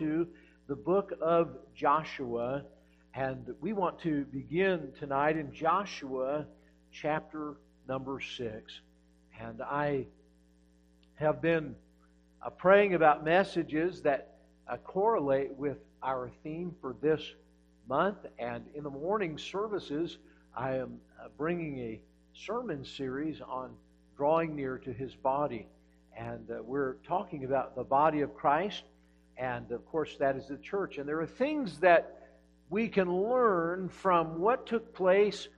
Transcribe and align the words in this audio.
to 0.00 0.26
the 0.66 0.74
book 0.74 1.12
of 1.20 1.50
Joshua, 1.74 2.64
and 3.12 3.54
we 3.60 3.74
want 3.74 3.98
to 4.00 4.24
begin 4.24 4.92
tonight 4.98 5.36
in 5.36 5.52
Joshua 5.52 6.46
chapter 6.90 7.56
number 7.86 8.18
6. 8.18 8.80
And 9.38 9.60
I 9.60 10.06
have 11.16 11.42
been 11.42 11.74
uh, 12.42 12.48
praying 12.48 12.94
about 12.94 13.26
messages 13.26 14.00
that 14.00 14.38
uh, 14.66 14.78
correlate 14.78 15.52
with 15.56 15.76
our 16.02 16.30
theme 16.42 16.74
for 16.80 16.96
this 17.02 17.20
month. 17.86 18.24
And 18.38 18.64
in 18.74 18.82
the 18.82 18.90
morning 18.90 19.36
services, 19.36 20.16
I 20.56 20.76
am 20.76 20.98
uh, 21.22 21.28
bringing 21.36 21.78
a 21.78 22.00
sermon 22.32 22.86
series 22.86 23.42
on 23.42 23.74
drawing 24.16 24.56
near 24.56 24.78
to 24.78 24.94
his 24.94 25.14
body. 25.14 25.66
And 26.16 26.50
uh, 26.50 26.62
we're 26.62 26.94
talking 27.06 27.44
about 27.44 27.76
the 27.76 27.84
body 27.84 28.22
of 28.22 28.34
Christ. 28.34 28.82
And 29.36 29.70
of 29.72 29.86
course, 29.86 30.16
that 30.18 30.36
is 30.36 30.48
the 30.48 30.58
church. 30.58 30.98
And 30.98 31.08
there 31.08 31.20
are 31.20 31.26
things 31.26 31.78
that 31.78 32.18
we 32.68 32.88
can 32.88 33.12
learn 33.12 33.88
from 33.88 34.38
what 34.38 34.66
took 34.66 34.94
place 34.94 35.48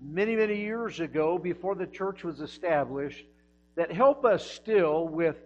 many, 0.00 0.36
many 0.36 0.56
years 0.56 1.00
ago 1.00 1.38
before 1.38 1.74
the 1.74 1.86
church 1.86 2.24
was 2.24 2.40
established 2.40 3.24
that 3.76 3.92
help 3.92 4.24
us 4.24 4.48
still 4.48 5.08
with 5.08 5.36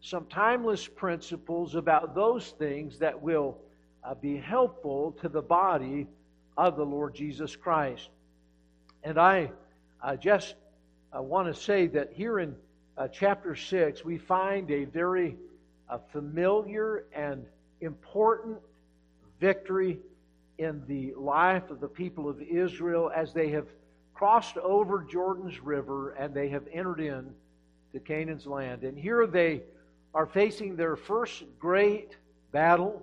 some 0.00 0.26
timeless 0.26 0.86
principles 0.86 1.74
about 1.74 2.14
those 2.14 2.50
things 2.58 2.98
that 2.98 3.20
will 3.20 3.58
uh, 4.04 4.14
be 4.14 4.36
helpful 4.36 5.16
to 5.20 5.28
the 5.28 5.42
body 5.42 6.06
of 6.56 6.76
the 6.76 6.84
Lord 6.84 7.14
Jesus 7.14 7.56
Christ. 7.56 8.08
And 9.02 9.18
I 9.18 9.50
uh, 10.02 10.16
just 10.16 10.54
uh, 11.16 11.22
want 11.22 11.52
to 11.52 11.60
say 11.60 11.86
that 11.88 12.12
here 12.12 12.38
in 12.38 12.54
uh, 12.96 13.08
chapter 13.08 13.54
6, 13.54 14.04
we 14.04 14.18
find 14.18 14.70
a 14.70 14.84
very 14.84 15.36
uh, 15.88 15.98
familiar 16.12 17.04
and 17.14 17.46
important 17.80 18.58
victory 19.40 19.98
in 20.58 20.82
the 20.86 21.12
life 21.14 21.70
of 21.70 21.80
the 21.80 21.88
people 21.88 22.28
of 22.28 22.40
Israel 22.40 23.10
as 23.14 23.32
they 23.32 23.50
have 23.50 23.66
crossed 24.14 24.56
over 24.56 25.02
Jordan's 25.02 25.60
River 25.60 26.12
and 26.12 26.32
they 26.32 26.48
have 26.48 26.64
entered 26.72 27.00
in 27.00 27.30
to 27.92 28.00
Canaan's 28.00 28.46
land. 28.46 28.82
And 28.82 28.98
here 28.98 29.26
they 29.26 29.62
are 30.14 30.26
facing 30.26 30.76
their 30.76 30.96
first 30.96 31.44
great 31.58 32.16
battle, 32.50 33.02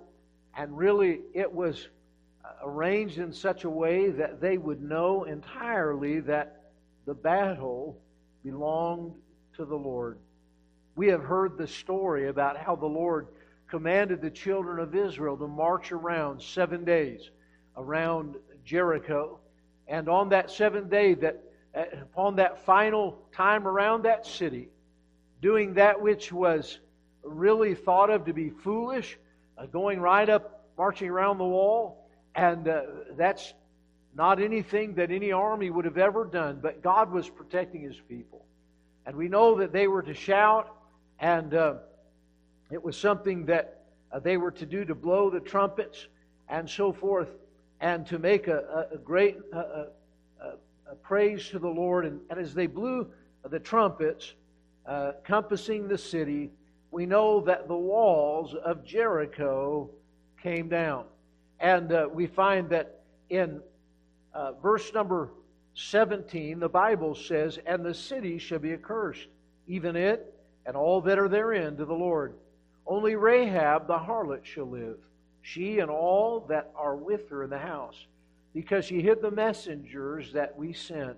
and 0.57 0.75
really 0.75 1.21
it 1.33 1.51
was 1.51 1.87
arranged 2.63 3.19
in 3.19 3.31
such 3.31 3.63
a 3.63 3.69
way 3.69 4.09
that 4.09 4.41
they 4.41 4.57
would 4.57 4.81
know 4.81 5.25
entirely 5.25 6.19
that 6.21 6.63
the 7.05 7.13
battle 7.13 7.99
belonged 8.43 9.13
to 9.55 9.65
the 9.65 9.75
Lord. 9.75 10.17
We 10.95 11.07
have 11.07 11.23
heard 11.23 11.57
the 11.57 11.67
story 11.67 12.27
about 12.27 12.57
how 12.57 12.75
the 12.75 12.85
Lord 12.85 13.27
commanded 13.67 14.21
the 14.21 14.29
children 14.29 14.79
of 14.79 14.93
Israel 14.93 15.35
to 15.37 15.47
march 15.47 15.91
around 15.91 16.41
seven 16.41 16.83
days 16.83 17.31
around 17.75 18.35
Jericho. 18.63 19.39
And 19.87 20.07
on 20.07 20.29
that 20.29 20.51
seventh 20.51 20.89
day, 20.89 21.15
that 21.15 21.43
uh, 21.75 21.85
upon 22.01 22.35
that 22.35 22.65
final 22.65 23.19
time 23.33 23.67
around 23.67 24.03
that 24.03 24.27
city, 24.27 24.69
doing 25.41 25.73
that 25.73 26.01
which 26.01 26.31
was 26.31 26.79
really 27.23 27.73
thought 27.73 28.09
of 28.09 28.25
to 28.25 28.33
be 28.33 28.49
foolish, 28.49 29.17
uh, 29.57 29.65
going 29.65 29.99
right 29.99 30.29
up, 30.29 30.65
marching 30.77 31.09
around 31.09 31.37
the 31.39 31.43
wall, 31.43 32.07
and 32.35 32.67
uh, 32.67 32.81
that's 33.17 33.53
not 34.15 34.39
anything 34.39 34.93
that 34.95 35.09
any 35.09 35.31
army 35.31 35.69
would 35.69 35.85
have 35.85 35.97
ever 35.97 36.25
done, 36.25 36.59
but 36.61 36.83
God 36.83 37.11
was 37.11 37.27
protecting 37.27 37.81
His 37.81 37.99
people. 38.07 38.45
And 39.05 39.15
we 39.15 39.27
know 39.27 39.55
that 39.55 39.73
they 39.73 39.87
were 39.87 40.03
to 40.03 40.13
shout, 40.13 40.73
and 41.23 41.53
uh, 41.53 41.75
it 42.69 42.83
was 42.83 42.97
something 42.97 43.45
that 43.45 43.85
uh, 44.11 44.19
they 44.19 44.35
were 44.35 44.51
to 44.51 44.65
do 44.65 44.83
to 44.83 44.93
blow 44.93 45.29
the 45.29 45.39
trumpets 45.39 46.07
and 46.49 46.69
so 46.69 46.91
forth, 46.91 47.29
and 47.79 48.05
to 48.05 48.19
make 48.19 48.49
a, 48.49 48.87
a, 48.91 48.95
a 48.95 48.97
great 48.97 49.37
uh, 49.53 49.85
a, 50.41 50.95
praise 51.01 51.47
to 51.47 51.59
the 51.59 51.69
Lord. 51.69 52.05
And, 52.05 52.19
and, 52.29 52.37
as 52.37 52.53
they 52.53 52.67
blew 52.67 53.07
the 53.49 53.57
trumpets, 53.57 54.33
uh, 54.85 55.13
compassing 55.23 55.87
the 55.87 55.97
city, 55.97 56.51
we 56.91 57.05
know 57.05 57.39
that 57.39 57.69
the 57.69 57.77
walls 57.77 58.53
of 58.53 58.83
Jericho 58.83 59.89
came 60.41 60.67
down. 60.67 61.05
And 61.61 61.93
uh, 61.93 62.09
we 62.11 62.27
find 62.27 62.69
that 62.71 62.99
in 63.29 63.61
uh, 64.33 64.51
verse 64.61 64.93
number 64.93 65.29
17, 65.75 66.59
the 66.59 66.67
Bible 66.67 67.15
says, 67.15 67.59
And 67.65 67.85
the 67.85 67.93
city 67.93 68.37
shall 68.39 68.59
be 68.59 68.73
accursed, 68.73 69.27
even 69.67 69.95
it 69.95 70.32
and 70.65 70.75
all 70.75 71.01
that 71.01 71.19
are 71.19 71.29
therein 71.29 71.77
to 71.77 71.85
the 71.85 71.93
Lord. 71.93 72.35
Only 72.85 73.15
Rahab 73.15 73.87
the 73.87 73.97
harlot 73.97 74.45
shall 74.45 74.69
live, 74.69 74.97
she 75.41 75.79
and 75.79 75.89
all 75.89 76.41
that 76.49 76.71
are 76.75 76.95
with 76.95 77.29
her 77.29 77.43
in 77.43 77.49
the 77.49 77.57
house, 77.57 78.05
because 78.53 78.85
she 78.85 79.01
hid 79.01 79.21
the 79.21 79.31
messengers 79.31 80.33
that 80.33 80.57
we 80.57 80.73
sent. 80.73 81.17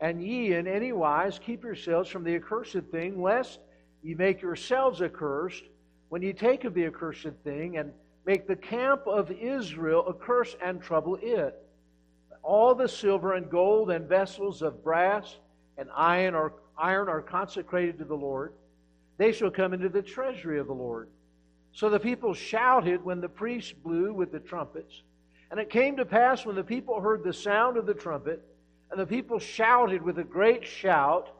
And 0.00 0.22
ye 0.22 0.54
in 0.54 0.66
any 0.66 0.92
wise 0.92 1.38
keep 1.38 1.64
yourselves 1.64 2.08
from 2.08 2.24
the 2.24 2.36
accursed 2.36 2.84
thing, 2.90 3.20
lest 3.20 3.60
ye 4.02 4.14
make 4.14 4.40
yourselves 4.40 5.02
accursed 5.02 5.64
when 6.08 6.22
ye 6.22 6.32
take 6.32 6.64
of 6.64 6.74
the 6.74 6.86
accursed 6.86 7.34
thing, 7.44 7.76
and 7.78 7.92
make 8.24 8.46
the 8.46 8.56
camp 8.56 9.06
of 9.06 9.30
Israel 9.30 10.06
a 10.06 10.14
curse 10.14 10.56
and 10.62 10.80
trouble 10.80 11.18
it. 11.20 11.54
All 12.42 12.74
the 12.74 12.88
silver 12.88 13.34
and 13.34 13.50
gold 13.50 13.90
and 13.90 14.08
vessels 14.08 14.62
of 14.62 14.82
brass 14.82 15.36
and 15.76 15.88
iron 15.94 16.34
are, 16.34 16.52
iron 16.78 17.08
are 17.08 17.20
consecrated 17.20 17.98
to 17.98 18.04
the 18.04 18.14
Lord. 18.14 18.52
They 19.16 19.32
shall 19.32 19.50
come 19.50 19.74
into 19.74 19.88
the 19.88 20.02
treasury 20.02 20.58
of 20.58 20.66
the 20.66 20.74
Lord. 20.74 21.08
So 21.72 21.90
the 21.90 22.00
people 22.00 22.34
shouted 22.34 23.04
when 23.04 23.20
the 23.20 23.28
priests 23.28 23.72
blew 23.72 24.12
with 24.12 24.32
the 24.32 24.40
trumpets. 24.40 25.02
And 25.50 25.58
it 25.58 25.70
came 25.70 25.96
to 25.96 26.04
pass 26.04 26.44
when 26.44 26.56
the 26.56 26.64
people 26.64 27.00
heard 27.00 27.24
the 27.24 27.32
sound 27.32 27.76
of 27.76 27.86
the 27.86 27.94
trumpet, 27.94 28.42
and 28.90 29.00
the 29.00 29.06
people 29.06 29.38
shouted 29.38 30.02
with 30.02 30.18
a 30.18 30.24
great 30.24 30.64
shout, 30.64 31.30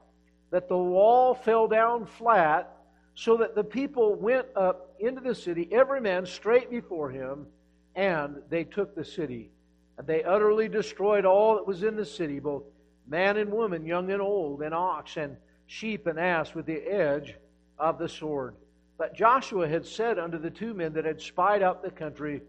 that 0.50 0.68
the 0.68 0.76
wall 0.76 1.34
fell 1.34 1.68
down 1.68 2.06
flat, 2.06 2.74
so 3.14 3.36
that 3.36 3.54
the 3.54 3.64
people 3.64 4.14
went 4.14 4.46
up 4.56 4.94
into 4.98 5.20
the 5.20 5.34
city, 5.34 5.68
every 5.72 6.00
man 6.00 6.24
straight 6.24 6.70
before 6.70 7.10
him, 7.10 7.46
and 7.94 8.36
they 8.48 8.64
took 8.64 8.94
the 8.94 9.04
city. 9.04 9.50
And 9.98 10.06
they 10.06 10.22
utterly 10.22 10.68
destroyed 10.68 11.24
all 11.24 11.56
that 11.56 11.66
was 11.66 11.82
in 11.82 11.96
the 11.96 12.04
city, 12.04 12.38
both 12.38 12.62
man 13.08 13.36
and 13.36 13.50
woman, 13.50 13.84
young 13.86 14.10
and 14.10 14.22
old, 14.22 14.62
and 14.62 14.74
ox 14.74 15.16
and 15.16 15.36
sheep 15.66 16.06
and 16.06 16.18
ass, 16.18 16.54
with 16.54 16.66
the 16.66 16.80
edge 16.80 17.34
of 17.78 17.98
the 17.98 18.08
sword. 18.08 18.54
But 18.96 19.14
Joshua 19.14 19.68
had 19.68 19.86
said 19.86 20.18
unto 20.18 20.38
the 20.38 20.50
two 20.50 20.74
men 20.74 20.92
that 20.94 21.04
had 21.04 21.20
spied 21.20 21.62
out 21.62 21.82
the 21.82 21.90
country, 21.90 22.42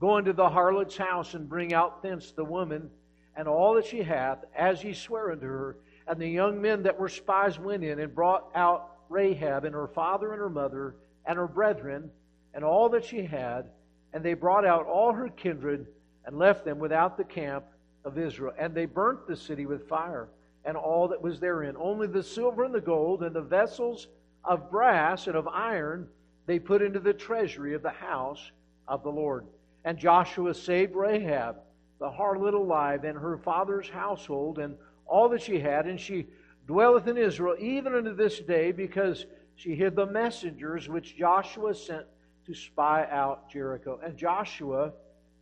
Go 0.00 0.18
into 0.18 0.32
the 0.32 0.48
harlot's 0.48 0.96
house 0.96 1.34
and 1.34 1.48
bring 1.48 1.72
out 1.72 2.02
thence 2.02 2.32
the 2.32 2.44
woman 2.44 2.90
and 3.36 3.46
all 3.46 3.74
that 3.74 3.86
she 3.86 4.02
hath, 4.02 4.44
as 4.54 4.82
ye 4.82 4.92
swear 4.92 5.30
unto 5.30 5.46
her. 5.46 5.76
And 6.06 6.20
the 6.20 6.28
young 6.28 6.60
men 6.60 6.82
that 6.82 6.98
were 6.98 7.08
spies 7.08 7.58
went 7.58 7.84
in 7.84 8.00
and 8.00 8.14
brought 8.14 8.50
out 8.54 8.90
Rahab 9.08 9.64
and 9.64 9.74
her 9.74 9.86
father 9.86 10.32
and 10.32 10.40
her 10.40 10.50
mother 10.50 10.96
and 11.24 11.38
her 11.38 11.46
brethren 11.46 12.10
and 12.52 12.64
all 12.64 12.88
that 12.90 13.04
she 13.04 13.22
had. 13.22 13.70
And 14.12 14.24
they 14.24 14.34
brought 14.34 14.66
out 14.66 14.86
all 14.86 15.12
her 15.12 15.28
kindred 15.28 15.86
and 16.26 16.36
left 16.36 16.64
them 16.64 16.78
without 16.78 17.16
the 17.16 17.24
camp 17.24 17.64
of 18.04 18.18
Israel. 18.18 18.52
And 18.58 18.74
they 18.74 18.86
burnt 18.86 19.26
the 19.26 19.36
city 19.36 19.66
with 19.66 19.88
fire 19.88 20.28
and 20.64 20.76
all 20.76 21.08
that 21.08 21.22
was 21.22 21.40
therein. 21.40 21.76
Only 21.76 22.06
the 22.06 22.22
silver 22.22 22.64
and 22.64 22.74
the 22.74 22.80
gold 22.80 23.22
and 23.22 23.34
the 23.34 23.42
vessels 23.42 24.08
of 24.44 24.70
brass 24.70 25.26
and 25.26 25.36
of 25.36 25.48
iron 25.48 26.08
they 26.46 26.58
put 26.58 26.82
into 26.82 27.00
the 27.00 27.12
treasury 27.12 27.74
of 27.74 27.82
the 27.82 27.90
house 27.90 28.50
of 28.88 29.02
the 29.02 29.10
Lord. 29.10 29.46
And 29.84 29.98
Joshua 29.98 30.54
saved 30.54 30.94
Rahab, 30.94 31.56
the 31.98 32.10
harlot 32.10 32.54
alive, 32.54 33.04
and 33.04 33.18
her 33.18 33.38
father's 33.38 33.88
household, 33.88 34.58
and 34.58 34.76
all 35.06 35.28
that 35.30 35.42
she 35.42 35.58
had, 35.58 35.86
and 35.86 36.00
she 36.00 36.26
dwelleth 36.66 37.06
in 37.06 37.16
Israel 37.16 37.56
even 37.58 37.94
unto 37.94 38.14
this 38.14 38.40
day, 38.40 38.72
because 38.72 39.26
she 39.54 39.74
hid 39.74 39.94
the 39.94 40.06
messengers 40.06 40.88
which 40.88 41.16
Joshua 41.16 41.74
sent 41.74 42.06
to 42.46 42.54
spy 42.54 43.06
out 43.10 43.50
Jericho. 43.50 44.00
And 44.04 44.16
Joshua 44.16 44.92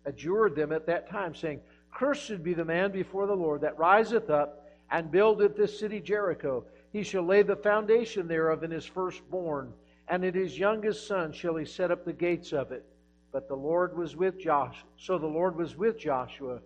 adjured 0.04 0.54
them 0.54 0.72
at 0.72 0.86
that 0.86 1.08
time, 1.08 1.34
saying, 1.34 1.60
Cursed 1.92 2.42
be 2.42 2.54
the 2.54 2.64
man 2.64 2.92
before 2.92 3.26
the 3.26 3.34
Lord 3.36 3.60
that 3.62 3.78
riseth 3.78 4.30
up 4.30 4.68
and 4.90 5.10
buildeth 5.10 5.56
this 5.56 5.78
city 5.78 6.00
Jericho. 6.00 6.64
He 6.92 7.02
shall 7.02 7.22
lay 7.22 7.42
the 7.42 7.56
foundation 7.56 8.26
thereof 8.26 8.64
in 8.64 8.70
his 8.70 8.86
firstborn, 8.86 9.72
and 10.08 10.24
in 10.24 10.34
his 10.34 10.58
youngest 10.58 11.06
son 11.06 11.32
shall 11.32 11.56
he 11.56 11.64
set 11.64 11.90
up 11.90 12.04
the 12.04 12.12
gates 12.12 12.52
of 12.52 12.72
it. 12.72 12.84
But 13.32 13.48
the 13.48 13.56
Lord 13.56 13.96
was 13.96 14.16
with 14.16 14.38
Joshua. 14.38 14.88
So 14.96 15.18
the 15.18 15.26
Lord 15.26 15.56
was 15.56 15.76
with 15.76 15.98
Joshua, 15.98 16.60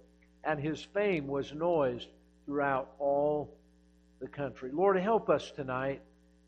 and 0.45 0.59
his 0.59 0.83
fame 0.83 1.27
was 1.27 1.53
noised 1.53 2.09
throughout 2.47 2.93
all 2.99 3.55
the 4.21 4.29
country. 4.29 4.71
Lord, 4.73 4.97
help 4.97 5.29
us 5.29 5.51
tonight 5.51 6.01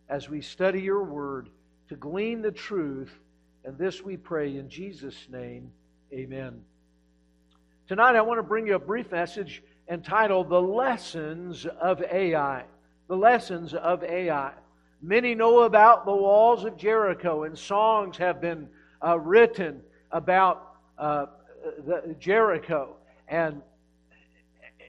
as 0.08 0.28
we 0.28 0.40
study 0.40 0.81
your 0.81 1.05
word 1.05 1.50
to 1.88 1.96
glean 1.96 2.40
the 2.40 2.52
truth. 2.52 3.12
And 3.64 3.76
this 3.76 4.02
we 4.02 4.17
pray 4.17 4.56
in 4.56 4.70
Jesus' 4.70 5.26
name. 5.28 5.70
Amen. 6.12 6.62
Tonight 7.88 8.17
I 8.17 8.21
want 8.23 8.38
to 8.38 8.43
bring 8.43 8.67
you 8.67 8.75
a 8.75 8.81
brief 8.81 9.11
message 9.12 9.62
entitled 9.88 10.49
The 10.49 10.61
Lessons 10.61 11.67
of 11.67 12.03
Ai 12.03 12.65
the 13.09 13.17
lessons 13.17 13.75
of 13.75 14.03
Ai. 14.03 14.53
Many 15.03 15.35
know 15.35 15.62
about 15.62 16.05
the 16.05 16.15
walls 16.15 16.65
of 16.65 16.77
Jericho, 16.77 17.44
and 17.44 17.56
songs 17.56 18.17
have 18.17 18.41
been 18.41 18.69
uh, 19.05 19.19
written 19.19 19.81
about 20.11 20.77
uh, 20.99 21.27
the, 21.87 22.17
Jericho. 22.19 22.97
And, 23.29 23.62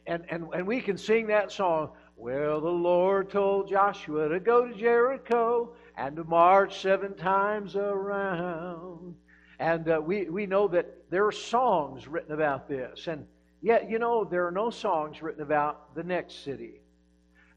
and, 0.05 0.23
and, 0.29 0.47
and 0.53 0.65
we 0.65 0.81
can 0.81 0.97
sing 0.97 1.27
that 1.27 1.51
song. 1.51 1.91
Well, 2.15 2.61
the 2.61 2.69
Lord 2.69 3.29
told 3.29 3.69
Joshua 3.69 4.29
to 4.29 4.39
go 4.39 4.67
to 4.67 4.73
Jericho 4.73 5.73
and 5.97 6.15
to 6.15 6.23
march 6.23 6.81
seven 6.81 7.13
times 7.15 7.75
around. 7.75 9.15
And 9.59 9.89
uh, 9.89 10.01
we, 10.04 10.30
we 10.30 10.45
know 10.45 10.68
that 10.68 11.09
there 11.09 11.25
are 11.25 11.31
songs 11.31 12.07
written 12.07 12.33
about 12.33 12.68
this. 12.68 13.07
And 13.07 13.25
yet, 13.62 13.89
you 13.89 14.00
know, 14.00 14.24
there 14.24 14.45
are 14.45 14.51
no 14.51 14.69
songs 14.69 15.21
written 15.21 15.42
about 15.42 15.95
the 15.95 16.04
next 16.04 16.44
city. 16.44 16.81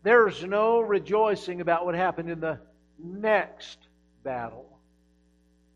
There's 0.02 0.42
no 0.44 0.80
rejoicing 0.80 1.60
about 1.60 1.84
what 1.84 1.94
happened 1.94 2.30
in 2.30 2.40
the 2.40 2.58
next 2.98 3.78
battle. 4.24 4.78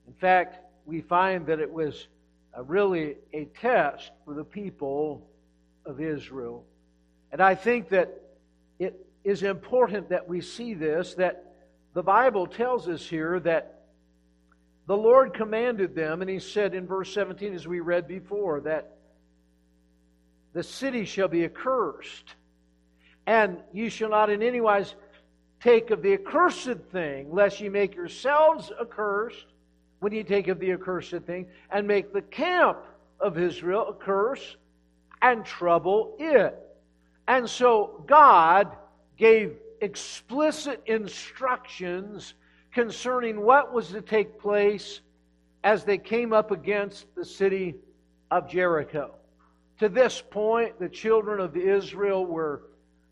In 0.07 0.15
fact, 0.15 0.59
we 0.87 1.03
find 1.03 1.47
that 1.47 1.61
it 1.61 1.71
was 1.71 2.09
a, 2.55 2.63
really 2.63 3.17
a 3.33 3.47
test 3.61 4.11
for 4.25 4.35
the 4.35 4.45
people 4.45 5.27
of 5.85 6.01
Israel. 6.01 6.65
And 7.33 7.43
I 7.43 7.55
think 7.55 7.91
that 7.91 8.23
it 8.79 9.07
is 9.25 9.43
important 9.43 10.09
that 10.11 10.29
we 10.29 10.41
see 10.41 10.73
this, 10.73 11.15
that 11.15 11.53
the 11.93 12.03
Bible 12.03 12.47
tells 12.47 12.89
us 12.89 13.07
here 13.07 13.41
that 13.41 13.74
the 14.87 14.97
Lord 14.97 15.35
commanded 15.35 15.95
them, 15.95 16.21
and 16.21 16.31
He 16.31 16.39
said 16.39 16.75
in 16.75 16.87
verse 16.87 17.13
17, 17.15 17.55
as 17.55 17.67
we 17.67 17.81
read 17.81 18.07
before, 18.07 18.61
that 18.61 18.97
the 20.53 20.63
city 20.63 21.05
shall 21.05 21.29
be 21.29 21.45
accursed, 21.45 22.35
and 23.27 23.59
you 23.73 23.91
shall 23.91 24.11
not 24.11 24.31
in 24.31 24.43
any 24.43 24.61
wise 24.61 24.95
take 25.61 25.91
of 25.91 26.03
the 26.03 26.13
accursed 26.13 26.79
thing, 26.93 27.33
lest 27.33 27.61
ye 27.61 27.69
make 27.69 27.95
yourselves 27.95 28.71
accursed 28.81 29.47
when 30.01 30.13
ye 30.13 30.23
take 30.23 30.49
of 30.49 30.59
the 30.59 30.73
accursed 30.73 31.23
thing, 31.27 31.47
and 31.71 31.87
make 31.87 32.13
the 32.13 32.23
camp 32.23 32.79
of 33.19 33.39
Israel 33.39 33.89
a 33.89 33.95
curse 33.95 34.57
and 35.23 35.47
trouble 35.47 36.15
it. 36.19 36.55
And 37.27 37.49
so 37.49 38.05
God 38.07 38.77
gave 39.17 39.57
explicit 39.81 40.83
instructions 40.87 42.35
concerning 42.75 43.41
what 43.41 43.73
was 43.73 43.89
to 43.89 44.03
take 44.03 44.39
place 44.39 45.01
as 45.63 45.85
they 45.85 45.97
came 45.97 46.33
up 46.33 46.51
against 46.51 47.07
the 47.15 47.25
city 47.25 47.77
of 48.31 48.51
Jericho. 48.51 49.15
To 49.79 49.89
this 49.89 50.21
point, 50.21 50.79
the 50.79 50.89
children 50.89 51.41
of 51.41 51.57
Israel 51.57 52.27
were 52.27 52.63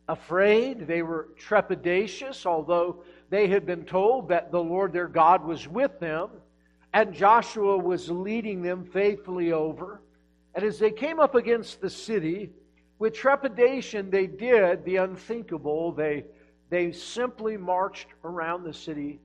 afraid, 0.08 0.86
they 0.86 1.02
were 1.02 1.28
trepidatious, 1.38 2.44
although 2.44 3.02
they 3.30 3.46
had 3.46 3.64
been 3.64 3.84
told 3.84 4.28
that 4.28 4.50
the 4.50 4.62
Lord 4.62 4.92
their 4.92 5.08
God 5.08 5.44
was 5.44 5.66
with 5.66 5.98
them, 6.00 6.28
and 6.92 7.14
Joshua 7.14 7.78
was 7.78 8.10
leading 8.10 8.62
them 8.62 8.84
faithfully 8.84 9.52
over. 9.52 10.02
And 10.54 10.64
as 10.64 10.78
they 10.78 10.90
came 10.90 11.18
up 11.18 11.34
against 11.34 11.80
the 11.80 11.88
city, 11.88 12.50
with 12.98 13.14
trepidation, 13.14 14.10
they 14.10 14.26
did 14.26 14.84
the 14.84 14.96
unthinkable. 14.96 15.92
They 15.92 16.24
they 16.68 16.92
simply 16.92 17.56
marched 17.56 18.08
around 18.24 18.64
the 18.64 18.72
city. 18.72 19.20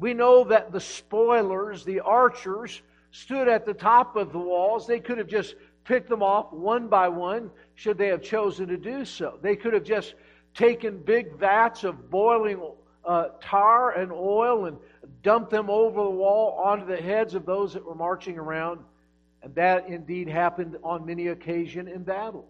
We 0.00 0.14
know 0.14 0.44
that 0.44 0.72
the 0.72 0.80
spoilers, 0.80 1.84
the 1.84 2.00
archers, 2.00 2.80
stood 3.12 3.48
at 3.48 3.66
the 3.66 3.74
top 3.74 4.16
of 4.16 4.32
the 4.32 4.38
walls. 4.38 4.86
They 4.86 4.98
could 4.98 5.18
have 5.18 5.28
just 5.28 5.54
picked 5.84 6.08
them 6.08 6.22
off 6.22 6.52
one 6.52 6.88
by 6.88 7.08
one 7.08 7.50
should 7.74 7.98
they 7.98 8.08
have 8.08 8.22
chosen 8.22 8.66
to 8.68 8.78
do 8.78 9.04
so. 9.04 9.38
They 9.42 9.56
could 9.56 9.74
have 9.74 9.84
just 9.84 10.14
taken 10.54 10.98
big 10.98 11.36
vats 11.38 11.84
of 11.84 12.10
boiling 12.10 12.62
uh, 13.04 13.28
tar 13.42 13.92
and 13.92 14.10
oil 14.10 14.64
and 14.66 14.78
dumped 15.22 15.50
them 15.50 15.68
over 15.68 16.02
the 16.02 16.10
wall 16.10 16.58
onto 16.64 16.86
the 16.86 17.00
heads 17.00 17.34
of 17.34 17.44
those 17.44 17.74
that 17.74 17.84
were 17.84 17.94
marching 17.94 18.38
around. 18.38 18.80
And 19.42 19.54
that 19.54 19.86
indeed 19.88 20.28
happened 20.28 20.78
on 20.82 21.04
many 21.04 21.28
occasions 21.28 21.90
in 21.92 22.04
battle. 22.04 22.48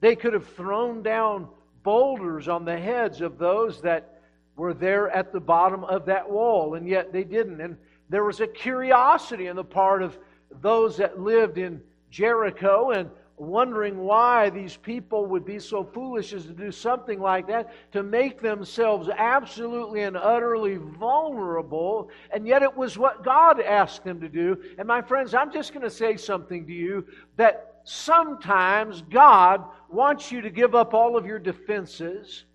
They 0.00 0.16
could 0.16 0.32
have 0.32 0.48
thrown 0.54 1.02
down 1.02 1.48
boulders 1.82 2.48
on 2.48 2.64
the 2.64 2.78
heads 2.78 3.20
of 3.20 3.38
those 3.38 3.82
that 3.82 4.15
were 4.56 4.74
there 4.74 5.10
at 5.10 5.32
the 5.32 5.40
bottom 5.40 5.84
of 5.84 6.06
that 6.06 6.28
wall, 6.28 6.74
and 6.74 6.88
yet 6.88 7.12
they 7.12 7.24
didn't. 7.24 7.60
And 7.60 7.76
there 8.08 8.24
was 8.24 8.40
a 8.40 8.46
curiosity 8.46 9.48
on 9.48 9.56
the 9.56 9.64
part 9.64 10.02
of 10.02 10.18
those 10.62 10.96
that 10.96 11.20
lived 11.20 11.58
in 11.58 11.80
Jericho 12.10 12.90
and 12.90 13.10
wondering 13.38 13.98
why 13.98 14.48
these 14.48 14.78
people 14.78 15.26
would 15.26 15.44
be 15.44 15.58
so 15.58 15.84
foolish 15.84 16.32
as 16.32 16.46
to 16.46 16.52
do 16.52 16.72
something 16.72 17.20
like 17.20 17.46
that 17.46 17.70
to 17.92 18.02
make 18.02 18.40
themselves 18.40 19.10
absolutely 19.14 20.02
and 20.02 20.16
utterly 20.16 20.76
vulnerable 20.76 22.08
and 22.30 22.46
yet 22.46 22.62
it 22.62 22.74
was 22.74 22.96
what 22.96 23.22
God 23.22 23.60
asked 23.60 24.04
them 24.04 24.22
to 24.22 24.28
do 24.30 24.56
and 24.78 24.88
my 24.88 25.02
friends 25.02 25.34
I'm 25.34 25.52
just 25.52 25.74
going 25.74 25.82
to 25.82 25.90
say 25.90 26.16
something 26.16 26.66
to 26.66 26.72
you 26.72 27.06
that 27.36 27.76
sometimes 27.86 29.02
God 29.02 29.62
wants 29.88 30.32
you 30.32 30.40
to 30.40 30.50
give 30.50 30.74
up 30.74 30.92
all 30.92 31.16
of 31.16 31.24
your 31.24 31.38
defenses. 31.38 32.45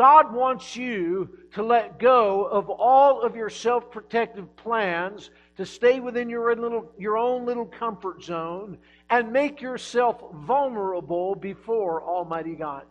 God 0.00 0.32
wants 0.32 0.76
you 0.76 1.28
to 1.52 1.62
let 1.62 1.98
go 1.98 2.46
of 2.46 2.70
all 2.70 3.20
of 3.20 3.36
your 3.36 3.50
self 3.50 3.90
protective 3.90 4.56
plans, 4.56 5.28
to 5.58 5.66
stay 5.66 6.00
within 6.00 6.30
your, 6.30 6.56
little, 6.56 6.90
your 6.96 7.18
own 7.18 7.44
little 7.44 7.66
comfort 7.66 8.22
zone, 8.22 8.78
and 9.10 9.30
make 9.30 9.60
yourself 9.60 10.24
vulnerable 10.32 11.34
before 11.34 12.02
Almighty 12.02 12.54
God. 12.54 12.84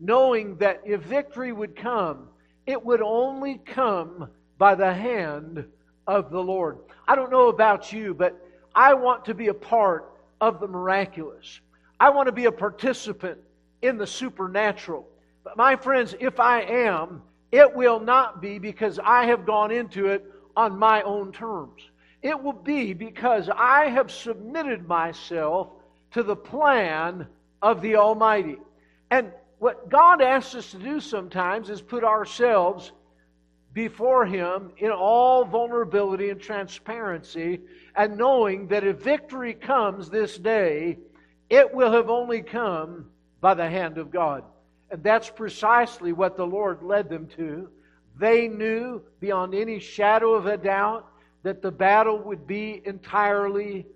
Knowing 0.00 0.56
that 0.56 0.80
if 0.86 1.02
victory 1.02 1.52
would 1.52 1.76
come, 1.76 2.28
it 2.66 2.82
would 2.82 3.02
only 3.02 3.58
come 3.66 4.30
by 4.56 4.74
the 4.74 4.94
hand 4.94 5.66
of 6.06 6.30
the 6.30 6.40
Lord. 6.40 6.78
I 7.06 7.14
don't 7.14 7.30
know 7.30 7.48
about 7.48 7.92
you, 7.92 8.14
but 8.14 8.42
I 8.74 8.94
want 8.94 9.26
to 9.26 9.34
be 9.34 9.48
a 9.48 9.54
part 9.54 10.14
of 10.40 10.60
the 10.60 10.68
miraculous. 10.68 11.60
I 12.00 12.08
want 12.08 12.28
to 12.28 12.32
be 12.32 12.46
a 12.46 12.52
participant 12.52 13.38
in 13.82 13.98
the 13.98 14.06
supernatural. 14.06 15.06
But 15.44 15.56
my 15.58 15.76
friends, 15.76 16.14
if 16.18 16.40
I 16.40 16.62
am, 16.62 17.22
it 17.52 17.76
will 17.76 18.00
not 18.00 18.40
be 18.40 18.58
because 18.58 18.98
I 18.98 19.26
have 19.26 19.46
gone 19.46 19.70
into 19.70 20.06
it 20.06 20.24
on 20.56 20.78
my 20.78 21.02
own 21.02 21.30
terms. 21.32 21.82
It 22.22 22.42
will 22.42 22.54
be 22.54 22.94
because 22.94 23.50
I 23.54 23.90
have 23.90 24.10
submitted 24.10 24.88
myself 24.88 25.68
to 26.12 26.22
the 26.22 26.34
plan 26.34 27.26
of 27.60 27.82
the 27.82 27.96
Almighty. 27.96 28.56
And 29.10 29.30
what 29.58 29.90
God 29.90 30.22
asks 30.22 30.54
us 30.54 30.70
to 30.70 30.78
do 30.78 31.00
sometimes 31.00 31.68
is 31.68 31.82
put 31.82 32.02
ourselves 32.02 32.92
before 33.74 34.24
Him 34.24 34.72
in 34.78 34.90
all 34.90 35.44
vulnerability 35.44 36.30
and 36.30 36.40
transparency, 36.40 37.60
and 37.94 38.16
knowing 38.16 38.68
that 38.68 38.84
if 38.84 38.98
victory 38.98 39.52
comes 39.52 40.08
this 40.08 40.38
day, 40.38 40.98
it 41.50 41.74
will 41.74 41.92
have 41.92 42.08
only 42.08 42.40
come 42.40 43.10
by 43.40 43.52
the 43.54 43.68
hand 43.68 43.98
of 43.98 44.10
God. 44.10 44.44
And 44.94 45.02
that's 45.02 45.28
precisely 45.28 46.12
what 46.12 46.36
the 46.36 46.46
Lord 46.46 46.80
led 46.84 47.08
them 47.08 47.26
to. 47.36 47.68
They 48.16 48.46
knew 48.46 49.02
beyond 49.18 49.52
any 49.52 49.80
shadow 49.80 50.34
of 50.34 50.46
a 50.46 50.56
doubt 50.56 51.08
that 51.42 51.62
the 51.62 51.72
battle 51.72 52.16
would 52.20 52.46
be 52.46 52.80
entirely 52.84 53.86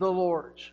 the 0.00 0.10
Lord's. 0.10 0.72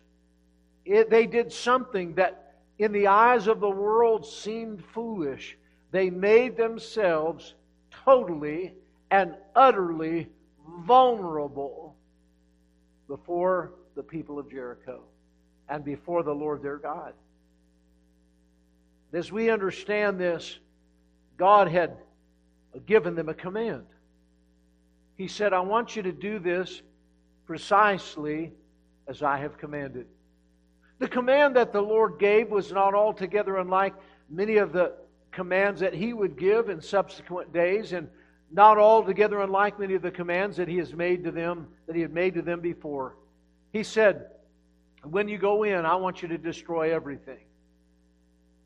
It, 0.84 1.08
they 1.08 1.24
did 1.28 1.52
something 1.52 2.14
that, 2.14 2.56
in 2.80 2.90
the 2.90 3.06
eyes 3.06 3.46
of 3.46 3.60
the 3.60 3.70
world, 3.70 4.26
seemed 4.26 4.82
foolish. 4.86 5.56
They 5.92 6.10
made 6.10 6.56
themselves 6.56 7.54
totally 8.04 8.74
and 9.12 9.36
utterly 9.54 10.30
vulnerable 10.80 11.94
before 13.06 13.74
the 13.94 14.02
people 14.02 14.36
of 14.36 14.50
Jericho 14.50 15.02
and 15.68 15.84
before 15.84 16.24
the 16.24 16.34
Lord 16.34 16.60
their 16.60 16.78
God. 16.78 17.12
As 19.12 19.32
we 19.32 19.50
understand 19.50 20.18
this, 20.18 20.58
God 21.36 21.68
had 21.68 21.96
given 22.86 23.14
them 23.14 23.28
a 23.28 23.34
command. 23.34 23.86
He 25.16 25.26
said, 25.26 25.52
I 25.52 25.60
want 25.60 25.96
you 25.96 26.02
to 26.02 26.12
do 26.12 26.38
this 26.38 26.82
precisely 27.46 28.52
as 29.08 29.22
I 29.22 29.38
have 29.38 29.58
commanded. 29.58 30.06
The 30.98 31.08
command 31.08 31.56
that 31.56 31.72
the 31.72 31.80
Lord 31.80 32.18
gave 32.18 32.50
was 32.50 32.72
not 32.72 32.94
altogether 32.94 33.56
unlike 33.56 33.94
many 34.28 34.58
of 34.58 34.72
the 34.72 34.92
commands 35.32 35.80
that 35.80 35.94
he 35.94 36.12
would 36.12 36.38
give 36.38 36.68
in 36.68 36.80
subsequent 36.80 37.52
days 37.52 37.92
and 37.92 38.08
not 38.50 38.78
altogether 38.78 39.40
unlike 39.40 39.78
many 39.78 39.94
of 39.94 40.02
the 40.02 40.10
commands 40.10 40.56
that 40.56 40.68
he 40.68 40.76
has 40.76 40.92
made 40.92 41.24
to 41.24 41.30
them 41.30 41.68
that 41.86 41.94
he 41.94 42.02
had 42.02 42.12
made 42.12 42.34
to 42.34 42.42
them 42.42 42.60
before 42.60 43.16
he 43.72 43.82
said 43.82 44.26
when 45.04 45.28
you 45.28 45.38
go 45.38 45.62
in 45.62 45.86
i 45.86 45.94
want 45.94 46.20
you 46.20 46.28
to 46.28 46.38
destroy 46.38 46.92
everything 46.92 47.38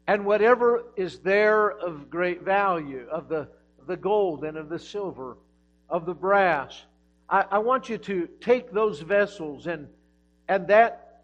and 0.07 0.25
whatever 0.25 0.85
is 0.97 1.19
there 1.21 1.71
of 1.71 2.11
great 2.11 2.43
value 2.43 3.07
of 3.11 3.29
the, 3.29 3.49
the 3.87 3.97
gold 3.97 4.45
and 4.45 4.57
of 4.57 4.69
the 4.69 4.79
silver 4.79 5.37
of 5.89 6.07
the 6.07 6.15
brass 6.15 6.85
I, 7.29 7.45
I 7.53 7.59
want 7.59 7.89
you 7.89 7.99
to 7.99 8.29
take 8.41 8.73
those 8.73 9.01
vessels 9.01 9.67
and 9.67 9.89
and 10.49 10.69
that 10.69 11.23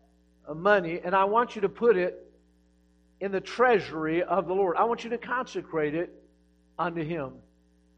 money 0.54 1.00
and 1.04 1.14
i 1.14 1.24
want 1.24 1.54
you 1.54 1.62
to 1.62 1.68
put 1.68 1.96
it 1.96 2.30
in 3.20 3.32
the 3.32 3.40
treasury 3.40 4.22
of 4.22 4.46
the 4.46 4.54
Lord. 4.54 4.76
I 4.76 4.84
want 4.84 5.04
you 5.04 5.10
to 5.10 5.18
consecrate 5.18 5.94
it 5.94 6.10
unto 6.78 7.04
Him. 7.04 7.32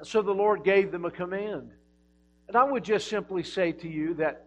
So 0.02 0.20
the 0.20 0.32
Lord 0.32 0.64
gave 0.64 0.90
them 0.90 1.04
a 1.04 1.10
command. 1.10 1.70
And 2.48 2.56
I 2.56 2.64
would 2.64 2.84
just 2.84 3.08
simply 3.08 3.44
say 3.44 3.72
to 3.72 3.88
you 3.88 4.14
that 4.14 4.46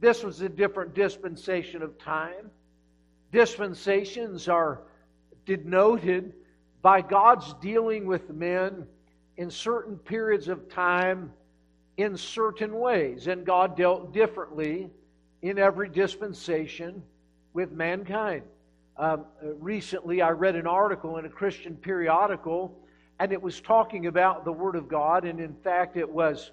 this 0.00 0.24
was 0.24 0.40
a 0.40 0.48
different 0.48 0.94
dispensation 0.94 1.82
of 1.82 1.98
time. 1.98 2.50
Dispensations 3.30 4.48
are 4.48 4.80
denoted 5.44 6.32
by 6.80 7.00
God's 7.00 7.54
dealing 7.54 8.06
with 8.06 8.30
men 8.30 8.86
in 9.36 9.50
certain 9.50 9.96
periods 9.96 10.48
of 10.48 10.68
time 10.68 11.32
in 11.96 12.16
certain 12.16 12.78
ways. 12.78 13.26
And 13.26 13.44
God 13.44 13.76
dealt 13.76 14.12
differently 14.12 14.90
in 15.42 15.58
every 15.58 15.88
dispensation 15.88 17.02
with 17.52 17.72
mankind. 17.72 18.42
Um, 18.96 19.24
recently, 19.42 20.22
I 20.22 20.30
read 20.30 20.56
an 20.56 20.66
article 20.66 21.16
in 21.18 21.24
a 21.24 21.28
Christian 21.28 21.76
periodical, 21.76 22.78
and 23.18 23.32
it 23.32 23.40
was 23.40 23.60
talking 23.60 24.06
about 24.06 24.44
the 24.44 24.52
Word 24.52 24.76
of 24.76 24.88
God, 24.88 25.24
and 25.24 25.40
in 25.40 25.54
fact, 25.54 25.96
it 25.96 26.08
was 26.08 26.50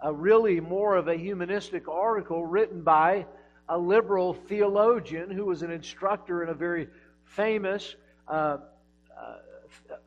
a 0.00 0.12
really 0.12 0.60
more 0.60 0.96
of 0.96 1.08
a 1.08 1.16
humanistic 1.16 1.88
article 1.88 2.46
written 2.46 2.82
by 2.82 3.26
a 3.68 3.76
liberal 3.78 4.34
theologian 4.34 5.30
who 5.30 5.44
was 5.44 5.62
an 5.62 5.70
instructor 5.70 6.42
in 6.42 6.48
a 6.48 6.54
very 6.54 6.88
famous 7.30 7.94
uh, 8.26 8.32
uh, 8.32 8.58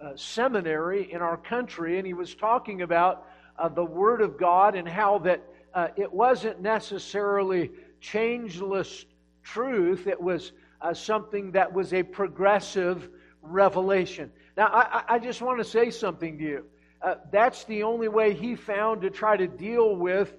uh, 0.01 0.11
seminary 0.15 1.11
in 1.11 1.21
our 1.21 1.37
country, 1.37 1.97
and 1.97 2.05
he 2.05 2.13
was 2.13 2.35
talking 2.35 2.81
about 2.81 3.27
uh, 3.57 3.69
the 3.69 3.83
Word 3.83 4.21
of 4.21 4.37
God 4.37 4.75
and 4.75 4.87
how 4.87 5.19
that 5.19 5.41
uh, 5.73 5.87
it 5.95 6.11
wasn't 6.11 6.61
necessarily 6.61 7.71
changeless 8.01 9.05
truth, 9.43 10.07
it 10.07 10.21
was 10.21 10.51
something 10.93 11.51
that 11.53 11.71
was 11.71 11.93
a 11.93 12.03
progressive 12.03 13.09
revelation. 13.41 14.29
Now, 14.57 14.67
I, 14.67 15.03
I 15.07 15.19
just 15.19 15.41
want 15.41 15.59
to 15.59 15.63
say 15.63 15.91
something 15.91 16.37
to 16.37 16.43
you. 16.43 16.65
That's 17.31 17.63
the 17.65 17.83
only 17.83 18.09
way 18.09 18.33
he 18.33 18.55
found 18.55 19.01
to 19.01 19.09
try 19.09 19.37
to 19.37 19.47
deal 19.47 19.95
with 19.95 20.33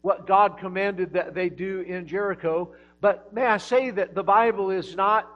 what 0.00 0.26
God 0.26 0.58
commanded 0.58 1.12
that 1.12 1.34
they 1.34 1.50
do 1.50 1.80
in 1.80 2.06
Jericho. 2.06 2.74
But 3.00 3.32
may 3.34 3.44
I 3.44 3.58
say 3.58 3.90
that 3.90 4.14
the 4.14 4.22
Bible 4.22 4.70
is 4.70 4.96
not 4.96 5.28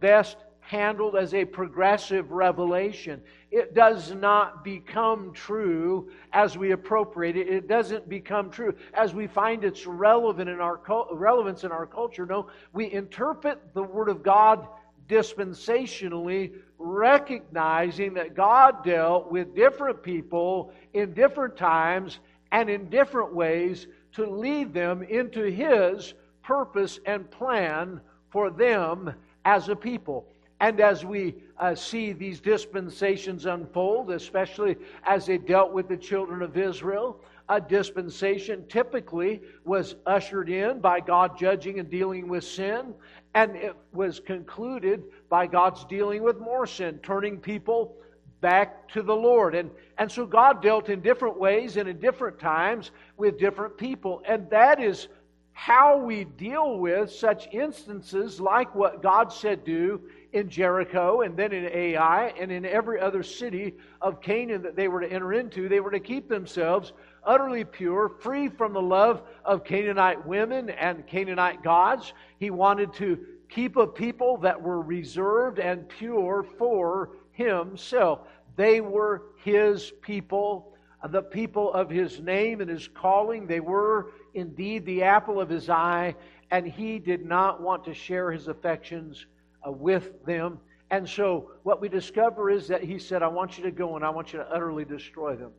best 0.00 0.36
handled 0.68 1.16
as 1.16 1.32
a 1.32 1.46
progressive 1.46 2.30
revelation. 2.30 3.22
It 3.50 3.74
does 3.74 4.12
not 4.12 4.62
become 4.62 5.32
true 5.32 6.10
as 6.34 6.58
we 6.58 6.72
appropriate 6.72 7.36
it. 7.36 7.48
It 7.48 7.68
doesn't 7.68 8.06
become 8.06 8.50
true 8.50 8.74
as 8.92 9.14
we 9.14 9.26
find 9.26 9.64
its 9.64 9.86
relevant 9.86 10.50
in 10.50 10.60
our 10.60 10.78
relevance 11.12 11.64
in 11.64 11.72
our 11.72 11.86
culture. 11.86 12.26
No, 12.26 12.48
we 12.74 12.92
interpret 12.92 13.72
the 13.72 13.82
Word 13.82 14.10
of 14.10 14.22
God 14.22 14.68
dispensationally, 15.08 16.52
recognizing 16.78 18.12
that 18.14 18.34
God 18.34 18.84
dealt 18.84 19.32
with 19.32 19.56
different 19.56 20.02
people 20.02 20.70
in 20.92 21.14
different 21.14 21.56
times 21.56 22.18
and 22.52 22.68
in 22.68 22.90
different 22.90 23.34
ways 23.34 23.86
to 24.12 24.26
lead 24.26 24.74
them 24.74 25.02
into 25.02 25.44
His 25.44 26.12
purpose 26.42 27.00
and 27.06 27.30
plan 27.30 28.02
for 28.30 28.50
them 28.50 29.14
as 29.48 29.70
a 29.70 29.76
people. 29.76 30.26
And 30.60 30.78
as 30.78 31.06
we 31.06 31.36
uh, 31.58 31.74
see 31.74 32.12
these 32.12 32.38
dispensations 32.38 33.46
unfold, 33.46 34.10
especially 34.10 34.76
as 35.04 35.24
they 35.24 35.38
dealt 35.38 35.72
with 35.72 35.88
the 35.88 35.96
children 35.96 36.42
of 36.42 36.58
Israel, 36.58 37.20
a 37.48 37.58
dispensation 37.58 38.66
typically 38.68 39.40
was 39.64 39.94
ushered 40.04 40.50
in 40.50 40.80
by 40.80 41.00
God 41.00 41.38
judging 41.38 41.78
and 41.78 41.88
dealing 41.88 42.28
with 42.28 42.44
sin, 42.44 42.92
and 43.32 43.56
it 43.56 43.74
was 43.92 44.20
concluded 44.20 45.02
by 45.30 45.46
God's 45.46 45.84
dealing 45.86 46.22
with 46.22 46.38
more 46.38 46.66
sin, 46.66 46.98
turning 47.02 47.38
people 47.38 47.96
back 48.42 48.86
to 48.90 49.02
the 49.02 49.16
Lord. 49.16 49.54
And, 49.54 49.70
and 49.96 50.12
so 50.12 50.26
God 50.26 50.62
dealt 50.62 50.90
in 50.90 51.00
different 51.00 51.38
ways 51.38 51.78
and 51.78 51.88
in 51.88 51.98
different 51.98 52.38
times 52.38 52.90
with 53.16 53.38
different 53.38 53.78
people. 53.78 54.22
And 54.28 54.50
that 54.50 54.78
is 54.78 55.08
how 55.58 55.96
we 55.96 56.22
deal 56.22 56.78
with 56.78 57.10
such 57.10 57.48
instances 57.52 58.40
like 58.40 58.72
what 58.76 59.02
God 59.02 59.32
said 59.32 59.64
do 59.64 60.00
in 60.32 60.48
Jericho 60.48 61.22
and 61.22 61.36
then 61.36 61.52
in 61.52 61.64
Ai 61.64 62.32
and 62.38 62.52
in 62.52 62.64
every 62.64 63.00
other 63.00 63.24
city 63.24 63.74
of 64.00 64.22
Canaan 64.22 64.62
that 64.62 64.76
they 64.76 64.86
were 64.86 65.00
to 65.00 65.12
enter 65.12 65.32
into. 65.32 65.68
They 65.68 65.80
were 65.80 65.90
to 65.90 65.98
keep 65.98 66.28
themselves 66.28 66.92
utterly 67.24 67.64
pure, 67.64 68.08
free 68.08 68.48
from 68.48 68.72
the 68.72 68.80
love 68.80 69.22
of 69.44 69.64
Canaanite 69.64 70.24
women 70.24 70.70
and 70.70 71.04
Canaanite 71.08 71.64
gods. 71.64 72.12
He 72.38 72.50
wanted 72.50 72.92
to 72.94 73.18
keep 73.48 73.74
a 73.74 73.86
people 73.88 74.36
that 74.36 74.62
were 74.62 74.80
reserved 74.80 75.58
and 75.58 75.88
pure 75.88 76.46
for 76.56 77.10
himself. 77.32 78.20
They 78.54 78.80
were 78.80 79.22
his 79.42 79.92
people, 80.02 80.76
the 81.10 81.22
people 81.22 81.72
of 81.72 81.90
his 81.90 82.20
name 82.20 82.60
and 82.60 82.70
his 82.70 82.86
calling. 82.86 83.48
They 83.48 83.58
were 83.58 84.12
indeed 84.34 84.84
the 84.84 85.02
apple 85.02 85.40
of 85.40 85.48
his 85.48 85.68
eye, 85.68 86.14
and 86.50 86.66
he 86.66 86.98
did 86.98 87.24
not 87.24 87.60
want 87.60 87.84
to 87.84 87.94
share 87.94 88.30
his 88.32 88.48
affections 88.48 89.26
uh, 89.66 89.70
with 89.70 90.24
them. 90.24 90.58
And 90.90 91.08
so 91.08 91.50
what 91.62 91.80
we 91.80 91.88
discover 91.88 92.50
is 92.50 92.68
that 92.68 92.82
he 92.82 92.98
said, 92.98 93.22
I 93.22 93.28
want 93.28 93.58
you 93.58 93.64
to 93.64 93.70
go 93.70 93.96
and 93.96 94.04
I 94.04 94.10
want 94.10 94.32
you 94.32 94.38
to 94.38 94.50
utterly 94.50 94.84
destroy 94.84 95.36
them. 95.36 95.52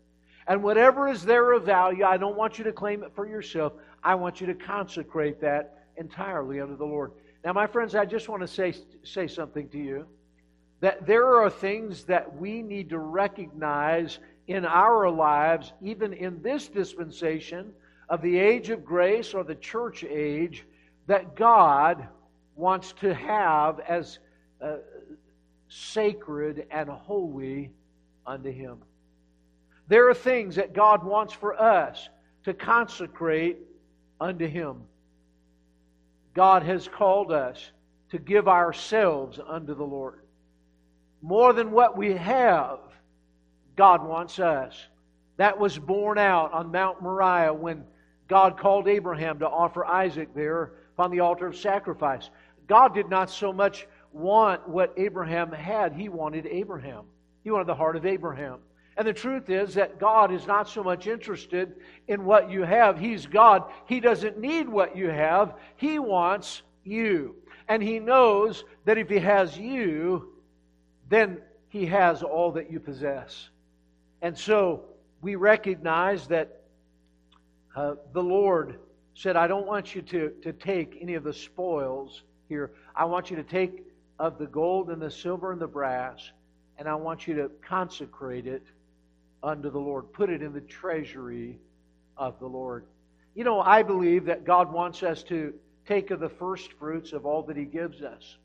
And 0.48 0.64
whatever 0.64 1.08
is 1.08 1.24
there 1.24 1.52
of 1.52 1.64
value, 1.64 2.04
I 2.04 2.18
don't 2.18 2.36
want 2.36 2.58
you 2.58 2.64
to 2.64 2.72
claim 2.72 3.04
it 3.04 3.12
for 3.14 3.28
yourself. 3.28 3.74
I 4.04 4.16
want 4.16 4.42
you 4.42 4.48
to 4.48 4.56
consecrate 4.56 5.40
that 5.42 5.86
entirely 5.98 6.60
unto 6.60 6.76
the 6.76 6.86
Lord. 6.86 7.12
Now, 7.46 7.54
my 7.54 7.68
friends, 7.68 7.94
I 7.94 8.06
just 8.06 8.30
want 8.30 8.42
to 8.42 8.48
say, 8.48 8.74
say 9.04 9.28
something 9.28 9.70
to 9.70 9.78
you 9.78 10.08
that 10.80 11.06
there 11.06 11.36
are 11.36 11.50
things 11.50 12.06
that 12.06 12.38
we 12.38 12.62
need 12.62 12.90
to 12.90 13.00
recognize 13.00 14.20
in 14.48 14.66
our 14.66 15.10
lives, 15.10 15.74
even 15.82 16.14
in 16.14 16.42
this 16.42 16.68
dispensation 16.68 17.74
of 18.10 18.22
the 18.22 18.38
age 18.38 18.70
of 18.70 18.84
grace 18.84 19.34
or 19.34 19.44
the 19.44 19.56
church 19.56 20.04
age, 20.04 20.66
that 21.08 21.36
God 21.36 22.08
wants 22.56 22.94
to 23.02 23.14
have 23.14 23.80
as 23.80 24.20
uh, 24.62 24.78
sacred 25.70 26.68
and 26.72 26.90
holy 26.90 27.72
unto 28.26 28.52
Him. 28.52 28.80
There 29.88 30.10
are 30.10 30.14
things 30.14 30.56
that 30.56 30.74
God 30.74 31.04
wants 31.04 31.34
for 31.34 31.60
us 31.60 32.10
to 32.46 32.54
consecrate 32.54 33.58
unto 34.20 34.48
Him. 34.48 34.82
God 36.34 36.64
has 36.64 36.88
called 36.88 37.32
us 37.32 37.72
to 38.12 38.18
give 38.18 38.48
ourselves 38.48 39.40
unto 39.46 39.76
the 39.76 39.84
Lord. 39.84 40.20
More 41.22 41.54
than 41.54 41.72
what 41.72 41.98
we 41.98 42.14
have, 42.14 42.80
God 43.76 44.06
wants 44.06 44.40
us. 44.40 44.76
That 45.38 45.60
was 45.60 45.78
borne 45.78 46.18
out 46.18 46.54
on 46.54 46.72
Mount 46.72 47.02
Moriah 47.02 47.54
when 47.54 47.84
God 48.30 48.58
called 48.58 48.88
Abraham 48.88 49.40
to 49.40 49.50
offer 49.50 49.84
Isaac 49.86 50.34
there 50.34 50.72
upon 50.94 51.12
the 51.12 51.20
altar 51.20 51.48
of 51.48 51.58
sacrifice. 51.58 52.30
God 52.68 52.94
did 52.94 53.10
not 53.10 53.30
so 53.30 53.52
much 53.52 53.88
want 54.14 54.70
what 54.70 54.94
Abraham 54.96 55.52
had, 55.52 55.94
he 55.94 56.08
wanted 56.08 56.46
Abraham. 56.46 57.06
He 57.44 57.52
wanted 57.52 57.68
the 57.68 57.76
heart 57.76 57.96
of 57.96 58.06
Abraham. 58.06 58.60
And 58.96 59.08
the 59.08 59.14
truth 59.14 59.50
is 59.50 59.76
that 59.76 60.00
God 60.00 60.32
is 60.32 60.46
not 60.46 60.68
so 60.68 60.84
much 60.84 61.08
interested 61.08 61.76
in 62.08 62.26
what 62.26 62.52
you 62.52 62.64
have. 62.64 63.00
He's 63.00 63.26
God. 63.26 63.64
He 63.86 64.00
doesn't 64.00 64.38
need 64.38 64.68
what 64.68 64.96
you 64.96 65.10
have. 65.10 65.54
He 65.78 66.00
wants 66.00 66.62
you. 66.84 67.36
And 67.68 67.82
He 67.82 68.00
knows 68.00 68.66
that 68.86 68.98
if 68.98 69.10
He 69.10 69.20
has 69.20 69.58
you, 69.58 70.34
then 71.08 71.38
He 71.70 71.86
has 71.86 72.24
all 72.24 72.52
that 72.54 72.72
you 72.72 72.80
possess. 72.80 73.50
And 74.22 74.38
so 74.38 74.84
we 75.22 75.36
recognize 75.36 76.28
that 76.28 76.59
uh, 77.76 77.96
the 78.14 78.24
Lord 78.24 78.80
said, 79.14 79.36
I 79.36 79.48
don't 79.48 79.68
want 79.68 79.96
you 79.96 80.02
to, 80.02 80.30
to 80.42 80.54
take 80.54 80.98
any 81.02 81.16
of 81.16 81.24
the 81.24 81.34
spoils 81.34 82.24
here. 82.48 82.72
I 82.96 83.06
want 83.06 83.30
you 83.30 83.36
to 83.36 83.44
take 83.44 83.84
of 84.18 84.38
the 84.38 84.48
gold 84.48 84.90
and 84.90 85.02
the 85.02 85.12
silver 85.12 85.52
and 85.52 85.62
the 85.62 85.68
brass, 85.68 86.32
and 86.78 86.88
I 86.88 86.96
want 86.96 87.28
you 87.28 87.36
to 87.36 87.52
consecrate 87.68 88.48
it 88.48 88.64
unto 89.44 89.70
the 89.70 89.80
Lord. 89.80 90.12
Put 90.14 90.30
it 90.30 90.42
in 90.42 90.54
the 90.54 90.62
treasury 90.62 91.58
of 92.18 92.40
the 92.40 92.48
Lord. 92.48 92.86
You 93.36 93.44
know, 93.44 93.62
I 93.62 93.84
believe 93.84 94.26
that 94.26 94.44
God 94.44 94.72
wants 94.72 95.04
us 95.04 95.24
to 95.24 95.54
take 95.88 96.12
of 96.12 96.20
the 96.20 96.30
first 96.30 96.74
fruits 96.74 97.14
of 97.14 97.26
all 97.26 97.44
that 97.44 97.56
He 97.56 97.66
gives 97.66 98.02
us. 98.02 98.38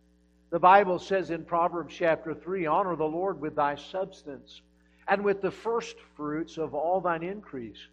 The 0.51 0.61
Bible 0.61 0.99
says 0.99 1.31
in 1.31 1.45
Proverbs 1.45 1.95
chapter 1.97 2.35
3 2.35 2.67
Honor 2.67 2.95
the 2.95 3.05
Lord 3.05 3.41
with 3.41 3.57
thy 3.57 3.75
substance, 3.75 4.63
and 5.09 5.25
with 5.25 5.43
the 5.43 5.51
first 5.51 5.97
fruits 6.17 6.59
of 6.59 6.75
all 6.75 7.01
thine 7.01 7.23
increase. 7.23 7.89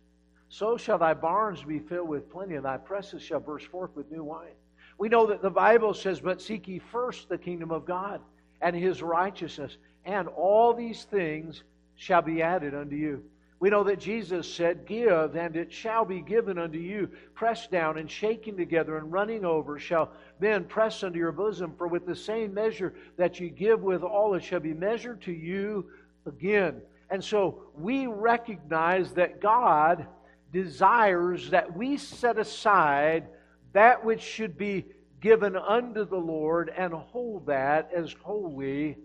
So 0.54 0.76
shall 0.76 0.98
thy 0.98 1.14
barns 1.14 1.64
be 1.64 1.80
filled 1.80 2.10
with 2.10 2.30
plenty, 2.30 2.56
and 2.56 2.66
thy 2.66 2.76
presses 2.76 3.22
shall 3.22 3.40
burst 3.40 3.68
forth 3.68 3.96
with 3.96 4.12
new 4.12 4.26
wine. 4.26 4.52
We 4.98 5.08
know 5.08 5.26
that 5.28 5.42
the 5.42 5.50
Bible 5.50 5.94
says, 5.94 6.20
But 6.20 6.42
seek 6.42 6.68
ye 6.68 6.80
first 6.92 7.30
the 7.30 7.38
kingdom 7.38 7.72
of 7.72 7.86
God 7.86 8.20
and 8.60 8.76
his 8.76 9.02
righteousness, 9.02 9.78
and 10.04 10.28
all 10.28 10.74
these 10.74 11.06
things 11.06 11.64
shall 11.96 12.22
be 12.22 12.42
added 12.42 12.76
unto 12.76 12.98
you. 12.98 13.24
We 13.62 13.70
know 13.70 13.86
that 13.86 14.02
Jesus 14.02 14.54
said, 14.54 14.86
Give, 14.86 15.38
and 15.38 15.56
it 15.56 15.72
shall 15.72 16.04
be 16.04 16.20
given 16.20 16.58
unto 16.58 16.80
you. 16.80 17.10
Pressed 17.34 17.72
down 17.72 17.98
and 17.98 18.12
shaking 18.12 18.58
together 18.58 18.98
and 18.98 19.10
running 19.10 19.46
over 19.46 19.80
shall 19.80 20.12
then 20.42 20.66
press 20.66 21.02
unto 21.02 21.18
your 21.18 21.32
bosom. 21.32 21.76
For 21.78 21.88
with 21.88 22.06
the 22.06 22.16
same 22.16 22.54
measure 22.54 22.94
that 23.16 23.40
you 23.40 23.50
give 23.50 23.84
with 23.84 24.04
all, 24.04 24.34
it 24.34 24.44
shall 24.44 24.60
be 24.60 24.74
measured 24.74 25.22
to 25.22 25.32
you 25.32 25.86
again. 26.26 26.82
And 27.10 27.24
so 27.24 27.64
we 27.78 28.08
recognize 28.08 29.14
that 29.14 29.40
God 29.40 30.08
desires 30.52 31.50
that 31.52 31.76
we 31.76 31.98
set 31.98 32.38
aside 32.38 33.28
that 33.74 34.04
which 34.04 34.22
should 34.22 34.58
be 34.58 34.86
given 35.22 35.56
unto 35.56 36.06
the 36.06 36.18
Lord 36.18 36.72
and 36.76 36.94
hold 36.94 37.46
that 37.46 37.90
as 37.96 38.14
holy 38.24 38.98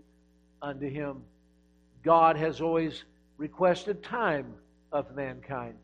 unto 0.61 0.89
Him. 0.89 1.23
God 2.03 2.37
has 2.37 2.61
always 2.61 3.05
requested 3.37 4.03
time 4.03 4.55
of 4.93 5.15
mankind. 5.15 5.75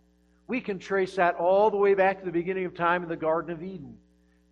We 0.46 0.60
can 0.60 0.78
trace 0.78 1.16
that 1.16 1.36
all 1.36 1.70
the 1.70 1.76
way 1.76 1.94
back 1.94 2.20
to 2.20 2.24
the 2.24 2.32
beginning 2.32 2.64
of 2.64 2.74
time 2.74 3.02
in 3.02 3.08
the 3.08 3.16
Garden 3.16 3.52
of 3.52 3.62
Eden 3.62 3.96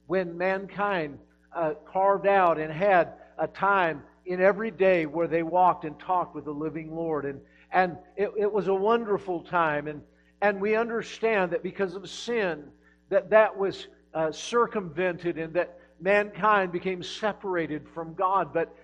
when 0.06 0.36
mankind 0.36 1.18
uh, 1.54 1.74
carved 1.90 2.26
out 2.26 2.58
and 2.58 2.72
had 2.72 3.12
a 3.38 3.46
time 3.46 4.02
in 4.26 4.40
every 4.40 4.70
day 4.70 5.06
where 5.06 5.26
they 5.26 5.42
walked 5.42 5.84
and 5.84 5.98
talked 5.98 6.34
with 6.34 6.44
the 6.44 6.52
living 6.52 6.94
Lord. 6.94 7.24
And, 7.24 7.40
and 7.72 7.96
it, 8.16 8.30
it 8.36 8.52
was 8.52 8.68
a 8.68 8.74
wonderful 8.74 9.42
time. 9.42 9.88
And, 9.88 10.02
and 10.42 10.60
we 10.60 10.74
understand 10.74 11.52
that 11.52 11.62
because 11.62 11.94
of 11.94 12.08
sin, 12.08 12.64
that 13.10 13.30
that 13.30 13.56
was 13.56 13.88
uh, 14.14 14.32
circumvented 14.32 15.38
and 15.38 15.54
that 15.54 15.78
mankind 16.00 16.72
became 16.72 17.02
separated 17.02 17.86
from 17.88 18.14
God. 18.14 18.52
But 18.52 18.74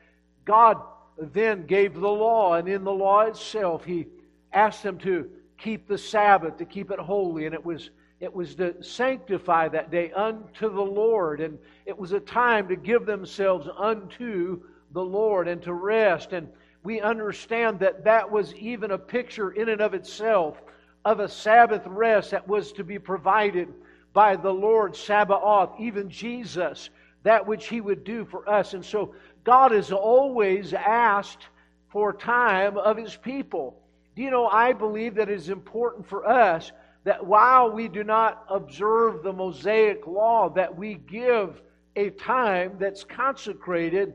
God 0.45 0.79
then 1.19 1.67
gave 1.67 1.95
the 1.95 2.09
law, 2.09 2.55
and 2.55 2.69
in 2.69 2.85
the 2.85 2.93
law 2.93 3.23
itself, 3.23 3.85
He 3.85 4.07
asked 4.53 4.83
them 4.83 4.99
to 4.99 5.31
keep 5.57 5.89
the 5.89 5.99
Sabbath, 5.99 6.59
to 6.59 6.65
keep 6.67 6.91
it 6.91 6.99
holy, 6.99 7.47
and 7.47 7.55
it 7.55 7.65
was 7.65 7.91
it 8.19 8.33
was 8.33 8.55
to 8.55 8.83
sanctify 8.83 9.69
that 9.69 9.91
day 9.91 10.11
unto 10.13 10.73
the 10.73 10.81
Lord, 10.81 11.41
and 11.41 11.59
it 11.85 11.99
was 11.99 12.13
a 12.13 12.21
time 12.21 12.67
to 12.69 12.77
give 12.77 13.05
themselves 13.05 13.69
unto 13.77 14.63
the 14.93 15.03
Lord 15.03 15.49
and 15.49 15.63
to 15.63 15.75
rest. 15.75 16.33
And 16.33 16.49
we 16.83 17.01
understand 17.01 17.81
that 17.81 18.05
that 18.05 18.31
was 18.31 18.55
even 18.55 18.93
a 18.93 18.99
picture 18.99 19.51
in 19.51 19.69
and 19.69 19.83
of 19.83 19.93
itself 19.93 20.63
of 21.07 21.21
a 21.21 21.29
Sabbath 21.29 21.87
rest 21.87 22.33
that 22.33 22.49
was 22.49 22.73
to 22.73 22.83
be 22.83 22.99
provided 22.99 23.73
by 24.13 24.35
the 24.35 24.53
Lord 24.53 24.97
Sabaoth, 24.97 25.71
even 25.79 26.11
Jesus, 26.11 26.91
that 27.23 27.47
which 27.47 27.69
He 27.69 27.81
would 27.81 28.03
do 28.03 28.25
for 28.25 28.49
us. 28.51 28.75
And 28.75 28.85
so 28.85 29.15
God 29.45 29.71
has 29.71 29.93
always 29.93 30.75
asked 30.75 31.47
for 31.91 32.13
time 32.13 32.77
of 32.77 32.97
His 32.97 33.15
people. 33.15 33.81
Do 34.17 34.23
you 34.23 34.33
know, 34.33 34.49
I 34.49 34.73
believe 34.73 35.15
that 35.15 35.29
it 35.29 35.37
is 35.37 35.49
important 35.49 36.09
for 36.09 36.29
us 36.29 36.73
that 37.05 37.25
while 37.25 37.71
we 37.71 37.87
do 37.87 38.03
not 38.03 38.45
observe 38.51 39.23
the 39.23 39.33
Mosaic 39.33 40.09
law, 40.09 40.49
that 40.51 40.77
we 40.77 40.95
give 40.95 41.63
a 41.95 42.11
time 42.11 42.79
that's 42.81 43.05
consecrated 43.05 44.13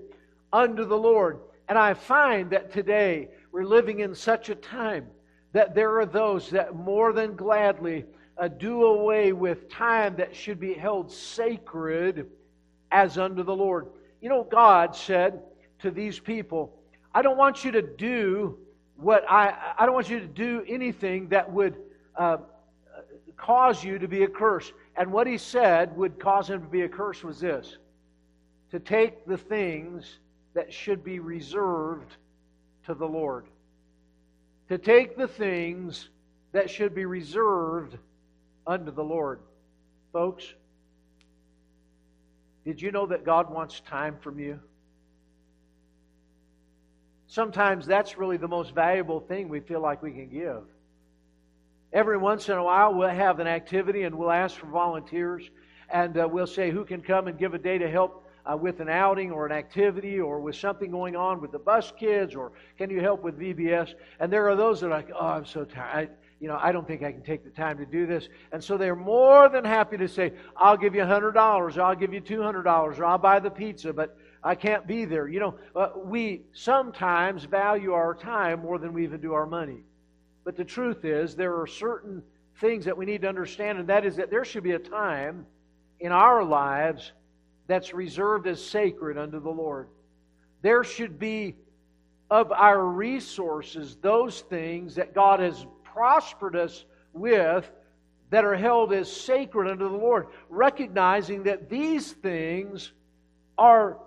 unto 0.52 0.84
the 0.84 0.98
Lord. 0.98 1.40
And 1.70 1.78
I 1.78 1.94
find 1.94 2.50
that 2.50 2.74
today 2.74 3.30
we're 3.54 3.64
living 3.64 4.02
in 4.02 4.14
such 4.14 4.50
a 4.50 4.56
time 4.56 5.08
that 5.54 5.76
there 5.76 6.00
are 6.00 6.06
those 6.06 6.50
that 6.52 6.76
more 6.76 7.14
than 7.14 7.36
gladly 7.36 8.06
uh, 8.38 8.48
do 8.48 8.86
away 8.86 9.34
with 9.34 9.70
time 9.70 10.16
that 10.16 10.36
should 10.36 10.60
be 10.60 10.74
held 10.74 11.12
sacred 11.12 12.30
as 12.92 13.18
unto 13.18 13.44
the 13.44 13.56
Lord. 13.56 13.88
You 14.22 14.30
know, 14.30 14.44
God 14.44 14.96
said 14.96 15.42
to 15.80 15.92
these 15.92 16.20
people, 16.20 16.78
I 17.14 17.22
don't 17.22 17.38
want 17.38 17.66
you 17.66 17.72
to 17.72 17.82
do 17.82 18.58
what 18.96 19.24
I, 19.30 19.74
I 19.78 19.86
don't 19.86 19.96
want 19.96 20.10
you 20.10 20.20
to 20.20 20.28
do 20.28 20.64
anything 20.68 21.28
that 21.30 21.52
would 21.52 21.76
uh, 22.16 22.38
cause 23.36 23.84
you 23.84 24.00
to 24.00 24.08
be 24.08 24.24
accursed. 24.24 24.74
And 24.96 25.12
what 25.12 25.28
he 25.28 25.38
said 25.38 25.96
would 25.98 26.20
cause 26.20 26.50
him 26.50 26.62
to 26.62 26.68
be 26.68 26.84
accursed 26.84 27.24
was 27.24 27.40
this 27.40 27.78
to 28.72 28.80
take 28.80 29.26
the 29.26 29.38
things 29.38 30.20
that 30.54 30.72
should 30.72 31.04
be 31.04 31.20
reserved 31.20 32.16
to 32.86 32.94
the 32.94 33.06
Lord. 33.06 33.46
To 34.72 34.78
take 34.78 35.18
the 35.18 35.28
things 35.28 36.08
that 36.54 36.70
should 36.70 36.96
be 36.96 37.04
reserved 37.04 37.98
unto 38.66 38.90
the 38.90 39.04
Lord. 39.04 39.42
Folks, 40.14 40.46
did 42.64 42.82
you 42.82 42.90
know 42.94 43.06
that 43.08 43.26
God 43.26 43.54
wants 43.54 43.82
time 43.82 44.16
from 44.22 44.40
you? 44.40 44.62
Sometimes 47.28 47.86
that's 47.86 48.18
really 48.18 48.38
the 48.38 48.48
most 48.48 48.74
valuable 48.74 49.20
thing 49.20 49.50
we 49.50 49.60
feel 49.60 49.82
like 49.82 50.02
we 50.02 50.14
can 50.14 50.30
give. 50.30 50.64
Every 51.92 52.16
once 52.18 52.48
in 52.48 52.56
a 52.56 52.64
while, 52.64 52.94
we'll 52.94 53.10
have 53.10 53.42
an 53.42 53.48
activity 53.48 54.04
and 54.04 54.18
we'll 54.18 54.32
ask 54.32 54.56
for 54.56 54.68
volunteers, 54.68 55.44
and 55.90 56.18
uh, 56.18 56.30
we'll 56.32 56.48
say 56.48 56.72
who 56.72 56.86
can 56.86 57.02
come 57.02 57.28
and 57.28 57.38
give 57.38 57.54
a 57.54 57.60
day 57.60 57.78
to 57.78 57.92
help 57.92 58.21
uh, 58.46 58.58
with 58.58 58.80
an 58.80 58.90
outing 58.90 59.32
or 59.32 59.46
an 59.46 59.52
activity 59.52 60.20
or 60.20 60.40
with 60.40 60.56
something 60.56 60.92
going 60.92 61.16
on 61.16 61.42
with 61.42 61.52
the 61.52 61.60
bus 61.60 61.92
kids 61.98 62.36
or 62.36 62.52
can 62.78 62.90
you 62.90 63.02
help 63.02 63.24
with 63.24 63.40
VBS? 63.40 63.94
And 64.20 64.32
there 64.32 64.50
are 64.50 64.56
those 64.56 64.82
that 64.82 64.88
are 64.88 64.90
like, 64.90 65.10
oh, 65.14 65.28
I'm 65.28 65.46
so 65.46 65.66
tired. 65.66 66.10
I, 66.10 66.10
you 66.40 66.48
know, 66.48 66.58
I 66.60 66.72
don't 66.72 66.88
think 66.88 67.04
I 67.04 67.12
can 67.12 67.22
take 67.22 67.44
the 67.44 67.52
time 67.52 67.78
to 67.78 67.86
do 67.86 68.08
this. 68.08 68.28
And 68.52 68.64
so 68.64 68.76
they're 68.76 68.96
more 68.96 69.48
than 69.48 69.64
happy 69.64 69.96
to 69.98 70.08
say, 70.08 70.34
I'll 70.58 70.78
give 70.78 70.96
you 70.96 71.02
$100 71.02 71.36
or 71.36 71.82
I'll 71.82 71.96
give 71.96 72.14
you 72.14 72.22
$200 72.22 72.66
or 72.66 73.06
I'll 73.06 73.18
buy 73.20 73.40
the 73.40 73.52
pizza, 73.52 73.94
but 73.94 74.18
I 74.44 74.56
can't 74.56 74.88
be 74.88 75.06
there. 75.06 75.28
You 75.28 75.40
know, 75.40 75.56
uh, 75.76 75.90
we 76.04 76.42
sometimes 76.54 77.44
value 77.44 77.94
our 77.94 78.16
time 78.16 78.62
more 78.62 78.80
than 78.80 78.92
we 78.92 79.04
even 79.04 79.22
do 79.22 79.34
our 79.34 79.46
money. 79.46 79.84
But 80.44 80.56
the 80.56 80.66
truth 80.66 81.06
is, 81.06 81.36
there 81.36 81.60
are 81.60 81.68
certain 81.68 82.24
things 82.60 82.86
that 82.86 82.98
we 82.98 83.06
need 83.06 83.22
to 83.22 83.30
understand, 83.30 83.78
and 83.78 83.88
that 83.90 84.04
is 84.04 84.16
that 84.16 84.32
there 84.32 84.44
should 84.44 84.64
be 84.64 84.72
a 84.72 84.80
time 84.80 85.46
in 86.00 86.12
our 86.12 86.44
lives 86.44 87.12
that's 87.68 87.94
reserved 87.94 88.48
as 88.48 88.64
sacred 88.64 89.18
unto 89.18 89.40
the 89.40 89.50
Lord. 89.50 89.88
There 90.62 90.84
should 90.84 91.18
be 91.20 91.56
of 92.30 92.52
our 92.52 92.86
resources 92.86 93.98
those 94.02 94.42
things 94.42 94.96
that 94.96 95.14
God 95.14 95.40
has 95.40 95.66
prospered 95.84 96.56
us 96.56 96.86
with 97.14 97.70
that 98.30 98.46
are 98.46 98.56
held 98.56 98.94
as 98.94 99.12
sacred 99.12 99.70
unto 99.70 99.90
the 99.90 99.98
Lord, 99.98 100.28
recognizing 100.50 101.44
that 101.44 101.70
these 101.70 102.14
things 102.14 102.94
are 103.58 103.98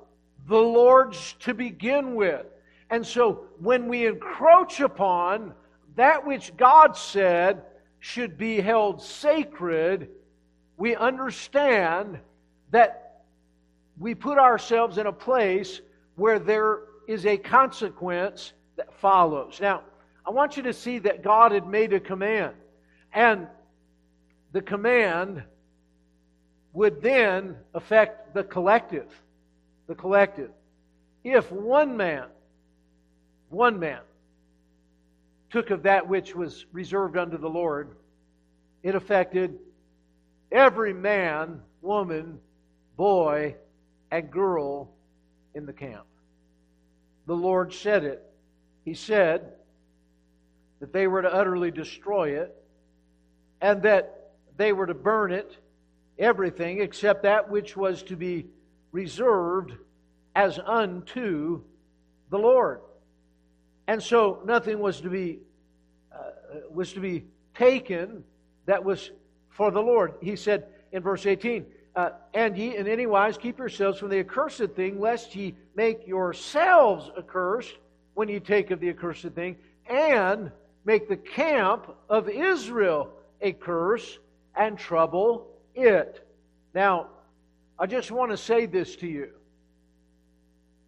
the 0.48 0.58
Lord's 0.58 1.34
to 1.40 1.52
begin 1.52 2.14
with. 2.14 2.46
And 2.90 3.06
so 3.06 3.44
when 3.60 3.88
we 3.88 4.06
encroach 4.06 4.80
upon 4.80 5.52
that 5.96 6.26
which 6.26 6.56
God 6.56 6.96
said 6.96 7.62
should 8.00 8.38
be 8.38 8.60
held 8.60 9.02
sacred, 9.02 10.08
we 10.76 10.96
understand 10.96 12.18
that 12.70 13.03
we 13.98 14.14
put 14.14 14.38
ourselves 14.38 14.98
in 14.98 15.06
a 15.06 15.12
place 15.12 15.80
where 16.16 16.38
there 16.38 16.80
is 17.06 17.26
a 17.26 17.36
consequence 17.36 18.52
that 18.76 18.92
follows. 19.00 19.58
Now, 19.60 19.82
I 20.26 20.30
want 20.30 20.56
you 20.56 20.62
to 20.64 20.72
see 20.72 20.98
that 21.00 21.22
God 21.22 21.52
had 21.52 21.66
made 21.66 21.92
a 21.92 22.00
command. 22.00 22.54
And 23.12 23.46
the 24.52 24.62
command 24.62 25.42
would 26.72 27.02
then 27.02 27.56
affect 27.74 28.34
the 28.34 28.42
collective. 28.42 29.08
The 29.86 29.94
collective. 29.94 30.50
If 31.22 31.50
one 31.52 31.96
man, 31.96 32.26
one 33.50 33.78
man, 33.78 34.00
took 35.50 35.70
of 35.70 35.84
that 35.84 36.08
which 36.08 36.34
was 36.34 36.66
reserved 36.72 37.16
unto 37.16 37.38
the 37.38 37.48
Lord, 37.48 37.94
it 38.82 38.94
affected 38.94 39.58
every 40.50 40.92
man, 40.92 41.60
woman, 41.80 42.40
boy, 42.96 43.54
and 44.14 44.30
girl 44.30 44.92
in 45.54 45.66
the 45.66 45.72
camp. 45.72 46.06
The 47.26 47.34
Lord 47.34 47.72
said 47.72 48.04
it. 48.04 48.22
He 48.84 48.94
said 48.94 49.54
that 50.78 50.92
they 50.92 51.08
were 51.08 51.22
to 51.22 51.34
utterly 51.34 51.72
destroy 51.72 52.38
it 52.40 52.54
and 53.60 53.82
that 53.82 54.30
they 54.56 54.72
were 54.72 54.86
to 54.86 54.94
burn 54.94 55.32
it, 55.32 55.58
everything 56.16 56.80
except 56.80 57.24
that 57.24 57.50
which 57.50 57.76
was 57.76 58.04
to 58.04 58.14
be 58.14 58.46
reserved 58.92 59.72
as 60.36 60.60
unto 60.64 61.62
the 62.30 62.38
Lord. 62.38 62.82
And 63.88 64.00
so 64.00 64.42
nothing 64.44 64.78
was 64.78 65.00
to 65.00 65.10
be 65.10 65.40
uh, 66.14 66.60
was 66.70 66.92
to 66.92 67.00
be 67.00 67.24
taken 67.56 68.22
that 68.66 68.84
was 68.84 69.10
for 69.48 69.72
the 69.72 69.82
Lord. 69.82 70.14
He 70.22 70.36
said 70.36 70.68
in 70.92 71.02
verse 71.02 71.26
18, 71.26 71.66
uh, 71.96 72.10
and 72.32 72.56
ye 72.56 72.76
in 72.76 72.88
any 72.88 73.06
wise 73.06 73.38
keep 73.38 73.58
yourselves 73.58 73.98
from 73.98 74.08
the 74.08 74.18
accursed 74.18 74.70
thing, 74.74 75.00
lest 75.00 75.34
ye 75.36 75.54
make 75.74 76.06
yourselves 76.06 77.10
accursed 77.16 77.78
when 78.14 78.28
ye 78.28 78.40
take 78.40 78.70
of 78.70 78.80
the 78.80 78.88
accursed 78.88 79.28
thing, 79.30 79.56
and 79.88 80.50
make 80.84 81.08
the 81.08 81.16
camp 81.16 81.94
of 82.08 82.28
Israel 82.28 83.10
a 83.40 83.52
curse 83.52 84.18
and 84.56 84.78
trouble 84.78 85.46
it. 85.74 86.26
Now, 86.74 87.08
I 87.78 87.86
just 87.86 88.10
want 88.10 88.30
to 88.30 88.36
say 88.36 88.66
this 88.66 88.96
to 88.96 89.06
you. 89.06 89.30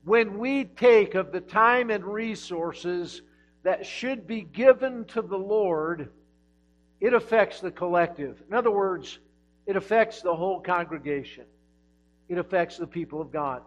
When 0.05 0.39
we 0.39 0.65
take 0.65 1.15
of 1.15 1.33
the 1.33 1.41
time 1.41 1.91
and 1.91 2.05
resources 2.05 3.23
that 3.65 3.85
should 3.85 4.27
be 4.27 4.43
given 4.43 5.05
to 5.07 5.23
the 5.23 5.39
Lord, 5.39 6.11
it 7.01 7.13
affects 7.13 7.61
the 7.61 7.73
collective. 7.73 8.41
In 8.49 8.55
other 8.55 8.71
words, 8.71 9.19
it 9.67 9.77
affects 9.77 10.23
the 10.23 10.35
whole 10.35 10.61
congregation. 10.61 11.45
It 12.29 12.39
affects 12.39 12.77
the 12.77 12.87
people 12.87 13.21
of 13.21 13.33
God. 13.33 13.63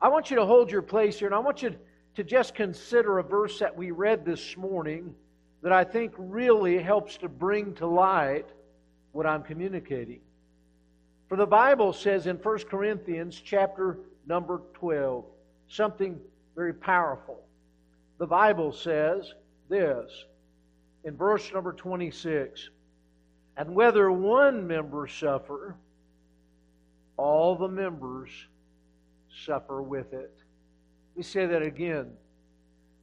I 0.00 0.08
want 0.08 0.30
you 0.30 0.36
to 0.36 0.44
hold 0.44 0.70
your 0.70 0.82
place 0.82 1.18
here, 1.18 1.28
and 1.28 1.34
I 1.34 1.38
want 1.38 1.62
you 1.62 1.74
to 2.16 2.24
just 2.24 2.54
consider 2.54 3.18
a 3.18 3.22
verse 3.22 3.58
that 3.58 3.76
we 3.76 3.90
read 3.90 4.24
this 4.24 4.56
morning 4.56 5.14
that 5.62 5.72
I 5.72 5.82
think 5.82 6.12
really 6.16 6.78
helps 6.78 7.16
to 7.18 7.28
bring 7.28 7.74
to 7.74 7.86
light 7.86 8.46
what 9.12 9.26
I'm 9.26 9.42
communicating. 9.42 10.20
For 11.28 11.36
the 11.36 11.46
Bible 11.46 11.92
says 11.92 12.26
in 12.26 12.36
1 12.36 12.58
Corinthians 12.70 13.40
chapter 13.42 13.98
number 14.26 14.60
12 14.74 15.24
something 15.68 16.20
very 16.54 16.74
powerful. 16.74 17.40
The 18.18 18.26
Bible 18.26 18.72
says 18.72 19.32
this 19.68 20.10
in 21.04 21.16
verse 21.16 21.52
number 21.52 21.72
26 21.72 22.68
And 23.56 23.74
whether 23.74 24.10
one 24.10 24.66
member 24.66 25.06
suffer, 25.06 25.76
all 27.16 27.56
the 27.56 27.68
members 27.68 28.30
suffer 29.44 29.80
with 29.82 30.12
it. 30.12 30.36
Me 31.16 31.22
say 31.22 31.46
that 31.46 31.62
again. 31.62 32.10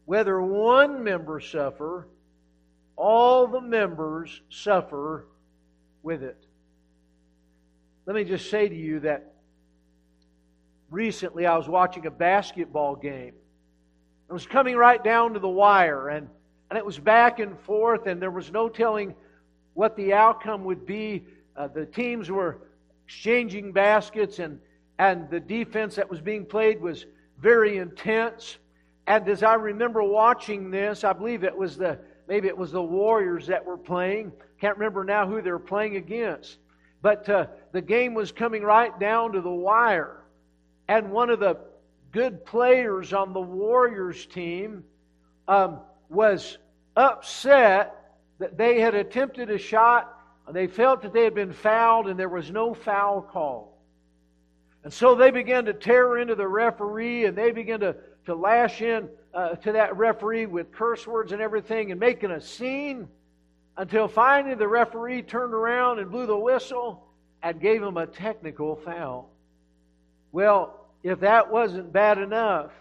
Whether 0.05 0.41
one 0.41 1.03
member 1.03 1.39
suffer, 1.39 2.07
all 2.97 3.47
the 3.47 3.61
members 3.61 4.41
suffer 4.49 5.27
with 6.03 6.23
it. 6.23 6.45
Let 8.05 8.15
me 8.15 8.23
just 8.25 8.49
say 8.49 8.67
to 8.67 8.75
you 8.75 8.99
that 9.01 9.33
recently 10.89 11.45
I 11.45 11.55
was 11.55 11.69
watching 11.69 12.05
a 12.07 12.11
basketball 12.11 12.95
game. 12.95 13.33
It 14.29 14.33
was 14.33 14.45
coming 14.45 14.75
right 14.75 15.01
down 15.01 15.33
to 15.33 15.39
the 15.39 15.47
wire, 15.47 16.09
and, 16.09 16.27
and 16.69 16.77
it 16.77 16.85
was 16.85 16.99
back 16.99 17.39
and 17.39 17.57
forth, 17.61 18.07
and 18.07 18.21
there 18.21 18.31
was 18.31 18.51
no 18.51 18.69
telling 18.69 19.15
what 19.73 19.95
the 19.95 20.13
outcome 20.13 20.63
would 20.65 20.86
be. 20.86 21.25
Uh, 21.55 21.67
the 21.67 21.86
teams 21.86 22.29
were 22.29 22.60
exchanging 23.05 23.71
baskets, 23.71 24.39
and, 24.39 24.60
and 24.99 25.29
the 25.29 25.39
defense 25.39 25.95
that 25.95 26.10
was 26.10 26.21
being 26.21 26.45
played 26.45 26.81
was 26.81 27.05
very 27.39 27.77
intense. 27.77 28.57
And 29.07 29.27
as 29.27 29.43
I 29.43 29.55
remember 29.55 30.03
watching 30.03 30.71
this, 30.71 31.03
I 31.03 31.13
believe 31.13 31.43
it 31.43 31.57
was 31.57 31.77
the 31.77 31.99
maybe 32.27 32.47
it 32.47 32.57
was 32.57 32.71
the 32.71 32.81
Warriors 32.81 33.47
that 33.47 33.65
were 33.65 33.77
playing. 33.77 34.31
Can't 34.60 34.77
remember 34.77 35.03
now 35.03 35.27
who 35.27 35.41
they 35.41 35.51
were 35.51 35.60
playing 35.60 35.95
against. 35.95 36.57
But 37.01 37.27
uh, 37.27 37.47
the 37.71 37.81
game 37.81 38.13
was 38.13 38.31
coming 38.31 38.62
right 38.62 38.97
down 38.99 39.34
to 39.34 39.41
the 39.41 39.49
wire. 39.49 40.23
And 40.88 41.12
one 41.12 41.29
of 41.29 41.39
the 41.39 41.57
good 42.12 42.45
players 42.45 43.12
on 43.12 43.34
the 43.34 43.41
Warriors 43.41 44.25
team 44.27 44.84
um, 45.47 45.79
was 46.10 46.57
upset 46.95 48.00
that 48.41 48.58
they 48.58 48.82
had 48.82 48.93
attempted 48.93 49.49
a 49.49 49.58
shot. 49.58 50.17
And 50.47 50.56
they 50.56 50.67
felt 50.67 51.04
that 51.04 51.13
they 51.13 51.23
had 51.23 51.36
been 51.36 51.54
fouled, 51.54 52.08
and 52.08 52.19
there 52.19 52.27
was 52.27 52.51
no 52.51 52.73
foul 52.73 53.21
call. 53.21 53.77
And 54.84 54.91
so 54.91 55.15
they 55.15 55.32
began 55.32 55.65
to 55.65 55.73
tear 55.73 56.17
into 56.17 56.36
the 56.36 56.47
referee, 56.47 57.25
and 57.25 57.38
they 57.38 57.51
began 57.51 57.80
to, 57.82 57.95
to 58.25 58.36
lash 58.36 58.82
in 58.82 59.08
uh, 59.34 59.49
to 59.49 59.71
that 59.73 59.95
referee 59.95 60.47
with 60.47 60.71
curse 60.71 61.06
words 61.06 61.32
and 61.32 61.41
everything 61.41 61.91
and 61.91 61.99
making 61.99 62.32
a 62.32 62.41
scene 62.41 63.08
until 63.77 64.08
finally 64.08 64.56
the 64.56 64.67
referee 64.67 65.21
turned 65.21 65.54
around 65.54 65.99
and 65.99 66.12
blew 66.12 66.25
the 66.25 66.36
whistle 66.36 67.08
and 67.43 67.62
gave 67.62 67.82
him 67.82 67.97
a 67.97 68.08
technical 68.08 68.75
foul. 68.75 69.30
Well, 70.32 70.88
if 71.04 71.21
that 71.21 71.51
wasn't 71.51 71.93
bad 71.93 72.17
enough, 72.17 72.71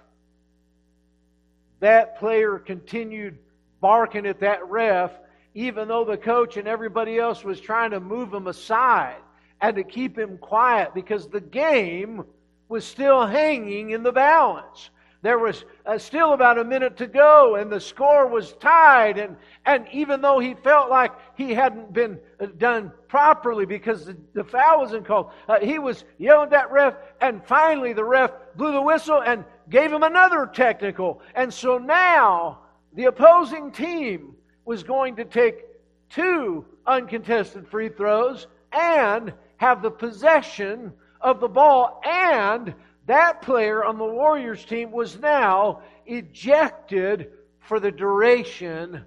that 1.80 2.18
player 2.18 2.58
continued 2.58 3.38
barking 3.80 4.26
at 4.26 4.40
that 4.40 4.66
ref, 4.68 5.12
even 5.54 5.88
though 5.88 6.04
the 6.04 6.16
coach 6.16 6.56
and 6.56 6.68
everybody 6.68 7.18
else 7.18 7.44
was 7.44 7.60
trying 7.60 7.90
to 7.90 8.00
move 8.00 8.32
him 8.32 8.46
aside 8.46 9.20
and 9.60 9.76
to 9.76 9.84
keep 9.84 10.18
him 10.18 10.38
quiet 10.38 10.94
because 10.94 11.28
the 11.28 11.40
game 11.40 12.24
was 12.68 12.84
still 12.84 13.26
hanging 13.26 13.90
in 13.90 14.02
the 14.02 14.12
balance. 14.12 14.90
There 15.22 15.38
was 15.38 15.64
uh, 15.84 15.98
still 15.98 16.32
about 16.32 16.58
a 16.58 16.64
minute 16.64 16.96
to 16.98 17.06
go, 17.06 17.56
and 17.56 17.70
the 17.70 17.80
score 17.80 18.26
was 18.26 18.54
tied. 18.54 19.18
And, 19.18 19.36
and 19.66 19.86
even 19.92 20.22
though 20.22 20.38
he 20.38 20.54
felt 20.54 20.88
like 20.88 21.12
he 21.36 21.52
hadn't 21.52 21.92
been 21.92 22.18
uh, 22.38 22.46
done 22.56 22.90
properly 23.06 23.66
because 23.66 24.06
the, 24.06 24.16
the 24.32 24.44
foul 24.44 24.78
wasn't 24.78 25.06
called, 25.06 25.30
uh, 25.46 25.60
he 25.60 25.78
was 25.78 26.04
yelling 26.16 26.52
at 26.54 26.72
ref. 26.72 26.94
And 27.20 27.44
finally, 27.44 27.92
the 27.92 28.04
ref 28.04 28.30
blew 28.56 28.72
the 28.72 28.80
whistle 28.80 29.22
and 29.22 29.44
gave 29.68 29.92
him 29.92 30.04
another 30.04 30.46
technical. 30.46 31.20
And 31.34 31.52
so 31.52 31.76
now 31.76 32.60
the 32.94 33.04
opposing 33.04 33.72
team 33.72 34.36
was 34.64 34.82
going 34.82 35.16
to 35.16 35.24
take 35.24 35.64
two 36.10 36.64
uncontested 36.86 37.68
free 37.68 37.88
throws 37.88 38.46
and 38.72 39.32
have 39.56 39.82
the 39.82 39.90
possession 39.90 40.92
of 41.20 41.40
the 41.40 41.48
ball 41.48 42.00
and 42.04 42.74
that 43.06 43.42
player 43.42 43.84
on 43.84 43.98
the 43.98 44.04
Warriors 44.04 44.64
team 44.64 44.92
was 44.92 45.18
now 45.18 45.82
ejected 46.06 47.32
for 47.58 47.80
the 47.80 47.90
duration 47.90 49.04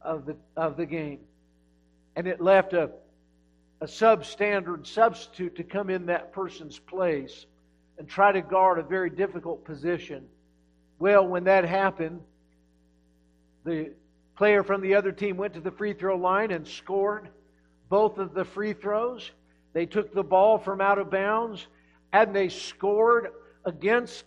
of 0.00 0.26
the, 0.26 0.36
of 0.56 0.76
the 0.76 0.86
game. 0.86 1.20
And 2.16 2.26
it 2.26 2.40
left 2.40 2.72
a, 2.72 2.90
a 3.80 3.86
substandard 3.86 4.86
substitute 4.86 5.54
to 5.56 5.62
come 5.62 5.88
in 5.88 6.06
that 6.06 6.32
person's 6.32 6.78
place 6.80 7.46
and 7.98 8.08
try 8.08 8.32
to 8.32 8.42
guard 8.42 8.78
a 8.78 8.82
very 8.82 9.10
difficult 9.10 9.64
position. 9.64 10.24
Well, 10.98 11.26
when 11.26 11.44
that 11.44 11.64
happened, 11.64 12.20
the 13.64 13.92
player 14.36 14.62
from 14.62 14.80
the 14.80 14.94
other 14.94 15.12
team 15.12 15.36
went 15.36 15.54
to 15.54 15.60
the 15.60 15.70
free 15.70 15.92
throw 15.92 16.16
line 16.16 16.50
and 16.50 16.66
scored 16.66 17.28
both 17.88 18.18
of 18.18 18.34
the 18.34 18.44
free 18.44 18.72
throws. 18.72 19.30
They 19.72 19.86
took 19.86 20.14
the 20.14 20.22
ball 20.22 20.58
from 20.58 20.80
out 20.80 20.98
of 20.98 21.10
bounds 21.10 21.66
and 22.12 22.34
they 22.34 22.48
scored 22.48 23.28
against 23.64 24.24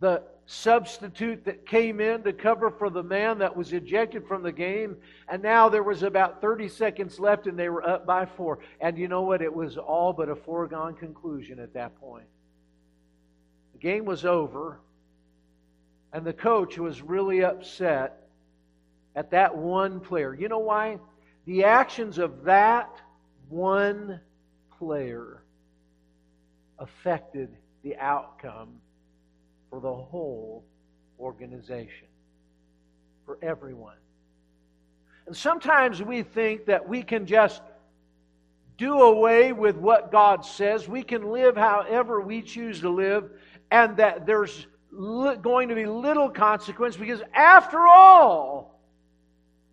the 0.00 0.22
substitute 0.46 1.44
that 1.44 1.64
came 1.64 2.00
in 2.00 2.22
to 2.24 2.32
cover 2.32 2.70
for 2.70 2.90
the 2.90 3.02
man 3.02 3.38
that 3.38 3.56
was 3.56 3.72
ejected 3.72 4.26
from 4.26 4.42
the 4.42 4.50
game. 4.50 4.96
And 5.28 5.42
now 5.42 5.68
there 5.68 5.84
was 5.84 6.02
about 6.02 6.40
30 6.40 6.68
seconds 6.68 7.20
left 7.20 7.46
and 7.46 7.56
they 7.56 7.68
were 7.68 7.88
up 7.88 8.04
by 8.04 8.26
four. 8.26 8.58
And 8.80 8.98
you 8.98 9.06
know 9.06 9.22
what? 9.22 9.42
It 9.42 9.54
was 9.54 9.76
all 9.76 10.12
but 10.12 10.28
a 10.28 10.34
foregone 10.34 10.94
conclusion 10.94 11.60
at 11.60 11.72
that 11.74 12.00
point. 12.00 12.26
The 13.74 13.78
game 13.78 14.04
was 14.04 14.24
over, 14.24 14.80
and 16.12 16.26
the 16.26 16.32
coach 16.32 16.76
was 16.78 17.00
really 17.00 17.44
upset 17.44 18.19
at 19.16 19.30
that 19.30 19.56
one 19.56 20.00
player. 20.00 20.34
You 20.34 20.48
know 20.48 20.58
why? 20.58 20.98
The 21.46 21.64
actions 21.64 22.18
of 22.18 22.44
that 22.44 23.00
one 23.48 24.20
player 24.78 25.42
affected 26.78 27.50
the 27.82 27.96
outcome 27.96 28.68
for 29.68 29.80
the 29.80 29.92
whole 29.92 30.64
organization, 31.18 32.06
for 33.26 33.38
everyone. 33.42 33.96
And 35.26 35.36
sometimes 35.36 36.02
we 36.02 36.22
think 36.22 36.66
that 36.66 36.88
we 36.88 37.02
can 37.02 37.26
just 37.26 37.62
do 38.78 39.00
away 39.02 39.52
with 39.52 39.76
what 39.76 40.10
God 40.10 40.44
says. 40.44 40.88
We 40.88 41.02
can 41.02 41.30
live 41.30 41.56
however 41.56 42.20
we 42.20 42.42
choose 42.42 42.80
to 42.80 42.88
live, 42.88 43.30
and 43.70 43.96
that 43.98 44.26
there's 44.26 44.66
going 44.90 45.68
to 45.68 45.74
be 45.74 45.86
little 45.86 46.30
consequence 46.30 46.96
because, 46.96 47.22
after 47.34 47.86
all, 47.86 48.69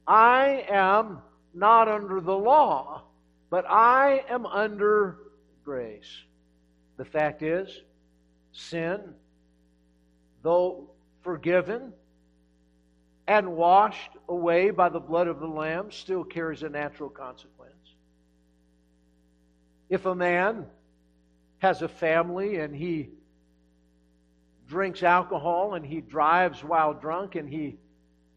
I 0.07 0.65
am 0.69 1.19
not 1.53 1.89
under 1.89 2.21
the 2.21 2.37
law, 2.37 3.03
but 3.49 3.65
I 3.69 4.23
am 4.29 4.45
under 4.45 5.17
grace. 5.65 6.23
The 6.95 7.05
fact 7.05 7.43
is, 7.43 7.81
sin, 8.53 9.13
though 10.41 10.91
forgiven 11.21 11.93
and 13.27 13.55
washed 13.57 14.11
away 14.29 14.69
by 14.69 14.87
the 14.87 14.99
blood 14.99 15.27
of 15.27 15.39
the 15.39 15.47
Lamb, 15.47 15.91
still 15.91 16.23
carries 16.23 16.63
a 16.63 16.69
natural 16.69 17.09
consequence. 17.09 17.73
If 19.89 20.05
a 20.05 20.15
man 20.15 20.65
has 21.59 21.81
a 21.81 21.89
family 21.89 22.59
and 22.59 22.73
he 22.73 23.09
drinks 24.67 25.03
alcohol 25.03 25.73
and 25.73 25.85
he 25.85 26.01
drives 26.01 26.63
while 26.63 26.93
drunk 26.93 27.35
and 27.35 27.49
he, 27.49 27.77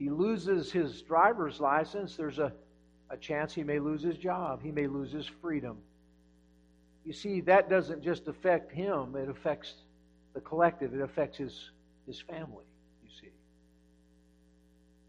he 0.01 0.09
loses 0.09 0.73
his 0.73 1.03
driver's 1.03 1.61
license, 1.61 2.17
there's 2.17 2.39
a, 2.39 2.51
a 3.11 3.19
chance 3.19 3.53
he 3.53 3.63
may 3.63 3.79
lose 3.79 4.03
his 4.03 4.17
job. 4.17 4.63
He 4.63 4.71
may 4.71 4.87
lose 4.87 5.13
his 5.13 5.27
freedom. 5.43 5.77
You 7.05 7.13
see, 7.13 7.43
that 7.43 7.69
doesn't 7.69 8.03
just 8.03 8.27
affect 8.27 8.73
him, 8.73 9.15
it 9.15 9.29
affects 9.29 9.75
the 10.33 10.41
collective, 10.41 10.95
it 10.95 11.03
affects 11.03 11.37
his, 11.37 11.71
his 12.07 12.19
family, 12.19 12.65
you 13.05 13.11
see. 13.21 13.33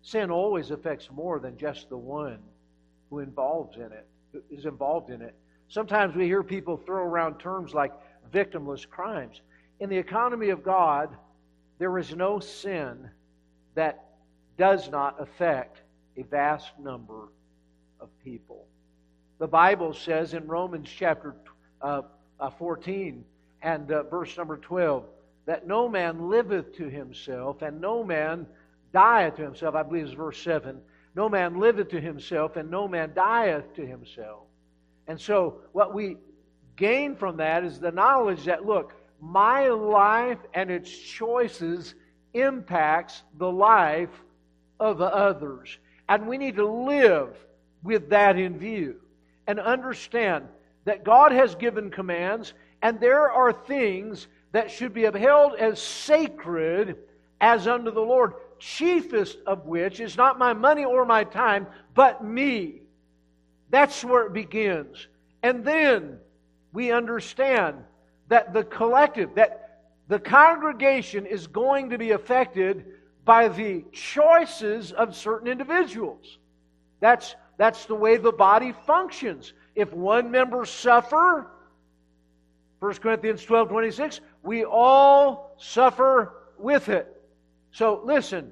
Sin 0.02 0.30
always 0.30 0.72
affects 0.72 1.10
more 1.10 1.40
than 1.40 1.58
just 1.58 1.88
the 1.88 1.98
one 1.98 2.40
who 3.10 3.20
involves 3.20 3.78
in 3.78 3.94
it, 3.94 4.08
is 4.50 4.66
involved 4.66 5.10
in 5.10 5.22
it. 5.22 5.36
Sometimes 5.70 6.16
we 6.16 6.26
hear 6.26 6.44
people 6.44 6.76
throw 6.76 7.02
around 7.02 7.40
terms 7.40 7.74
like 7.74 7.94
victimless 8.34 8.86
crimes. 8.90 9.40
In 9.80 9.90
the 9.90 9.98
economy 9.98 10.50
of 10.50 10.64
God, 10.64 11.16
there 11.80 11.98
is 11.98 12.14
no 12.14 12.40
sin 12.40 13.10
that 13.76 14.11
does 14.58 14.90
not 14.90 15.22
affect 15.22 15.82
a 16.18 16.24
vast 16.24 16.72
number 16.80 17.30
of 18.00 18.10
people. 18.24 18.66
The 19.40 19.48
Bible 19.48 19.94
says 19.94 20.34
in 20.34 20.48
Romans 20.48 20.90
chapter 20.90 21.36
uh, 21.82 22.02
uh, 22.40 22.50
14 22.52 23.24
and 23.62 23.92
uh, 23.92 24.04
verse 24.04 24.38
number 24.38 24.58
12 24.58 25.06
that 25.46 25.68
no 25.68 25.90
man 25.90 26.30
liveth 26.30 26.76
to 26.78 26.88
himself, 26.88 27.62
and 27.62 27.82
no 27.82 28.04
man 28.04 28.46
dieth 28.94 29.38
to 29.38 29.42
himself. 29.42 29.76
I 29.76 29.84
believe 29.84 30.06
it's 30.06 30.14
verse 30.14 30.42
7. 30.42 30.80
No 31.16 31.28
man 31.28 31.60
liveth 31.60 31.90
to 31.90 32.00
himself, 32.00 32.56
and 32.56 32.70
no 32.70 32.88
man 32.88 33.12
dieth 33.16 33.74
to 33.76 33.86
himself. 33.86 34.44
And 35.08 35.20
so, 35.20 35.62
what 35.72 35.94
we 35.94 36.18
gain 36.76 37.16
from 37.16 37.38
that 37.38 37.64
is 37.64 37.80
the 37.80 37.92
knowledge 37.92 38.46
that, 38.46 38.66
look, 38.66 38.94
my 39.20 39.68
life 39.70 40.40
and 40.54 40.70
its 40.72 40.90
choices 40.96 41.96
impacts 42.34 43.24
the 43.38 43.52
life 43.52 44.10
of 44.82 45.00
others. 45.00 45.78
And 46.10 46.28
we 46.28 46.38
need 46.38 46.56
to 46.58 46.68
live 46.68 47.38
with 47.84 48.10
that 48.10 48.38
in 48.38 48.58
view 48.58 48.96
and 49.48 49.60
understand 49.60 50.48
that 50.86 51.04
God 51.04 51.32
has 51.32 51.56
given 51.56 51.92
commands, 51.92 52.54
and 52.82 53.00
there 53.00 53.32
are 53.32 53.54
things 53.54 54.28
that 54.52 54.72
should 54.72 54.94
be 54.94 55.06
upheld 55.06 55.56
as 55.56 55.82
sacred 55.82 56.98
as 57.40 57.68
unto 57.68 57.92
the 57.92 58.02
Lord, 58.02 58.34
chiefest 58.60 59.38
of 59.46 59.66
which 59.66 60.00
is 60.00 60.18
not 60.18 60.40
my 60.40 60.54
money 60.54 60.84
or 60.84 61.06
my 61.06 61.24
time, 61.24 61.68
but 61.94 62.24
me. 62.24 62.82
That's 63.70 64.04
where 64.04 64.26
it 64.26 64.34
begins. 64.34 65.08
And 65.44 65.64
then 65.64 66.18
we 66.74 66.92
understand 66.92 67.78
that 68.28 68.54
the 68.54 68.64
collective, 68.64 69.36
that 69.36 69.80
the 70.08 70.20
congregation 70.20 71.26
is 71.26 71.48
going 71.48 71.92
to 71.92 71.98
be 71.98 72.12
affected 72.12 72.86
by 73.26 73.48
the 73.48 73.84
choices 73.92 74.92
of 74.92 75.16
certain 75.16 75.48
individuals. 75.48 76.38
That's, 77.00 77.36
that's 77.58 77.86
the 77.86 77.96
way 77.96 78.18
the 78.18 78.32
body 78.32 78.74
functions. 78.86 79.54
If 79.76 79.94
one 79.94 80.32
member 80.32 80.66
suffer, 80.66 81.48
1 82.80 82.94
Corinthians 82.96 83.44
12 83.44 83.70
26, 83.70 84.22
we 84.44 84.66
all 84.66 85.56
suffer 85.60 86.34
with 86.58 86.90
it. 86.90 87.22
So 87.72 88.02
listen, 88.04 88.52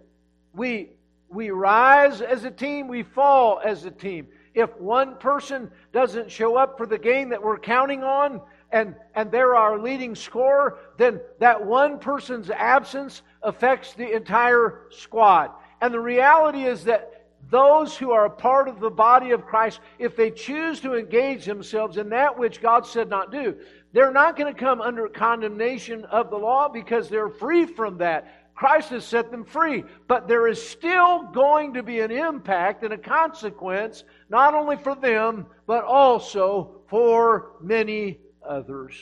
we, 0.54 0.92
we 1.30 1.50
rise 1.50 2.22
as 2.22 2.44
a 2.44 2.52
team, 2.52 2.88
we 2.88 3.04
fall 3.04 3.60
as 3.64 3.86
a 3.86 3.92
team. 3.92 4.28
If 4.54 4.76
one 4.78 5.16
person 5.16 5.72
doesn't 5.94 6.32
show 6.32 6.56
up 6.56 6.78
for 6.78 6.86
the 6.86 6.98
game 6.98 7.30
that 7.30 7.42
we're 7.42 7.60
counting 7.60 8.04
on, 8.04 8.42
and, 8.72 8.96
and 9.16 9.32
they're 9.32 9.56
our 9.56 9.80
leading 9.80 10.16
scorer, 10.16 10.78
then 10.98 11.20
that 11.40 11.66
one 11.66 12.00
person's 12.00 12.50
absence 12.50 13.22
affects 13.42 13.94
the 13.94 14.16
entire 14.16 14.84
squad. 14.92 15.52
And 15.82 15.94
the 15.94 16.00
reality 16.00 16.64
is 16.64 16.84
that 16.86 17.28
those 17.50 17.98
who 17.98 18.12
are 18.12 18.26
a 18.26 18.30
part 18.30 18.68
of 18.68 18.80
the 18.80 18.90
body 18.90 19.32
of 19.32 19.46
Christ, 19.46 19.80
if 19.98 20.16
they 20.16 20.30
choose 20.30 20.82
to 20.82 20.96
engage 20.96 21.46
themselves 21.46 21.98
in 21.98 22.10
that 22.10 22.38
which 22.38 22.62
God 22.62 22.86
said 22.86 23.10
not 23.10 23.32
do, 23.32 23.56
they're 23.92 24.12
not 24.12 24.38
going 24.38 24.54
to 24.54 24.60
come 24.60 24.82
under 24.82 25.08
condemnation 25.08 26.06
of 26.06 26.30
the 26.30 26.38
law 26.38 26.70
because 26.70 27.10
they're 27.10 27.30
free 27.30 27.66
from 27.66 27.98
that. 28.00 28.54
Christ 28.54 28.90
has 28.90 29.06
set 29.06 29.32
them 29.32 29.46
free. 29.46 29.86
But 30.08 30.28
there 30.28 30.48
is 30.48 30.62
still 30.62 31.24
going 31.24 31.74
to 31.76 31.82
be 31.82 32.02
an 32.02 32.12
impact 32.12 32.84
and 32.84 32.94
a 32.94 32.98
consequence, 32.98 34.04
not 34.30 34.54
only 34.54 34.76
for 34.76 34.96
them, 34.96 35.48
but 35.66 35.86
also 35.86 36.82
for 36.90 37.54
many 37.62 38.20
others. 38.48 38.94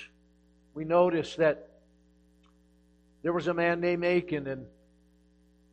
We 0.75 0.85
notice 0.85 1.35
that 1.37 1.66
there 3.23 3.33
was 3.33 3.47
a 3.47 3.53
man 3.53 3.79
named 3.81 4.05
Achan, 4.05 4.47
and, 4.47 4.65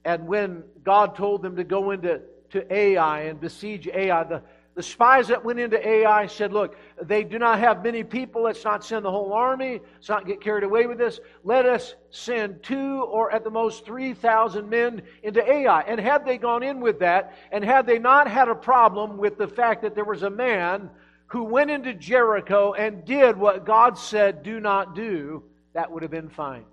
and 0.04 0.26
when 0.26 0.64
God 0.83 1.16
told 1.16 1.42
them 1.42 1.57
to 1.57 1.64
go 1.64 1.90
into 1.90 2.20
to 2.50 2.72
Ai 2.72 3.22
and 3.22 3.40
besiege 3.40 3.88
Ai, 3.88 4.24
the, 4.24 4.42
the 4.74 4.83
spies 4.83 5.28
that 5.28 5.44
went 5.44 5.61
into 5.61 5.87
Ai 5.87 6.26
said, 6.26 6.52
Look, 6.52 6.76
they 7.00 7.22
do 7.22 7.38
not 7.38 7.59
have 7.59 7.83
many 7.83 8.02
people. 8.02 8.42
Let's 8.42 8.64
not 8.64 8.85
send 8.85 9.04
the 9.04 9.11
whole 9.11 9.33
army. 9.33 9.80
Let's 9.94 10.09
not 10.09 10.26
get 10.26 10.40
carried 10.40 10.64
away 10.64 10.87
with 10.87 10.98
this. 10.98 11.20
Let 11.44 11.66
us 11.66 11.94
send 12.11 12.62
two 12.62 13.02
or 13.02 13.33
at 13.33 13.44
the 13.44 13.50
most 13.50 13.85
3,000 13.85 14.68
men 14.68 15.02
into 15.22 15.48
Ai. 15.48 15.83
And 15.83 16.00
had 16.00 16.24
they 16.24 16.38
gone 16.38 16.62
in 16.62 16.80
with 16.80 17.00
that, 17.00 17.35
and 17.52 17.64
had 17.64 17.87
they 17.87 17.98
not 17.98 18.28
had 18.28 18.48
a 18.48 18.54
problem 18.54 19.16
with 19.16 19.38
the 19.38 19.48
fact 19.48 19.83
that 19.83 19.94
there 19.94 20.04
was 20.04 20.22
a 20.22 20.30
man 20.30 20.90
who 21.26 21.44
went 21.44 21.70
into 21.70 21.94
Jericho 21.94 22.72
and 22.72 23.04
did 23.04 23.37
what 23.37 23.64
God 23.64 23.96
said 23.98 24.42
do 24.42 24.61
not 24.61 24.94
do, 24.94 25.44
that 25.72 25.90
would 25.90 26.02
have 26.02 26.12
been 26.12 26.28
fine. 26.28 26.64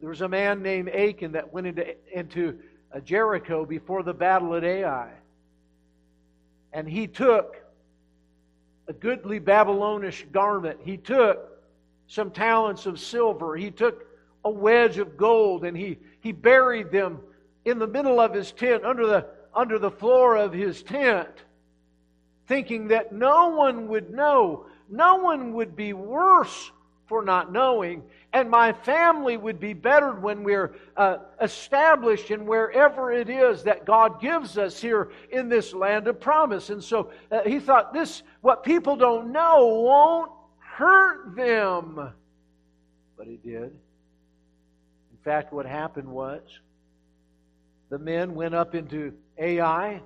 There 0.00 0.10
was 0.10 0.20
a 0.20 0.28
man 0.28 0.62
named 0.62 0.88
Achan 0.88 1.32
that 1.32 1.52
went 1.52 1.66
into, 1.66 1.94
into 2.12 2.58
uh, 2.94 3.00
Jericho 3.00 3.64
before 3.64 4.02
the 4.02 4.14
battle 4.14 4.54
at 4.54 4.64
Ai 4.64 5.10
and 6.76 6.86
he 6.86 7.06
took 7.06 7.56
a 8.86 8.92
goodly 8.92 9.38
Babylonish 9.38 10.26
garment. 10.30 10.78
He 10.84 10.98
took 10.98 11.48
some 12.06 12.30
talents 12.30 12.84
of 12.84 13.00
silver. 13.00 13.56
He 13.56 13.70
took 13.70 14.04
a 14.44 14.50
wedge 14.50 14.98
of 14.98 15.16
gold 15.16 15.64
and 15.64 15.74
he, 15.74 15.98
he 16.20 16.32
buried 16.32 16.90
them 16.90 17.20
in 17.64 17.78
the 17.78 17.86
middle 17.86 18.20
of 18.20 18.34
his 18.34 18.52
tent, 18.52 18.84
under 18.84 19.06
the, 19.06 19.26
under 19.54 19.78
the 19.78 19.90
floor 19.90 20.36
of 20.36 20.52
his 20.52 20.82
tent, 20.82 21.44
thinking 22.46 22.88
that 22.88 23.10
no 23.10 23.48
one 23.48 23.88
would 23.88 24.10
know. 24.10 24.66
No 24.90 25.16
one 25.16 25.54
would 25.54 25.74
be 25.74 25.94
worse 25.94 26.70
for 27.06 27.22
not 27.22 27.52
knowing. 27.52 28.02
And 28.32 28.50
my 28.50 28.72
family 28.72 29.36
would 29.36 29.58
be 29.60 29.72
bettered 29.72 30.22
when 30.22 30.42
we're 30.42 30.74
uh, 30.96 31.18
established 31.40 32.30
in 32.30 32.46
wherever 32.46 33.12
it 33.12 33.30
is 33.30 33.62
that 33.62 33.86
God 33.86 34.20
gives 34.20 34.58
us 34.58 34.80
here 34.80 35.10
in 35.30 35.48
this 35.48 35.72
land 35.72 36.08
of 36.08 36.20
promise. 36.20 36.70
And 36.70 36.82
so 36.82 37.10
uh, 37.30 37.42
he 37.44 37.60
thought, 37.60 37.94
this, 37.94 38.22
what 38.40 38.62
people 38.62 38.96
don't 38.96 39.32
know, 39.32 39.66
won't 39.66 40.32
hurt 40.58 41.34
them. 41.36 42.12
But 43.16 43.28
it 43.28 43.42
did. 43.42 43.62
In 43.62 45.18
fact, 45.24 45.52
what 45.52 45.64
happened 45.64 46.08
was 46.08 46.42
the 47.88 47.98
men 47.98 48.34
went 48.34 48.54
up 48.54 48.74
into 48.74 49.14
Ai, 49.38 50.02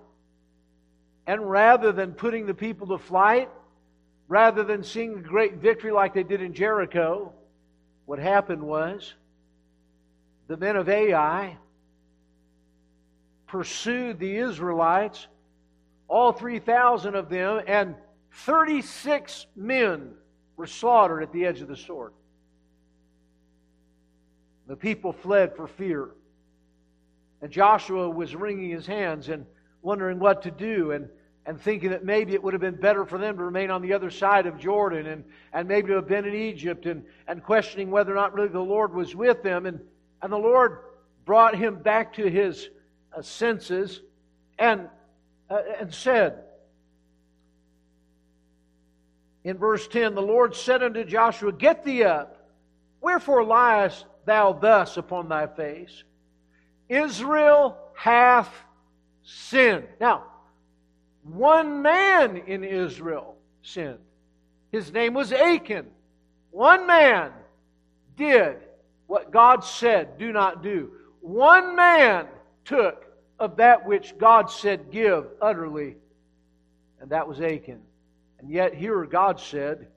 and 1.27 1.51
rather 1.51 1.93
than 1.93 2.13
putting 2.13 2.47
the 2.47 2.55
people 2.55 2.89
to 2.89 2.99
flight, 2.99 3.51
rather 4.31 4.63
than 4.63 4.85
seeing 4.85 5.15
a 5.15 5.21
great 5.21 5.57
victory 5.57 5.91
like 5.91 6.15
they 6.15 6.23
did 6.23 6.41
in 6.41 6.55
Jericho, 6.55 7.33
what 8.07 8.21
happened 8.21 8.63
was 8.63 9.15
the 10.47 10.57
men 10.57 10.77
of 10.77 10.89
Ai 10.89 11.57
pursued 13.49 14.21
the 14.21 14.37
Israelites, 14.37 15.27
all 16.07 16.33
3,000 16.33 17.17
of 17.17 17.29
them, 17.29 17.61
and 17.67 17.97
36 18.33 19.47
men 19.57 20.13
were 20.57 20.69
slaughtered 20.69 21.25
at 21.25 21.33
the 21.33 21.45
edge 21.45 21.61
of 21.61 21.67
the 21.67 21.77
sword. 21.77 22.13
The 24.69 24.77
people 24.77 25.13
fled 25.13 25.57
for 25.57 25.67
fear. 25.67 26.11
And 27.43 27.51
Joshua 27.51 28.09
was 28.09 28.37
wringing 28.37 28.71
his 28.71 28.87
hands 28.87 29.29
and 29.29 29.45
wondering 29.83 30.21
what 30.21 30.43
to 30.43 30.53
do. 30.53 30.93
And 30.93 31.09
and 31.47 31.61
thinking 31.61 31.91
that 31.91 32.05
maybe 32.05 32.35
it 32.35 32.43
would 32.43 32.53
have 32.53 32.61
been 32.61 32.77
better 32.77 33.05
for 33.05 33.19
them 33.19 33.37
to 33.37 33.45
remain 33.45 33.71
on 33.71 33.83
the 33.83 33.93
other 33.93 34.11
side 34.11 34.47
of 34.47 34.59
Jordan 34.59 35.07
and, 35.07 35.25
and 35.53 35.67
maybe 35.67 35.89
to 35.89 35.95
have 35.95 36.09
been 36.09 36.25
in 36.25 36.35
Egypt 36.35 36.87
and, 36.87 37.05
and 37.27 37.43
questioning 37.43 37.91
whether 37.91 38.13
or 38.13 38.17
not 38.17 38.35
really 38.35 38.49
the 38.49 38.61
Lord 38.61 38.95
was 38.95 39.15
with 39.15 39.43
them. 39.43 39.67
And, 39.67 39.81
and 40.23 40.33
the 40.33 40.39
Lord 40.39 40.79
brought 41.25 41.57
him 41.57 41.77
back 41.77 42.15
to 42.15 42.29
his 42.29 42.69
uh, 43.17 43.23
senses 43.23 44.01
and, 44.59 44.89
uh, 45.49 45.63
and 45.81 45.93
said, 45.93 46.45
in 49.43 49.57
verse 49.57 49.89
10, 49.89 50.15
the 50.15 50.23
Lord 50.23 50.55
said 50.55 50.83
unto 50.83 51.03
Joshua, 51.05 51.53
Get 51.53 51.85
thee 51.85 52.05
up. 52.05 52.49
Wherefore 53.01 53.43
liest 53.43 54.05
thou 54.27 54.53
thus 54.53 54.99
upon 54.99 55.29
thy 55.29 55.47
face? 55.47 56.05
Israel 56.91 57.79
hath 57.95 58.53
sinned. 59.23 59.87
Now, 59.99 60.25
one 61.23 61.83
man 61.83 62.37
in 62.47 62.65
Israel 62.65 63.37
sinned. 63.63 63.99
His 64.73 64.93
name 64.93 65.15
was 65.15 65.33
Achan. 65.33 65.87
One 66.51 66.87
man 66.87 67.33
did 68.17 68.57
what 69.07 69.31
God 69.31 69.65
said, 69.65 70.19
do 70.19 70.33
not 70.33 70.63
do. 70.63 70.93
One 71.21 71.77
man 71.77 72.27
took 72.65 73.07
of 73.39 73.57
that 73.57 73.87
which 73.87 74.17
God 74.19 74.51
said, 74.51 74.91
give 74.91 75.27
utterly, 75.41 75.97
and 77.01 77.11
that 77.11 77.27
was 77.27 77.41
Achan. 77.41 77.81
And 78.39 78.51
yet, 78.51 78.75
here 78.75 79.05
God 79.05 79.41
said, 79.41 79.89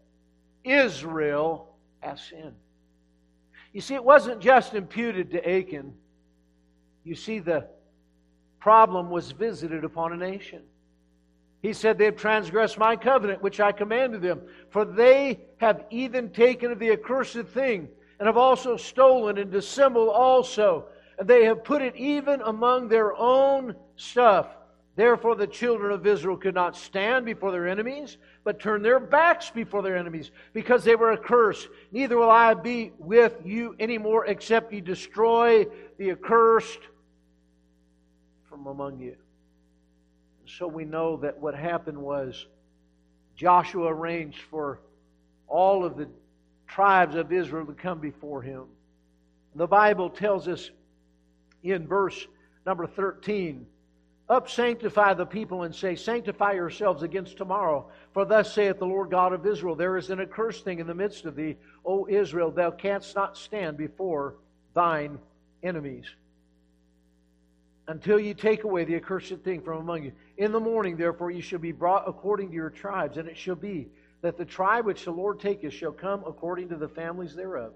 Israel 0.63 1.75
has 1.99 2.21
sinned. 2.21 2.55
You 3.71 3.81
see, 3.81 3.95
it 3.95 4.03
wasn't 4.03 4.41
just 4.41 4.73
imputed 4.73 5.31
to 5.31 5.49
Achan. 5.49 5.93
You 7.03 7.15
see, 7.15 7.39
the 7.39 7.67
problem 8.59 9.09
was 9.09 9.31
visited 9.31 9.83
upon 9.83 10.13
a 10.13 10.17
nation. 10.17 10.61
He 11.63 11.71
said, 11.71 11.97
They 11.97 12.05
have 12.05 12.17
transgressed 12.17 12.77
my 12.77 12.97
covenant, 12.97 13.41
which 13.41 13.61
I 13.61 13.71
commanded 13.71 14.21
them. 14.21 14.41
For 14.69 14.83
they 14.83 15.39
have 15.57 15.85
even 15.89 16.29
taken 16.29 16.71
of 16.71 16.77
the 16.77 16.91
accursed 16.91 17.47
thing, 17.47 17.87
and 18.19 18.27
have 18.27 18.37
also 18.37 18.75
stolen 18.75 19.37
and 19.37 19.49
dissembled 19.49 20.09
also. 20.09 20.89
And 21.17 21.27
they 21.27 21.45
have 21.45 21.63
put 21.63 21.81
it 21.81 21.95
even 21.95 22.41
among 22.41 22.89
their 22.89 23.15
own 23.15 23.75
stuff. 23.95 24.47
Therefore, 24.97 25.35
the 25.35 25.47
children 25.47 25.93
of 25.93 26.05
Israel 26.05 26.35
could 26.35 26.53
not 26.53 26.75
stand 26.75 27.25
before 27.25 27.51
their 27.51 27.67
enemies, 27.67 28.17
but 28.43 28.59
turned 28.59 28.83
their 28.83 28.99
backs 28.99 29.49
before 29.49 29.81
their 29.81 29.95
enemies, 29.95 30.31
because 30.51 30.83
they 30.83 30.95
were 30.95 31.13
accursed. 31.13 31.69
Neither 31.93 32.17
will 32.17 32.29
I 32.29 32.53
be 32.55 32.91
with 32.99 33.37
you 33.45 33.75
anymore, 33.79 34.25
except 34.25 34.73
ye 34.73 34.81
destroy 34.81 35.65
the 35.97 36.11
accursed 36.11 36.79
from 38.49 38.67
among 38.67 38.99
you. 38.99 39.15
So 40.57 40.67
we 40.67 40.85
know 40.85 41.17
that 41.17 41.39
what 41.39 41.55
happened 41.55 41.97
was 41.97 42.45
Joshua 43.35 43.91
arranged 43.91 44.41
for 44.51 44.79
all 45.47 45.83
of 45.83 45.97
the 45.97 46.07
tribes 46.67 47.15
of 47.15 47.31
Israel 47.31 47.65
to 47.65 47.73
come 47.73 47.99
before 47.99 48.41
him. 48.41 48.65
The 49.55 49.67
Bible 49.67 50.09
tells 50.09 50.47
us 50.47 50.69
in 51.63 51.87
verse 51.87 52.27
number 52.65 52.85
13 52.85 53.65
Up, 54.29 54.49
sanctify 54.49 55.15
the 55.15 55.25
people, 55.25 55.63
and 55.63 55.73
say, 55.73 55.95
Sanctify 55.95 56.53
yourselves 56.53 57.01
against 57.01 57.37
tomorrow. 57.37 57.89
For 58.13 58.23
thus 58.23 58.53
saith 58.53 58.77
the 58.77 58.85
Lord 58.85 59.09
God 59.09 59.33
of 59.33 59.45
Israel 59.47 59.75
There 59.75 59.97
is 59.97 60.11
an 60.11 60.19
accursed 60.19 60.63
thing 60.63 60.79
in 60.79 60.87
the 60.87 60.93
midst 60.93 61.25
of 61.25 61.35
thee, 61.35 61.57
O 61.83 62.07
Israel. 62.07 62.51
Thou 62.51 62.69
canst 62.71 63.15
not 63.15 63.37
stand 63.37 63.77
before 63.77 64.35
thine 64.75 65.17
enemies 65.63 66.05
until 67.87 68.19
you 68.19 68.33
take 68.33 68.63
away 68.63 68.85
the 68.85 68.95
accursed 68.95 69.37
thing 69.43 69.61
from 69.61 69.79
among 69.79 70.03
you. 70.03 70.11
In 70.37 70.51
the 70.51 70.59
morning, 70.59 70.97
therefore, 70.97 71.31
you 71.31 71.41
shall 71.41 71.59
be 71.59 71.71
brought 71.71 72.07
according 72.07 72.49
to 72.49 72.55
your 72.55 72.69
tribes, 72.69 73.17
and 73.17 73.27
it 73.27 73.37
shall 73.37 73.55
be 73.55 73.87
that 74.21 74.37
the 74.37 74.45
tribe 74.45 74.85
which 74.85 75.05
the 75.05 75.11
Lord 75.11 75.39
taketh 75.39 75.73
shall 75.73 75.91
come 75.91 76.23
according 76.25 76.69
to 76.69 76.75
the 76.75 76.87
families 76.87 77.35
thereof. 77.35 77.73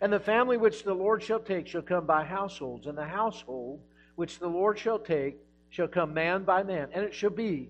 And 0.00 0.12
the 0.12 0.18
family 0.18 0.56
which 0.56 0.82
the 0.82 0.94
Lord 0.94 1.22
shall 1.22 1.40
take 1.40 1.68
shall 1.68 1.82
come 1.82 2.06
by 2.06 2.24
households, 2.24 2.86
and 2.86 2.96
the 2.96 3.04
household 3.04 3.80
which 4.16 4.38
the 4.38 4.48
Lord 4.48 4.78
shall 4.78 4.98
take 4.98 5.36
shall 5.68 5.88
come 5.88 6.14
man 6.14 6.42
by 6.42 6.62
man. 6.62 6.88
And 6.92 7.04
it 7.04 7.14
shall 7.14 7.30
be 7.30 7.68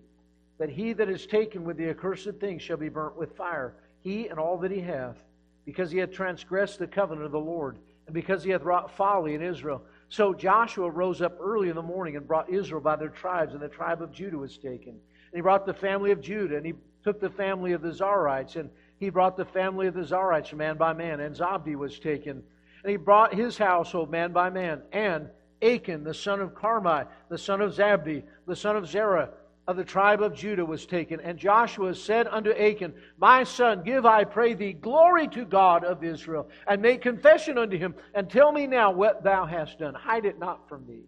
that 0.59 0.71
he 0.71 0.93
that 0.95 1.09
is 1.09 1.27
taken 1.27 1.65
with 1.65 1.77
the 1.77 1.91
accursed 1.91 2.35
thing 2.39 2.59
shall 2.59 2.77
be 2.77 2.89
burnt 2.89 3.17
with 3.17 3.37
fire, 3.37 3.75
he 4.01 4.29
and 4.29 4.39
all 4.39 4.59
that 4.59 4.71
he 4.71 4.81
hath, 4.81 5.23
because 5.67 5.91
he 5.91 5.99
hath 5.99 6.13
transgressed 6.13 6.79
the 6.79 6.87
covenant 6.87 7.27
of 7.27 7.33
the 7.33 7.39
Lord, 7.39 7.77
and 8.07 8.15
because 8.15 8.43
he 8.45 8.51
hath 8.51 8.63
wrought 8.63 8.97
folly 8.97 9.35
in 9.35 9.43
Israel. 9.43 9.83
So 10.11 10.35
Joshua 10.35 10.91
rose 10.91 11.23
up 11.23 11.39
early 11.41 11.69
in 11.69 11.77
the 11.77 11.83
morning 11.83 12.17
and 12.17 12.27
brought 12.27 12.51
Israel 12.51 12.81
by 12.81 12.97
their 12.97 13.09
tribes, 13.09 13.55
and 13.55 13.63
the 13.63 13.69
tribe 13.69 14.03
of 14.03 14.11
Judah 14.11 14.39
was 14.39 14.59
taken. 14.59 14.91
And 14.91 15.37
he 15.37 15.41
brought 15.41 15.65
the 15.65 15.73
family 15.73 16.11
of 16.11 16.21
Judah, 16.21 16.57
and 16.57 16.67
he 16.67 16.75
took 17.05 17.21
the 17.21 17.31
family 17.31 17.73
of 17.73 17.81
the 17.81 17.93
Zarhites, 17.93 18.57
and 18.57 18.71
he 18.99 19.09
brought 19.09 19.37
the 19.37 19.45
family 19.45 19.87
of 19.87 19.95
the 19.95 20.03
Zarhites 20.03 20.53
man 20.53 20.77
by 20.77 20.93
man, 20.93 21.21
and 21.21 21.37
Zabdi 21.37 21.77
was 21.77 22.01
taken. 22.01 22.43
And 22.83 22.91
he 22.91 22.97
brought 22.97 23.33
his 23.33 23.57
household 23.57 24.11
man 24.11 24.33
by 24.33 24.51
man, 24.51 24.83
and 24.91 25.31
Achan, 25.63 26.03
the 26.03 26.13
son 26.15 26.41
of 26.41 26.55
Carmi, 26.55 27.07
the 27.29 27.39
son 27.39 27.61
of 27.61 27.73
Zabdi, 27.73 28.25
the 28.49 28.57
son 28.57 28.77
of 28.77 28.89
Zerah, 28.89 29.31
of 29.71 29.77
the 29.77 29.85
tribe 29.85 30.21
of 30.21 30.35
Judah 30.35 30.65
was 30.65 30.85
taken. 30.85 31.21
And 31.21 31.39
Joshua 31.39 31.95
said 31.95 32.27
unto 32.27 32.51
Achan, 32.51 32.93
My 33.19 33.45
son, 33.45 33.85
give, 33.85 34.05
I 34.05 34.25
pray 34.25 34.55
thee, 34.55 34.73
glory 34.73 35.29
to 35.29 35.45
God 35.45 35.85
of 35.85 36.03
Israel, 36.03 36.49
and 36.67 36.83
make 36.83 37.03
confession 37.03 37.57
unto 37.57 37.79
him, 37.79 37.95
and 38.13 38.29
tell 38.29 38.51
me 38.51 38.67
now 38.67 38.91
what 38.91 39.23
thou 39.23 39.47
hast 39.47 39.79
done. 39.79 39.95
Hide 39.95 40.25
it 40.25 40.41
not 40.41 40.69
from 40.69 40.85
me. 40.89 41.03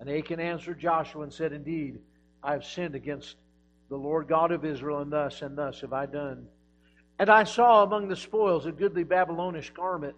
And 0.00 0.08
Achan 0.08 0.40
answered 0.40 0.80
Joshua 0.80 1.22
and 1.22 1.32
said, 1.32 1.52
Indeed, 1.52 1.98
I 2.42 2.52
have 2.52 2.64
sinned 2.64 2.94
against 2.94 3.36
the 3.90 3.96
Lord 3.96 4.26
God 4.26 4.52
of 4.52 4.64
Israel, 4.64 5.00
and 5.00 5.12
thus 5.12 5.42
and 5.42 5.58
thus 5.58 5.82
have 5.82 5.92
I 5.92 6.06
done. 6.06 6.46
And 7.18 7.28
I 7.28 7.44
saw 7.44 7.82
among 7.82 8.08
the 8.08 8.16
spoils 8.16 8.64
a 8.64 8.72
goodly 8.72 9.04
Babylonish 9.04 9.68
garment, 9.70 10.16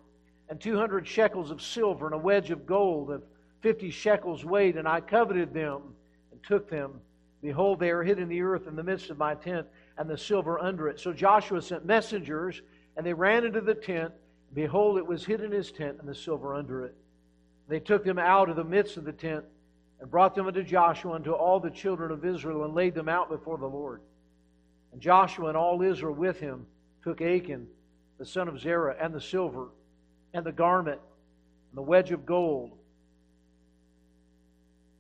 and 0.48 0.60
two 0.60 0.76
hundred 0.76 1.08
shekels 1.08 1.50
of 1.50 1.60
silver, 1.60 2.06
and 2.06 2.14
a 2.14 2.18
wedge 2.18 2.52
of 2.52 2.66
gold 2.66 3.10
of 3.10 3.24
fifty 3.62 3.90
shekels 3.90 4.44
weight, 4.44 4.76
and 4.76 4.86
I 4.86 5.00
coveted 5.00 5.52
them 5.52 5.82
and 6.30 6.40
took 6.44 6.70
them. 6.70 7.00
Behold, 7.42 7.80
they 7.80 7.90
are 7.90 8.04
hid 8.04 8.20
in 8.20 8.28
the 8.28 8.40
earth 8.40 8.68
in 8.68 8.76
the 8.76 8.84
midst 8.84 9.10
of 9.10 9.18
my 9.18 9.34
tent, 9.34 9.66
and 9.98 10.08
the 10.08 10.16
silver 10.16 10.60
under 10.60 10.88
it. 10.88 11.00
So 11.00 11.12
Joshua 11.12 11.60
sent 11.60 11.84
messengers, 11.84 12.62
and 12.96 13.04
they 13.04 13.12
ran 13.12 13.44
into 13.44 13.60
the 13.60 13.74
tent. 13.74 14.12
Behold, 14.54 14.96
it 14.96 15.06
was 15.06 15.24
hid 15.24 15.40
in 15.40 15.50
his 15.50 15.72
tent, 15.72 15.98
and 15.98 16.08
the 16.08 16.14
silver 16.14 16.54
under 16.54 16.84
it. 16.84 16.94
They 17.68 17.80
took 17.80 18.04
them 18.04 18.18
out 18.18 18.48
of 18.48 18.56
the 18.56 18.64
midst 18.64 18.96
of 18.96 19.04
the 19.04 19.12
tent 19.12 19.44
and 20.00 20.10
brought 20.10 20.34
them 20.34 20.46
unto 20.46 20.62
Joshua 20.62 21.14
and 21.14 21.24
to 21.24 21.32
all 21.32 21.58
the 21.58 21.70
children 21.70 22.10
of 22.10 22.24
Israel 22.24 22.64
and 22.64 22.74
laid 22.74 22.94
them 22.94 23.08
out 23.08 23.28
before 23.28 23.58
the 23.58 23.66
Lord. 23.66 24.02
And 24.92 25.00
Joshua 25.00 25.48
and 25.48 25.56
all 25.56 25.80
Israel 25.82 26.14
with 26.14 26.38
him 26.38 26.66
took 27.02 27.20
Achan, 27.20 27.66
the 28.18 28.26
son 28.26 28.46
of 28.46 28.60
Zerah, 28.60 28.96
and 29.00 29.14
the 29.14 29.20
silver, 29.20 29.68
and 30.34 30.44
the 30.44 30.52
garment, 30.52 31.00
and 31.70 31.78
the 31.78 31.82
wedge 31.82 32.12
of 32.12 32.26
gold, 32.26 32.72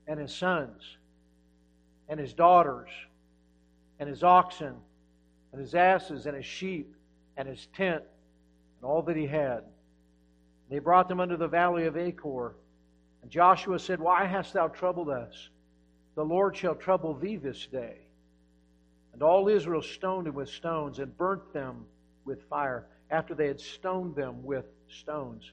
and 0.06 0.18
his 0.18 0.34
sons, 0.34 0.96
and 2.08 2.18
his 2.18 2.32
daughters, 2.32 2.90
and 3.98 4.08
his 4.08 4.22
oxen, 4.22 4.74
and 5.52 5.60
his 5.60 5.74
asses, 5.74 6.26
and 6.26 6.36
his 6.36 6.46
sheep, 6.46 6.94
and 7.36 7.48
his 7.48 7.66
tent, 7.76 8.02
and 8.78 8.84
all 8.84 9.02
that 9.02 9.16
he 9.16 9.26
had. 9.26 9.64
They 10.70 10.78
brought 10.78 11.08
them 11.08 11.20
unto 11.20 11.36
the 11.36 11.48
valley 11.48 11.86
of 11.86 11.96
Achor 11.96 12.54
and 13.22 13.30
Joshua 13.30 13.78
said, 13.78 14.00
Why 14.00 14.24
hast 14.24 14.52
thou 14.52 14.68
troubled 14.68 15.08
us? 15.08 15.48
The 16.14 16.24
Lord 16.24 16.56
shall 16.56 16.74
trouble 16.74 17.14
thee 17.14 17.36
this 17.36 17.66
day. 17.66 17.98
And 19.12 19.22
all 19.22 19.48
Israel 19.48 19.82
stoned 19.82 20.26
him 20.26 20.34
with 20.34 20.48
stones 20.48 20.98
and 20.98 21.16
burnt 21.16 21.52
them 21.52 21.86
with 22.24 22.42
fire 22.48 22.86
after 23.10 23.34
they 23.34 23.46
had 23.46 23.60
stoned 23.60 24.16
them 24.16 24.42
with 24.42 24.66
stones. 24.88 25.52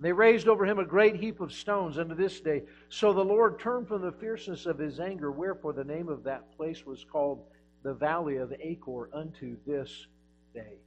And 0.00 0.06
they 0.06 0.12
raised 0.14 0.48
over 0.48 0.64
him 0.64 0.78
a 0.78 0.84
great 0.86 1.16
heap 1.16 1.42
of 1.42 1.52
stones 1.52 1.98
unto 1.98 2.14
this 2.14 2.40
day. 2.40 2.62
So 2.88 3.12
the 3.12 3.22
Lord 3.22 3.60
turned 3.60 3.86
from 3.86 4.00
the 4.00 4.12
fierceness 4.12 4.64
of 4.64 4.78
his 4.78 4.98
anger, 4.98 5.30
wherefore 5.30 5.74
the 5.74 5.84
name 5.84 6.08
of 6.08 6.24
that 6.24 6.56
place 6.56 6.86
was 6.86 7.04
called 7.04 7.44
the 7.82 7.92
Valley 7.92 8.38
of 8.38 8.50
Achor 8.58 9.10
unto 9.12 9.58
this 9.66 10.06
day. 10.54 10.78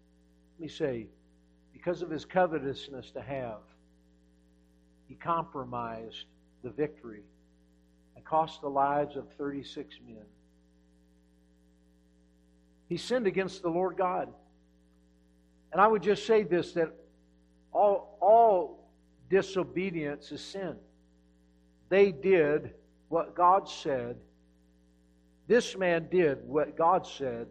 Let 0.57 0.59
me 0.59 0.67
say, 0.67 1.05
because 1.73 2.01
of 2.01 2.09
his 2.09 2.25
covetousness 2.25 3.11
to 3.11 3.21
have, 3.21 3.59
he 5.07 5.13
compromised 5.13 6.25
the 6.63 6.71
victory 6.71 7.21
and 8.15 8.25
cost 8.25 8.61
the 8.61 8.67
lives 8.67 9.15
of 9.15 9.27
36 9.37 9.95
men. 10.07 10.25
He 12.89 12.97
sinned 12.97 13.27
against 13.27 13.61
the 13.61 13.69
Lord 13.69 13.95
God. 13.95 14.33
And 15.71 15.79
I 15.79 15.85
would 15.85 16.01
just 16.01 16.25
say 16.25 16.41
this 16.41 16.71
that 16.71 16.91
all, 17.71 18.17
all 18.19 18.82
disobedience 19.33 20.31
is 20.31 20.41
sin. 20.41 20.75
They 21.89 22.11
did 22.11 22.75
what 23.09 23.33
God 23.33 23.67
said. 23.67 24.15
This 25.47 25.75
man 25.75 26.07
did 26.11 26.47
what 26.47 26.77
God 26.77 27.07
said, 27.07 27.47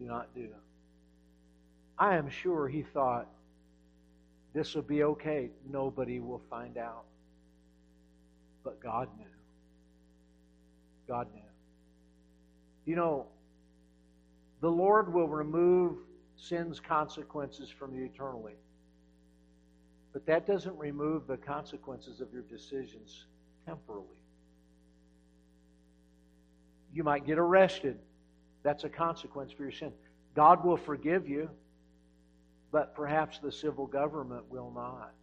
do 0.00 0.06
not 0.06 0.34
do. 0.34 0.48
I 1.96 2.16
am 2.16 2.28
sure 2.30 2.66
he 2.66 2.82
thought, 2.82 3.28
this 4.52 4.74
will 4.74 4.82
be 4.82 5.04
okay. 5.04 5.50
Nobody 5.70 6.18
will 6.18 6.42
find 6.50 6.76
out. 6.76 7.04
But 8.64 8.80
God 8.80 9.08
knew. 9.16 9.24
God 11.06 11.28
knew. 11.32 11.42
You 12.86 12.96
know, 12.96 13.26
the 14.60 14.70
Lord 14.70 15.14
will 15.14 15.28
remove 15.28 15.98
sin's 16.36 16.80
consequences 16.80 17.70
from 17.70 17.94
you 17.94 18.06
eternally. 18.06 18.56
But 20.12 20.26
that 20.26 20.46
doesn't 20.46 20.76
remove 20.76 21.26
the 21.26 21.36
consequences 21.36 22.20
of 22.20 22.32
your 22.32 22.42
decisions 22.42 23.26
temporally. 23.66 24.06
You 26.92 27.04
might 27.04 27.24
get 27.24 27.38
arrested. 27.38 27.98
That's 28.62 28.84
a 28.84 28.88
consequence 28.88 29.52
for 29.52 29.62
your 29.62 29.72
sin. 29.72 29.92
God 30.34 30.64
will 30.64 30.76
forgive 30.76 31.28
you 31.28 31.48
but 32.72 32.94
perhaps 32.94 33.38
the 33.38 33.50
civil 33.50 33.86
government 33.86 34.44
will 34.48 34.70
not. 34.74 35.14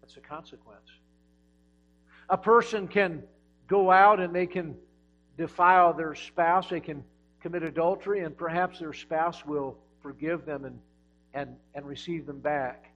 That's 0.00 0.16
a 0.16 0.20
consequence. 0.20 0.88
A 2.28 2.36
person 2.36 2.88
can 2.88 3.22
go 3.68 3.90
out 3.90 4.20
and 4.20 4.34
they 4.34 4.46
can 4.46 4.76
defile 5.38 5.92
their 5.94 6.14
spouse, 6.14 6.68
they 6.68 6.80
can 6.80 7.02
commit 7.40 7.62
adultery, 7.62 8.24
and 8.24 8.36
perhaps 8.36 8.78
their 8.78 8.92
spouse 8.92 9.44
will 9.46 9.78
forgive 10.02 10.44
them 10.44 10.64
and, 10.64 10.78
and, 11.34 11.56
and 11.74 11.86
receive 11.86 12.26
them 12.26 12.40
back. 12.40 12.91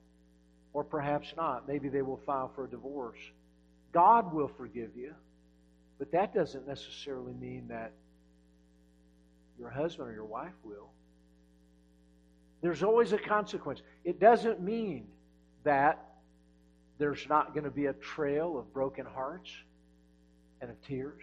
Or 0.77 0.85
perhaps 0.85 1.33
not. 1.39 1.66
Maybe 1.66 1.89
they 1.89 2.03
will 2.03 2.20
file 2.27 2.53
for 2.55 2.66
a 2.66 2.68
divorce. 2.68 3.16
God 3.93 4.35
will 4.35 4.49
forgive 4.59 4.91
you, 4.95 5.14
but 5.99 6.12
that 6.12 6.35
doesn't 6.35 6.68
necessarily 6.68 7.33
mean 7.33 7.68
that 7.68 7.93
your 9.59 9.70
husband 9.70 10.11
or 10.11 10.12
your 10.12 10.27
wife 10.27 10.53
will. 10.64 10.91
There's 12.61 12.83
always 12.83 13.14
a 13.14 13.18
consequence. 13.18 13.81
It 14.05 14.20
doesn't 14.20 14.61
mean 14.61 15.07
that 15.64 16.05
there's 16.99 17.27
not 17.27 17.55
going 17.55 17.64
to 17.64 17.70
be 17.70 17.87
a 17.87 17.95
trail 17.95 18.59
of 18.59 18.70
broken 18.74 19.07
hearts 19.07 19.49
and 20.61 20.70
of 20.70 20.77
tears. 20.87 21.22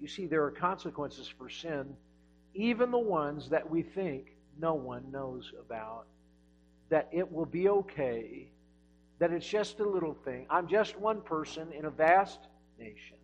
You 0.00 0.08
see, 0.08 0.26
there 0.26 0.42
are 0.42 0.50
consequences 0.50 1.32
for 1.38 1.48
sin, 1.48 1.94
even 2.54 2.90
the 2.90 2.98
ones 2.98 3.48
that 3.50 3.70
we 3.70 3.82
think 3.82 4.34
no 4.58 4.74
one 4.74 5.04
knows 5.12 5.52
about. 5.64 6.06
That 6.90 7.08
it 7.12 7.30
will 7.32 7.46
be 7.46 7.68
okay, 7.68 8.50
that 9.18 9.32
it's 9.32 9.48
just 9.48 9.80
a 9.80 9.88
little 9.88 10.14
thing. 10.14 10.46
I'm 10.50 10.68
just 10.68 10.98
one 10.98 11.22
person 11.22 11.72
in 11.72 11.86
a 11.86 11.90
vast 11.90 12.40
nation. 12.78 13.16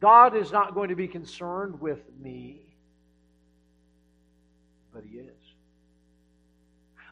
God 0.00 0.36
is 0.36 0.50
not 0.50 0.74
going 0.74 0.88
to 0.88 0.96
be 0.96 1.08
concerned 1.08 1.80
with 1.80 2.00
me, 2.20 2.60
but 4.92 5.04
He 5.04 5.18
is. 5.18 5.32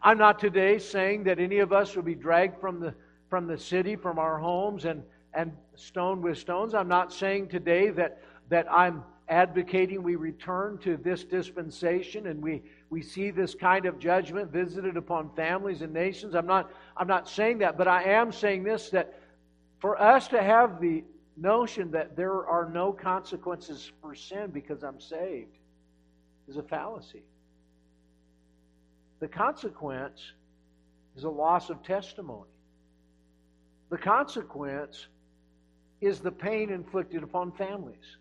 I'm 0.03 0.19
not 0.19 0.39
today 0.39 0.79
saying 0.79 1.25
that 1.25 1.39
any 1.39 1.59
of 1.59 1.73
us 1.73 1.95
will 1.95 2.03
be 2.03 2.15
dragged 2.15 2.61
from 2.61 2.81
the, 2.81 2.95
from 3.29 3.47
the 3.47 3.59
city, 3.59 3.97
from 3.97 4.19
our 4.19 4.39
homes, 4.39 4.87
and, 4.87 5.03
and 5.35 5.53
stoned 5.77 6.23
with 6.23 6.39
stones. 6.39 6.75
I'm 6.75 6.89
not 6.89 7.13
saying 7.13 7.49
today 7.49 7.91
that, 7.91 8.23
that 8.49 8.67
I'm 8.71 9.05
advocating 9.29 10.03
we 10.03 10.17
return 10.17 10.79
to 10.79 10.97
this 10.97 11.23
dispensation 11.25 12.27
and 12.27 12.43
we, 12.43 12.63
we 12.91 13.01
see 13.03 13.31
this 13.31 13.55
kind 13.55 13.87
of 13.87 14.01
judgment 14.01 14.51
visited 14.51 14.97
upon 14.97 15.31
families 15.37 15.81
and 15.81 15.95
nations. 15.95 16.35
I'm 16.35 16.47
not, 16.47 16.73
I'm 16.97 17.07
not 17.07 17.29
saying 17.29 17.59
that, 17.59 17.79
but 17.79 17.87
I 17.87 18.03
am 18.03 18.33
saying 18.33 18.65
this 18.65 18.91
that 18.91 19.21
for 19.79 20.01
us 20.01 20.27
to 20.29 20.43
have 20.43 20.81
the 20.81 21.05
notion 21.37 21.93
that 21.93 22.17
there 22.17 22.45
are 22.45 22.69
no 22.69 22.93
consequences 22.93 23.93
for 24.03 24.15
sin 24.15 24.51
because 24.51 24.83
I'm 24.83 25.01
saved 25.01 25.57
is 26.49 26.57
a 26.57 26.63
fallacy. 26.63 27.23
The 29.21 29.29
consequence 29.29 30.21
is 31.17 31.25
a 31.25 31.31
loss 31.31 31.71
of 31.71 31.83
testimony. 31.85 32.51
The 33.91 33.99
consequence 33.99 35.07
is 36.01 36.19
the 36.21 36.33
pain 36.33 36.71
inflicted 36.71 37.23
upon 37.23 37.53
families. 37.53 38.17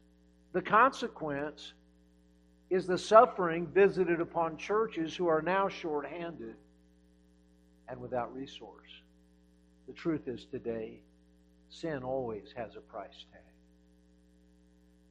The 0.53 0.61
consequence 0.61 1.73
is 2.69 2.85
the 2.85 2.97
suffering 2.97 3.67
visited 3.67 4.21
upon 4.21 4.57
churches 4.57 5.15
who 5.15 5.27
are 5.27 5.41
now 5.41 5.67
short-handed 5.67 6.55
and 7.87 7.99
without 7.99 8.33
resource. 8.35 8.89
The 9.87 9.93
truth 9.93 10.27
is 10.27 10.45
today, 10.45 10.99
sin 11.69 12.03
always 12.03 12.53
has 12.55 12.75
a 12.75 12.81
price 12.81 13.25
tag. 13.31 13.41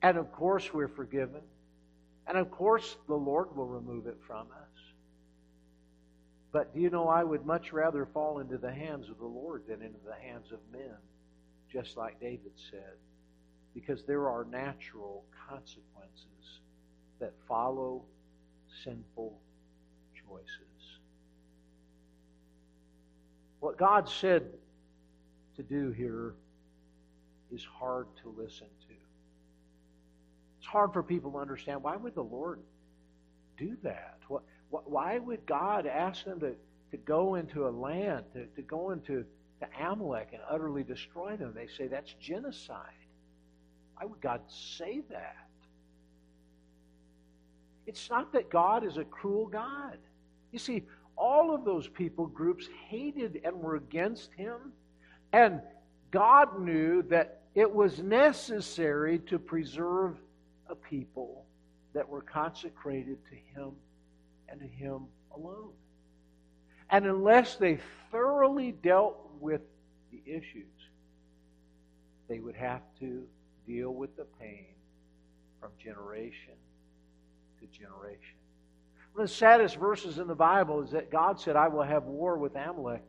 And 0.03 0.17
of 0.17 0.31
course, 0.33 0.73
we're 0.73 0.89
forgiven. 0.89 1.41
And 2.29 2.39
of 2.39 2.51
course, 2.51 2.97
the 3.09 3.15
Lord 3.15 3.57
will 3.57 3.67
remove 3.67 4.07
it 4.07 4.19
from 4.27 4.47
us. 4.53 4.81
But 6.53 6.73
do 6.73 6.81
you 6.81 6.91
know, 6.91 7.09
I 7.09 7.25
would 7.25 7.45
much 7.45 7.73
rather 7.73 8.07
fall 8.07 8.39
into 8.39 8.59
the 8.59 8.73
hands 8.73 9.09
of 9.09 9.19
the 9.19 9.27
Lord 9.27 9.65
than 9.69 9.83
into 9.83 9.99
the 10.07 10.15
hands 10.15 10.53
of 10.53 10.61
men, 10.73 10.97
just 11.73 11.97
like 11.97 12.21
David 12.21 12.53
said 12.71 12.95
because 13.75 14.03
there 14.05 14.29
are 14.29 14.45
natural 14.45 15.25
consequences 15.49 16.61
that 17.21 17.33
follow 17.47 18.05
sinful 18.85 19.39
choices. 20.15 20.99
What 23.61 23.77
God 23.77 24.09
said 24.09 24.45
to 25.57 25.63
do 25.63 25.91
here 25.91 26.35
is 27.51 27.65
hard 27.65 28.07
to 28.23 28.29
listen 28.37 28.67
to. 28.89 28.95
It's 30.59 30.67
hard 30.67 30.93
for 30.93 31.03
people 31.03 31.33
to 31.33 31.39
understand. 31.39 31.83
Why 31.83 31.97
would 31.97 32.15
the 32.15 32.23
Lord 32.23 32.61
do 33.57 33.77
that? 33.83 34.19
What, 34.29 34.43
why 34.71 35.19
would 35.19 35.47
God 35.47 35.87
ask 35.87 36.25
them 36.25 36.41
to, 36.41 36.55
to 36.91 36.97
go 36.99 37.35
into 37.35 37.67
a 37.67 37.71
land, 37.71 38.25
to, 38.35 38.47
to 38.47 38.63
go 38.63 38.91
into 38.91 39.25
to 39.61 39.67
Amalek 39.85 40.29
and 40.33 40.43
utterly 40.49 40.85
destroy 40.85 41.37
them? 41.37 41.53
They 41.55 41.67
say 41.67 41.89
that's 41.89 42.15
genocide. 42.21 42.79
Why 43.97 44.07
would 44.07 44.21
God 44.21 44.43
say 44.49 45.03
that? 45.11 45.48
It's 47.89 48.11
not 48.11 48.35
that 48.35 48.51
God 48.51 48.85
is 48.85 48.99
a 48.99 49.05
cruel 49.05 49.47
God. 49.47 49.97
You 50.53 50.59
see, 50.59 50.85
all 51.17 51.55
of 51.55 51.65
those 51.65 51.89
people 51.89 52.27
groups 52.27 52.69
hated 52.87 53.41
and 53.43 53.57
were 53.57 53.77
against 53.77 54.31
him. 54.35 54.73
And 55.33 55.63
God 56.11 56.61
knew 56.61 57.03
that 57.05 57.45
it 57.55 57.73
was 57.73 57.99
necessary 58.01 59.21
to 59.21 59.39
preserve 59.39 60.19
a 60.69 60.75
people 60.75 61.47
that 61.95 62.07
were 62.07 62.21
consecrated 62.21 63.17
to 63.31 63.59
him 63.59 63.73
and 64.51 64.61
to 64.61 64.67
him 64.67 65.07
alone. 65.35 65.73
And 66.91 67.07
unless 67.07 67.57
they 67.57 67.79
thoroughly 68.13 68.73
dealt 68.73 69.31
with 69.41 69.63
the 70.13 70.21
issues, 70.27 70.67
they 72.29 72.39
would 72.39 72.57
have 72.57 72.83
to 73.01 73.27
deal 73.67 73.95
with 73.95 74.15
the 74.15 74.27
pain 74.39 74.67
from 75.59 75.71
generation 75.83 76.53
to 77.61 77.67
generation. 77.67 78.37
One 79.13 79.25
of 79.25 79.31
the 79.31 79.35
saddest 79.35 79.77
verses 79.77 80.19
in 80.19 80.29
the 80.29 80.35
Bible 80.35 80.83
is 80.83 80.91
that 80.93 81.11
God 81.11 81.41
said, 81.41 81.57
I 81.57 81.69
will 81.69 81.83
have 81.83 82.05
war 82.05 82.37
with 82.37 82.55
Amalek 82.55 83.03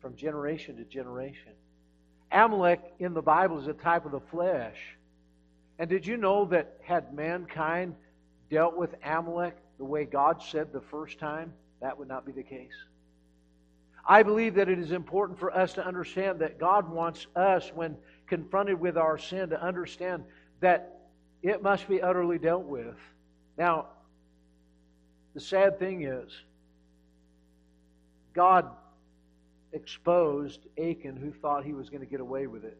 from 0.00 0.16
generation 0.16 0.76
to 0.76 0.84
generation. 0.84 1.52
Amalek 2.32 2.80
in 2.98 3.14
the 3.14 3.22
Bible 3.22 3.60
is 3.60 3.66
a 3.66 3.72
type 3.72 4.04
of 4.04 4.12
the 4.12 4.20
flesh. 4.20 4.78
And 5.78 5.88
did 5.88 6.06
you 6.06 6.16
know 6.16 6.46
that 6.46 6.78
had 6.82 7.14
mankind 7.14 7.94
dealt 8.50 8.76
with 8.76 8.94
Amalek 9.04 9.56
the 9.78 9.84
way 9.84 10.04
God 10.04 10.42
said 10.42 10.72
the 10.72 10.80
first 10.80 11.18
time, 11.18 11.52
that 11.80 11.98
would 11.98 12.08
not 12.08 12.26
be 12.26 12.32
the 12.32 12.42
case? 12.42 12.74
I 14.06 14.22
believe 14.24 14.54
that 14.54 14.68
it 14.68 14.78
is 14.78 14.90
important 14.90 15.38
for 15.38 15.56
us 15.56 15.74
to 15.74 15.86
understand 15.86 16.40
that 16.40 16.58
God 16.58 16.90
wants 16.90 17.26
us, 17.36 17.70
when 17.74 17.96
confronted 18.26 18.80
with 18.80 18.96
our 18.96 19.18
sin 19.18 19.50
to 19.50 19.62
understand 19.62 20.24
that 20.60 21.00
it 21.42 21.62
must 21.62 21.88
be 21.88 22.00
utterly 22.00 22.38
dealt 22.38 22.64
with. 22.64 22.96
Now, 23.56 23.86
the 25.34 25.40
sad 25.40 25.78
thing 25.78 26.04
is, 26.04 26.30
God 28.34 28.66
exposed 29.72 30.60
Achan 30.78 31.16
who 31.16 31.32
thought 31.32 31.64
he 31.64 31.72
was 31.72 31.88
going 31.88 32.00
to 32.00 32.06
get 32.06 32.20
away 32.20 32.46
with 32.46 32.64
it. 32.64 32.78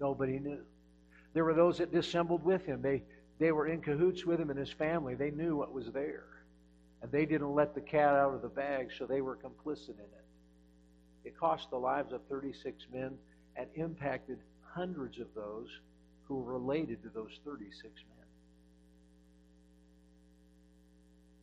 Nobody 0.00 0.38
knew. 0.38 0.60
There 1.34 1.44
were 1.44 1.54
those 1.54 1.78
that 1.78 1.92
dissembled 1.92 2.44
with 2.44 2.64
him. 2.64 2.82
They, 2.82 3.02
they 3.38 3.52
were 3.52 3.66
in 3.66 3.80
cahoots 3.80 4.24
with 4.24 4.40
him 4.40 4.50
and 4.50 4.58
his 4.58 4.70
family. 4.70 5.14
They 5.14 5.30
knew 5.30 5.56
what 5.56 5.72
was 5.72 5.86
there. 5.92 6.24
And 7.02 7.12
they 7.12 7.26
didn't 7.26 7.54
let 7.54 7.74
the 7.74 7.80
cat 7.80 8.14
out 8.14 8.34
of 8.34 8.42
the 8.42 8.48
bag, 8.48 8.90
so 8.96 9.06
they 9.06 9.20
were 9.20 9.36
complicit 9.36 9.90
in 9.90 10.00
it. 10.00 10.24
It 11.24 11.38
cost 11.38 11.70
the 11.70 11.76
lives 11.76 12.12
of 12.12 12.22
36 12.28 12.86
men 12.92 13.16
and 13.56 13.66
impacted 13.74 14.38
hundreds 14.62 15.18
of 15.18 15.28
those 15.34 15.68
who 16.24 16.36
were 16.36 16.52
related 16.52 17.02
to 17.02 17.08
those 17.08 17.38
36 17.44 17.82
men. 17.84 18.17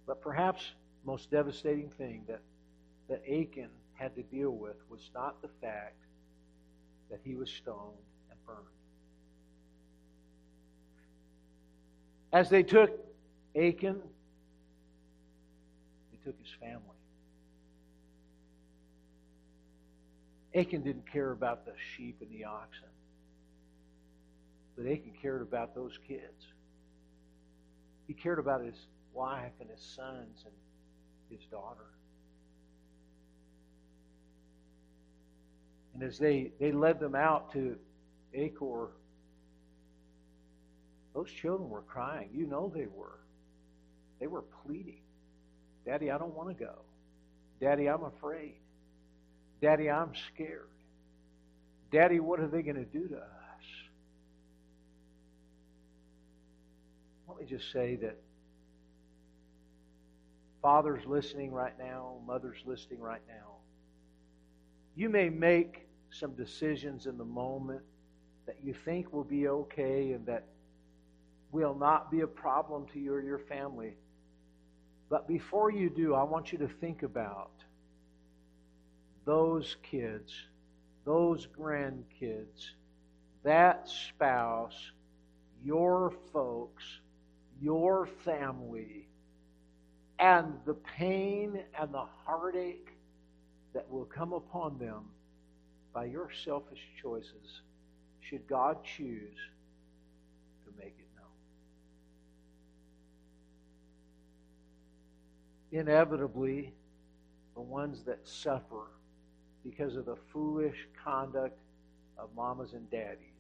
But 0.05 0.21
perhaps 0.21 0.71
the 1.03 1.11
most 1.11 1.31
devastating 1.31 1.89
thing 1.97 2.23
that, 2.27 2.41
that 3.09 3.21
Achan 3.23 3.69
had 3.93 4.15
to 4.15 4.23
deal 4.23 4.51
with 4.51 4.75
was 4.89 5.09
not 5.13 5.41
the 5.41 5.49
fact 5.61 5.95
that 7.09 7.19
he 7.23 7.35
was 7.35 7.49
stoned 7.49 7.97
and 8.29 8.45
burned. 8.45 8.59
As 12.33 12.49
they 12.49 12.63
took 12.63 12.91
Achan, 13.55 14.01
they 16.11 16.17
took 16.23 16.37
his 16.39 16.51
family. 16.59 16.81
Achan 20.53 20.83
didn't 20.83 21.09
care 21.11 21.31
about 21.31 21.65
the 21.65 21.73
sheep 21.95 22.17
and 22.21 22.29
the 22.31 22.45
oxen. 22.45 22.87
But 24.77 24.85
Achan 24.85 25.13
cared 25.21 25.41
about 25.41 25.75
those 25.75 25.97
kids. 26.07 26.47
He 28.07 28.13
cared 28.13 28.39
about 28.39 28.61
his 28.61 28.75
wife 29.15 29.53
and 29.59 29.69
his 29.69 29.81
sons 29.81 30.45
and 30.45 30.53
his 31.29 31.45
daughter. 31.49 31.87
And 35.93 36.03
as 36.03 36.19
they, 36.19 36.51
they 36.59 36.71
led 36.73 36.99
them 36.99 37.15
out 37.15 37.53
to 37.53 37.77
Achor, 38.33 38.89
those 41.13 41.31
children 41.31 41.69
were 41.69 41.83
crying. 41.83 42.29
You 42.33 42.45
know 42.45 42.71
they 42.73 42.87
were. 42.93 43.19
They 44.19 44.27
were 44.27 44.43
pleading. 44.65 45.01
Daddy, 45.85 46.11
I 46.11 46.17
don't 46.17 46.35
want 46.35 46.49
to 46.49 46.63
go. 46.65 46.73
Daddy, 47.61 47.87
I'm 47.87 48.03
afraid. 48.03 48.55
Daddy, 49.61 49.89
I'm 49.89 50.11
scared. 50.33 50.67
Daddy, 51.91 52.19
what 52.19 52.41
are 52.41 52.47
they 52.47 52.61
going 52.61 52.75
to 52.75 52.83
do 52.83 53.07
to 53.07 53.15
us? 53.15 53.23
Let 57.29 57.39
me 57.39 57.45
just 57.45 57.71
say 57.71 57.95
that 57.97 58.17
fathers 60.65 61.03
listening 61.05 61.51
right 61.51 61.77
now, 61.77 62.15
mothers 62.25 62.57
listening 62.65 62.99
right 62.99 63.21
now, 63.27 63.51
you 64.95 65.11
may 65.11 65.29
make 65.29 65.85
some 66.09 66.33
decisions 66.33 67.05
in 67.05 67.19
the 67.19 67.23
moment 67.23 67.83
that 68.47 68.55
you 68.63 68.73
think 68.73 69.13
will 69.13 69.23
be 69.23 69.47
okay 69.47 70.13
and 70.13 70.25
that 70.25 70.43
will 71.51 71.75
not 71.75 72.09
be 72.09 72.21
a 72.21 72.27
problem 72.27 72.87
to 72.91 72.99
you 72.99 73.13
or 73.13 73.21
your 73.21 73.37
family. 73.37 73.93
But 75.07 75.27
before 75.27 75.71
you 75.71 75.87
do, 75.87 76.15
I 76.15 76.23
want 76.23 76.51
you 76.51 76.57
to 76.57 76.67
think 76.67 77.03
about 77.03 77.51
those 79.23 79.75
kids, 79.83 80.33
those 81.05 81.45
grandkids, 81.45 82.71
that 83.43 83.87
spouse, 83.87 84.93
your 85.63 86.11
folks 86.33 86.83
your 87.61 88.05
family 88.25 89.07
and 90.19 90.53
the 90.65 90.73
pain 90.73 91.59
and 91.79 91.93
the 91.93 92.05
heartache 92.25 92.89
that 93.73 93.89
will 93.89 94.05
come 94.05 94.33
upon 94.33 94.77
them 94.79 95.05
by 95.93 96.05
your 96.05 96.29
selfish 96.43 96.79
choices 97.01 97.61
should 98.21 98.47
God 98.47 98.77
choose 98.83 99.37
to 100.65 100.71
make 100.77 100.95
it 100.97 101.07
known. 105.71 105.81
Inevitably, 105.81 106.73
the 107.53 107.61
ones 107.61 108.03
that 108.03 108.19
suffer 108.27 108.87
because 109.63 109.95
of 109.95 110.05
the 110.05 110.15
foolish 110.31 110.87
conduct 111.03 111.59
of 112.17 112.29
mamas 112.35 112.73
and 112.73 112.89
daddies 112.89 113.34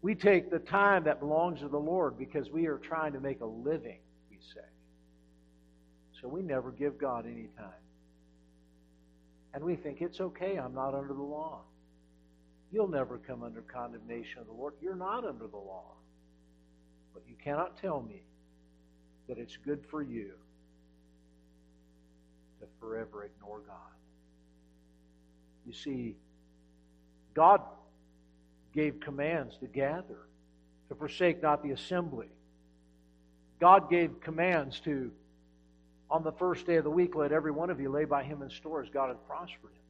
We 0.00 0.14
take 0.14 0.50
the 0.50 0.60
time 0.60 1.04
that 1.04 1.20
belongs 1.20 1.60
to 1.60 1.68
the 1.68 1.78
Lord 1.78 2.16
because 2.16 2.50
we 2.50 2.66
are 2.66 2.78
trying 2.78 3.12
to 3.14 3.20
make 3.20 3.40
a 3.40 3.46
living, 3.46 3.98
we 4.30 4.36
say. 4.54 4.66
So 6.20 6.28
we 6.28 6.42
never 6.42 6.70
give 6.70 6.98
God 6.98 7.24
any 7.26 7.48
time. 7.56 7.72
And 9.54 9.64
we 9.64 9.76
think 9.76 10.00
it's 10.00 10.20
okay, 10.20 10.56
I'm 10.56 10.74
not 10.74 10.94
under 10.94 11.14
the 11.14 11.22
law. 11.22 11.62
You'll 12.70 12.88
never 12.88 13.18
come 13.18 13.42
under 13.42 13.62
condemnation 13.62 14.40
of 14.40 14.46
the 14.46 14.52
Lord. 14.52 14.74
You're 14.80 14.94
not 14.94 15.24
under 15.24 15.46
the 15.46 15.56
law. 15.56 15.94
But 17.14 17.22
you 17.26 17.34
cannot 17.42 17.80
tell 17.80 18.02
me 18.02 18.22
that 19.26 19.38
it's 19.38 19.56
good 19.56 19.82
for 19.90 20.02
you 20.02 20.32
to 22.60 22.66
forever 22.78 23.24
ignore 23.24 23.60
God. 23.60 23.76
You 25.66 25.72
see, 25.72 26.16
God 27.34 27.60
gave 28.78 29.00
commands 29.00 29.56
to 29.56 29.66
gather, 29.66 30.20
to 30.88 30.94
forsake 30.94 31.42
not 31.42 31.64
the 31.64 31.72
assembly. 31.72 32.28
God 33.58 33.90
gave 33.90 34.20
commands 34.20 34.78
to 34.80 35.10
on 36.08 36.22
the 36.22 36.30
first 36.30 36.64
day 36.64 36.76
of 36.76 36.84
the 36.84 36.90
week, 36.90 37.16
let 37.16 37.32
every 37.32 37.50
one 37.50 37.70
of 37.70 37.80
you 37.80 37.90
lay 37.90 38.04
by 38.04 38.22
him 38.22 38.40
in 38.40 38.48
store 38.48 38.80
as 38.80 38.88
God 38.88 39.08
hath 39.08 39.26
prospered 39.26 39.72
him. 39.72 39.82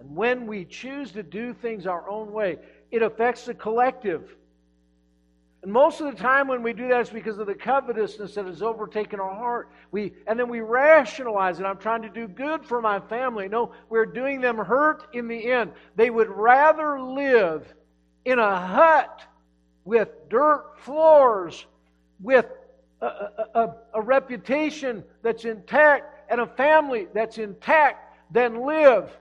And 0.00 0.16
when 0.16 0.48
we 0.48 0.64
choose 0.64 1.12
to 1.12 1.22
do 1.22 1.54
things 1.54 1.86
our 1.86 2.10
own 2.10 2.32
way, 2.32 2.58
it 2.90 3.00
affects 3.00 3.44
the 3.44 3.54
collective. 3.54 4.34
And 5.62 5.72
most 5.72 6.00
of 6.00 6.10
the 6.10 6.20
time 6.20 6.48
when 6.48 6.62
we 6.62 6.72
do 6.72 6.88
that, 6.88 7.02
it's 7.02 7.10
because 7.10 7.38
of 7.38 7.46
the 7.46 7.54
covetousness 7.54 8.34
that 8.34 8.46
has 8.46 8.62
overtaken 8.62 9.20
our 9.20 9.34
heart. 9.34 9.70
We, 9.92 10.12
and 10.26 10.38
then 10.38 10.48
we 10.48 10.60
rationalize 10.60 11.60
it. 11.60 11.64
I'm 11.64 11.78
trying 11.78 12.02
to 12.02 12.08
do 12.08 12.26
good 12.26 12.64
for 12.64 12.80
my 12.80 12.98
family. 12.98 13.48
No, 13.48 13.72
we're 13.88 14.06
doing 14.06 14.40
them 14.40 14.56
hurt 14.56 15.06
in 15.12 15.28
the 15.28 15.52
end. 15.52 15.72
They 15.94 16.10
would 16.10 16.28
rather 16.28 17.00
live 17.00 17.72
in 18.24 18.40
a 18.40 18.56
hut 18.56 19.22
with 19.84 20.08
dirt 20.28 20.78
floors, 20.78 21.64
with 22.20 22.46
a, 23.00 23.06
a, 23.54 23.74
a 23.94 24.02
reputation 24.02 25.04
that's 25.22 25.44
intact 25.44 26.30
and 26.30 26.40
a 26.40 26.46
family 26.46 27.06
that's 27.14 27.38
intact 27.38 28.16
than 28.32 28.66
live 28.66 29.16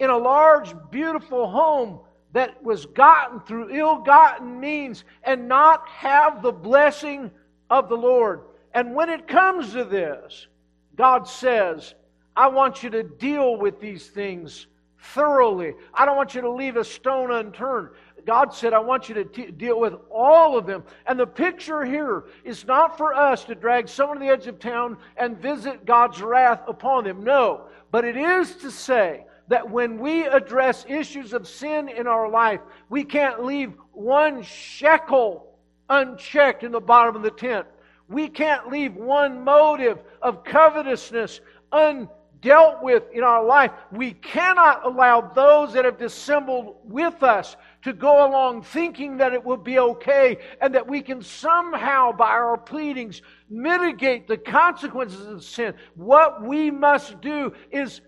in 0.00 0.10
a 0.10 0.16
large, 0.16 0.74
beautiful 0.90 1.48
home 1.48 2.00
that 2.32 2.62
was 2.62 2.86
gotten 2.86 3.40
through 3.40 3.70
ill 3.70 3.98
gotten 3.98 4.60
means 4.60 5.04
and 5.24 5.48
not 5.48 5.88
have 5.88 6.42
the 6.42 6.52
blessing 6.52 7.30
of 7.70 7.88
the 7.88 7.96
Lord. 7.96 8.42
And 8.74 8.94
when 8.94 9.08
it 9.08 9.26
comes 9.26 9.72
to 9.72 9.84
this, 9.84 10.46
God 10.94 11.26
says, 11.26 11.94
I 12.36 12.48
want 12.48 12.82
you 12.82 12.90
to 12.90 13.02
deal 13.02 13.56
with 13.56 13.80
these 13.80 14.08
things 14.08 14.66
thoroughly. 15.00 15.74
I 15.94 16.04
don't 16.04 16.16
want 16.16 16.34
you 16.34 16.40
to 16.42 16.50
leave 16.50 16.76
a 16.76 16.84
stone 16.84 17.30
unturned. 17.30 17.90
God 18.26 18.52
said, 18.52 18.74
I 18.74 18.78
want 18.78 19.08
you 19.08 19.14
to 19.14 19.24
t- 19.24 19.50
deal 19.50 19.80
with 19.80 19.94
all 20.10 20.58
of 20.58 20.66
them. 20.66 20.84
And 21.06 21.18
the 21.18 21.26
picture 21.26 21.84
here 21.84 22.24
is 22.44 22.66
not 22.66 22.98
for 22.98 23.14
us 23.14 23.44
to 23.44 23.54
drag 23.54 23.88
someone 23.88 24.18
to 24.18 24.24
the 24.24 24.30
edge 24.30 24.46
of 24.46 24.58
town 24.58 24.98
and 25.16 25.38
visit 25.38 25.86
God's 25.86 26.20
wrath 26.20 26.60
upon 26.68 27.04
them. 27.04 27.24
No. 27.24 27.62
But 27.90 28.04
it 28.04 28.16
is 28.16 28.56
to 28.56 28.70
say 28.70 29.24
that 29.48 29.68
when 29.70 29.98
we 29.98 30.26
address 30.26 30.84
issues 30.88 31.32
of 31.32 31.48
sin 31.48 31.88
in 31.88 32.06
our 32.06 32.28
life, 32.28 32.60
we 32.88 33.04
can't 33.04 33.44
leave 33.44 33.72
one 33.92 34.42
shekel 34.42 35.58
unchecked 35.88 36.62
in 36.62 36.72
the 36.72 36.80
bottom 36.80 37.16
of 37.16 37.22
the 37.22 37.30
tent. 37.30 37.66
We 38.08 38.28
can't 38.28 38.70
leave 38.70 38.94
one 38.94 39.44
motive 39.44 39.98
of 40.22 40.44
covetousness 40.44 41.40
undealt 41.72 42.82
with 42.82 43.04
in 43.12 43.22
our 43.22 43.44
life, 43.44 43.70
we 43.92 44.12
cannot 44.12 44.84
allow 44.84 45.20
those 45.20 45.72
that 45.74 45.84
have 45.84 45.98
dissembled 45.98 46.76
with 46.84 47.22
us 47.22 47.56
to 47.82 47.92
go 47.92 48.26
along 48.26 48.62
thinking 48.62 49.18
that 49.18 49.32
it 49.32 49.44
will 49.44 49.56
be 49.56 49.78
okay 49.78 50.38
and 50.60 50.74
that 50.74 50.86
we 50.86 51.00
can 51.00 51.22
somehow, 51.22 52.12
by 52.12 52.30
our 52.30 52.56
pleadings, 52.56 53.22
mitigate 53.48 54.26
the 54.26 54.36
consequences 54.36 55.26
of 55.26 55.44
sin. 55.44 55.74
What 55.94 56.42
we 56.42 56.70
must 56.70 57.20
do 57.20 57.52
is 57.70 58.00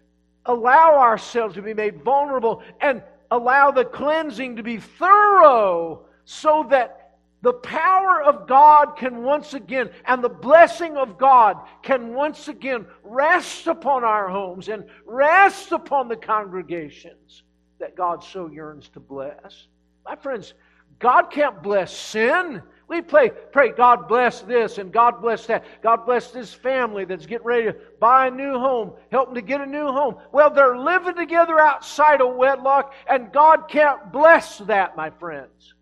allow 0.50 0.98
ourselves 0.98 1.54
to 1.54 1.62
be 1.62 1.74
made 1.74 2.02
vulnerable 2.02 2.62
and 2.80 3.02
allow 3.30 3.70
the 3.70 3.84
cleansing 3.84 4.56
to 4.56 4.62
be 4.62 4.78
thorough 4.78 6.04
so 6.24 6.66
that 6.70 7.16
the 7.42 7.52
power 7.54 8.22
of 8.22 8.46
God 8.46 8.96
can 8.98 9.22
once 9.22 9.54
again, 9.54 9.88
and 10.04 10.22
the 10.22 10.28
blessing 10.28 10.98
of 10.98 11.16
God 11.16 11.56
can 11.82 12.12
once 12.12 12.48
again 12.48 12.84
rest 13.02 13.66
upon 13.66 14.04
our 14.04 14.28
homes 14.28 14.68
and 14.68 14.84
rest 15.06 15.72
upon 15.72 16.08
the 16.08 16.16
congregations 16.16 17.44
that 17.78 17.96
God 17.96 18.22
so 18.22 18.48
yearns 18.48 18.90
to 18.90 19.00
bless. 19.00 19.68
My 20.04 20.16
friends, 20.16 20.52
God 20.98 21.30
can't 21.30 21.62
bless 21.62 21.96
sin. 21.96 22.62
We 22.90 23.02
pray, 23.02 23.30
pray, 23.52 23.70
God 23.70 24.08
bless 24.08 24.40
this 24.40 24.78
and 24.78 24.92
God 24.92 25.22
bless 25.22 25.46
that. 25.46 25.64
God 25.80 26.04
bless 26.06 26.32
this 26.32 26.52
family 26.52 27.04
that's 27.04 27.24
getting 27.24 27.46
ready 27.46 27.66
to 27.66 27.76
buy 28.00 28.26
a 28.26 28.30
new 28.32 28.58
home, 28.58 28.94
help 29.12 29.28
them 29.28 29.36
to 29.36 29.42
get 29.42 29.60
a 29.60 29.66
new 29.66 29.86
home. 29.86 30.16
Well, 30.32 30.50
they're 30.50 30.76
living 30.76 31.14
together 31.14 31.60
outside 31.60 32.20
of 32.20 32.34
wedlock, 32.34 32.92
and 33.08 33.32
God 33.32 33.68
can't 33.68 34.10
bless 34.10 34.58
that, 34.58 34.96
my 34.96 35.10
friends. 35.10 35.74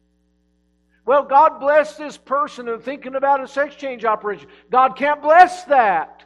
Well, 1.06 1.22
God 1.22 1.61
bless 1.61 1.96
this 1.96 2.18
person 2.18 2.68
and 2.68 2.82
thinking 2.82 3.14
about 3.14 3.42
a 3.42 3.48
sex 3.48 3.74
change 3.74 4.04
operation. 4.04 4.46
God 4.70 4.94
can't 4.94 5.22
bless 5.22 5.64
that. 5.64 6.18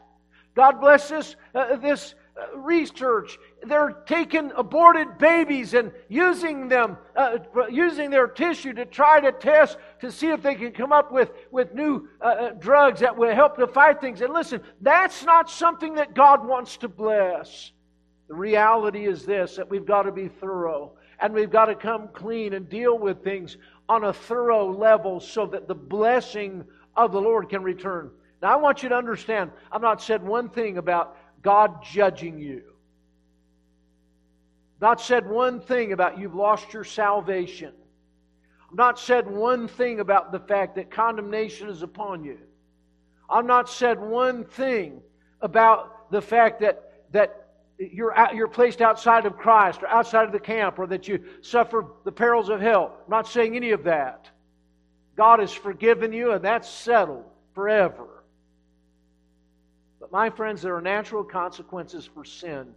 God 0.54 0.80
bless 0.80 1.08
this, 1.08 1.36
uh, 1.54 1.76
this 1.76 2.14
uh, 2.34 2.56
research. 2.58 3.38
They're 3.62 4.02
taking 4.06 4.52
aborted 4.56 5.18
babies 5.18 5.74
and 5.74 5.92
using 6.08 6.68
them, 6.68 6.96
uh, 7.16 7.38
using 7.70 8.10
their 8.10 8.26
tissue 8.26 8.72
to 8.74 8.84
try 8.84 9.20
to 9.20 9.32
test 9.32 9.78
to 10.00 10.10
see 10.10 10.28
if 10.28 10.42
they 10.42 10.54
can 10.54 10.72
come 10.72 10.92
up 10.92 11.12
with, 11.12 11.30
with 11.50 11.74
new 11.74 12.08
uh, 12.20 12.24
uh, 12.24 12.50
drugs 12.52 13.00
that 13.00 13.16
will 13.16 13.34
help 13.34 13.56
to 13.58 13.66
fight 13.66 14.00
things. 14.00 14.20
And 14.20 14.32
listen, 14.32 14.60
that's 14.80 15.24
not 15.24 15.50
something 15.50 15.94
that 15.94 16.14
God 16.14 16.46
wants 16.46 16.76
to 16.78 16.88
bless. 16.88 17.72
The 18.28 18.34
reality 18.34 19.06
is 19.06 19.24
this 19.24 19.56
that 19.56 19.68
we've 19.68 19.86
got 19.86 20.04
to 20.04 20.12
be 20.12 20.28
thorough 20.28 20.92
and 21.20 21.32
we've 21.32 21.50
got 21.50 21.66
to 21.66 21.74
come 21.74 22.08
clean 22.08 22.54
and 22.54 22.68
deal 22.68 22.98
with 22.98 23.22
things 23.22 23.56
on 23.88 24.04
a 24.04 24.12
thorough 24.12 24.72
level 24.72 25.20
so 25.20 25.46
that 25.46 25.68
the 25.68 25.74
blessing 25.74 26.64
of 26.96 27.12
the 27.12 27.20
Lord 27.20 27.48
can 27.48 27.62
return. 27.62 28.10
Now, 28.42 28.52
I 28.52 28.56
want 28.56 28.82
you 28.82 28.88
to 28.88 28.96
understand, 28.96 29.52
I've 29.70 29.80
not 29.80 30.02
said 30.02 30.22
one 30.22 30.48
thing 30.48 30.76
about 30.76 31.16
God 31.42 31.84
judging 31.84 32.40
you. 32.40 32.64
Not 34.80 35.00
said 35.00 35.30
one 35.30 35.60
thing 35.60 35.92
about 35.92 36.18
you've 36.18 36.34
lost 36.34 36.72
your 36.72 36.82
salvation. 36.82 37.72
I've 38.68 38.76
not 38.76 38.98
said 38.98 39.30
one 39.30 39.68
thing 39.68 40.00
about 40.00 40.32
the 40.32 40.40
fact 40.40 40.74
that 40.74 40.90
condemnation 40.90 41.68
is 41.68 41.82
upon 41.82 42.24
you. 42.24 42.38
I've 43.30 43.46
not 43.46 43.70
said 43.70 44.00
one 44.00 44.44
thing 44.44 45.02
about 45.40 46.10
the 46.10 46.20
fact 46.20 46.60
that, 46.62 46.92
that 47.12 47.46
you're, 47.78 48.16
out, 48.16 48.34
you're 48.34 48.48
placed 48.48 48.82
outside 48.82 49.24
of 49.24 49.36
Christ 49.36 49.84
or 49.84 49.88
outside 49.88 50.26
of 50.26 50.32
the 50.32 50.40
camp 50.40 50.80
or 50.80 50.88
that 50.88 51.06
you 51.06 51.22
suffer 51.42 51.86
the 52.04 52.12
perils 52.12 52.48
of 52.48 52.60
hell. 52.60 52.96
I'm 53.04 53.10
not 53.10 53.28
saying 53.28 53.54
any 53.54 53.70
of 53.70 53.84
that. 53.84 54.28
God 55.16 55.38
has 55.38 55.52
forgiven 55.52 56.12
you 56.12 56.32
and 56.32 56.44
that's 56.44 56.68
settled 56.68 57.24
forever. 57.54 58.11
My 60.12 60.28
friends, 60.28 60.60
there 60.60 60.76
are 60.76 60.82
natural 60.82 61.24
consequences 61.24 62.06
for 62.06 62.22
sin. 62.22 62.74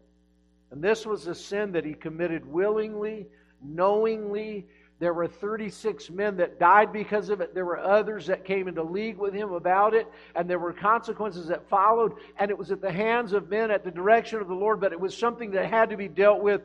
And 0.71 0.81
this 0.81 1.05
was 1.05 1.27
a 1.27 1.36
sin 1.36 1.73
that 1.73 1.83
he 1.83 1.93
committed 1.93 2.45
willingly, 2.45 3.27
knowingly, 3.61 4.65
there 4.99 5.13
were 5.13 5.27
36 5.27 6.09
men 6.09 6.38
that 6.38 6.57
died 6.57 6.93
because 6.93 7.29
of 7.29 7.41
it. 7.41 7.53
There 7.53 7.65
were 7.65 7.79
others 7.79 8.25
that 8.27 8.45
came 8.45 8.69
into 8.69 8.81
league 8.81 9.17
with 9.17 9.33
him 9.33 9.51
about 9.51 9.93
it, 9.93 10.07
and 10.36 10.49
there 10.49 10.59
were 10.59 10.71
consequences 10.71 11.47
that 11.47 11.67
followed, 11.67 12.13
and 12.39 12.49
it 12.49 12.57
was 12.57 12.71
at 12.71 12.81
the 12.81 12.91
hands 12.91 13.33
of 13.33 13.49
men 13.49 13.71
at 13.71 13.83
the 13.83 13.91
direction 13.91 14.39
of 14.39 14.47
the 14.47 14.53
Lord, 14.53 14.79
but 14.79 14.93
it 14.93 14.99
was 14.99 15.15
something 15.15 15.51
that 15.51 15.69
had 15.69 15.89
to 15.89 15.97
be 15.97 16.07
dealt 16.07 16.41
with 16.41 16.61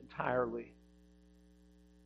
entirely. 0.00 0.72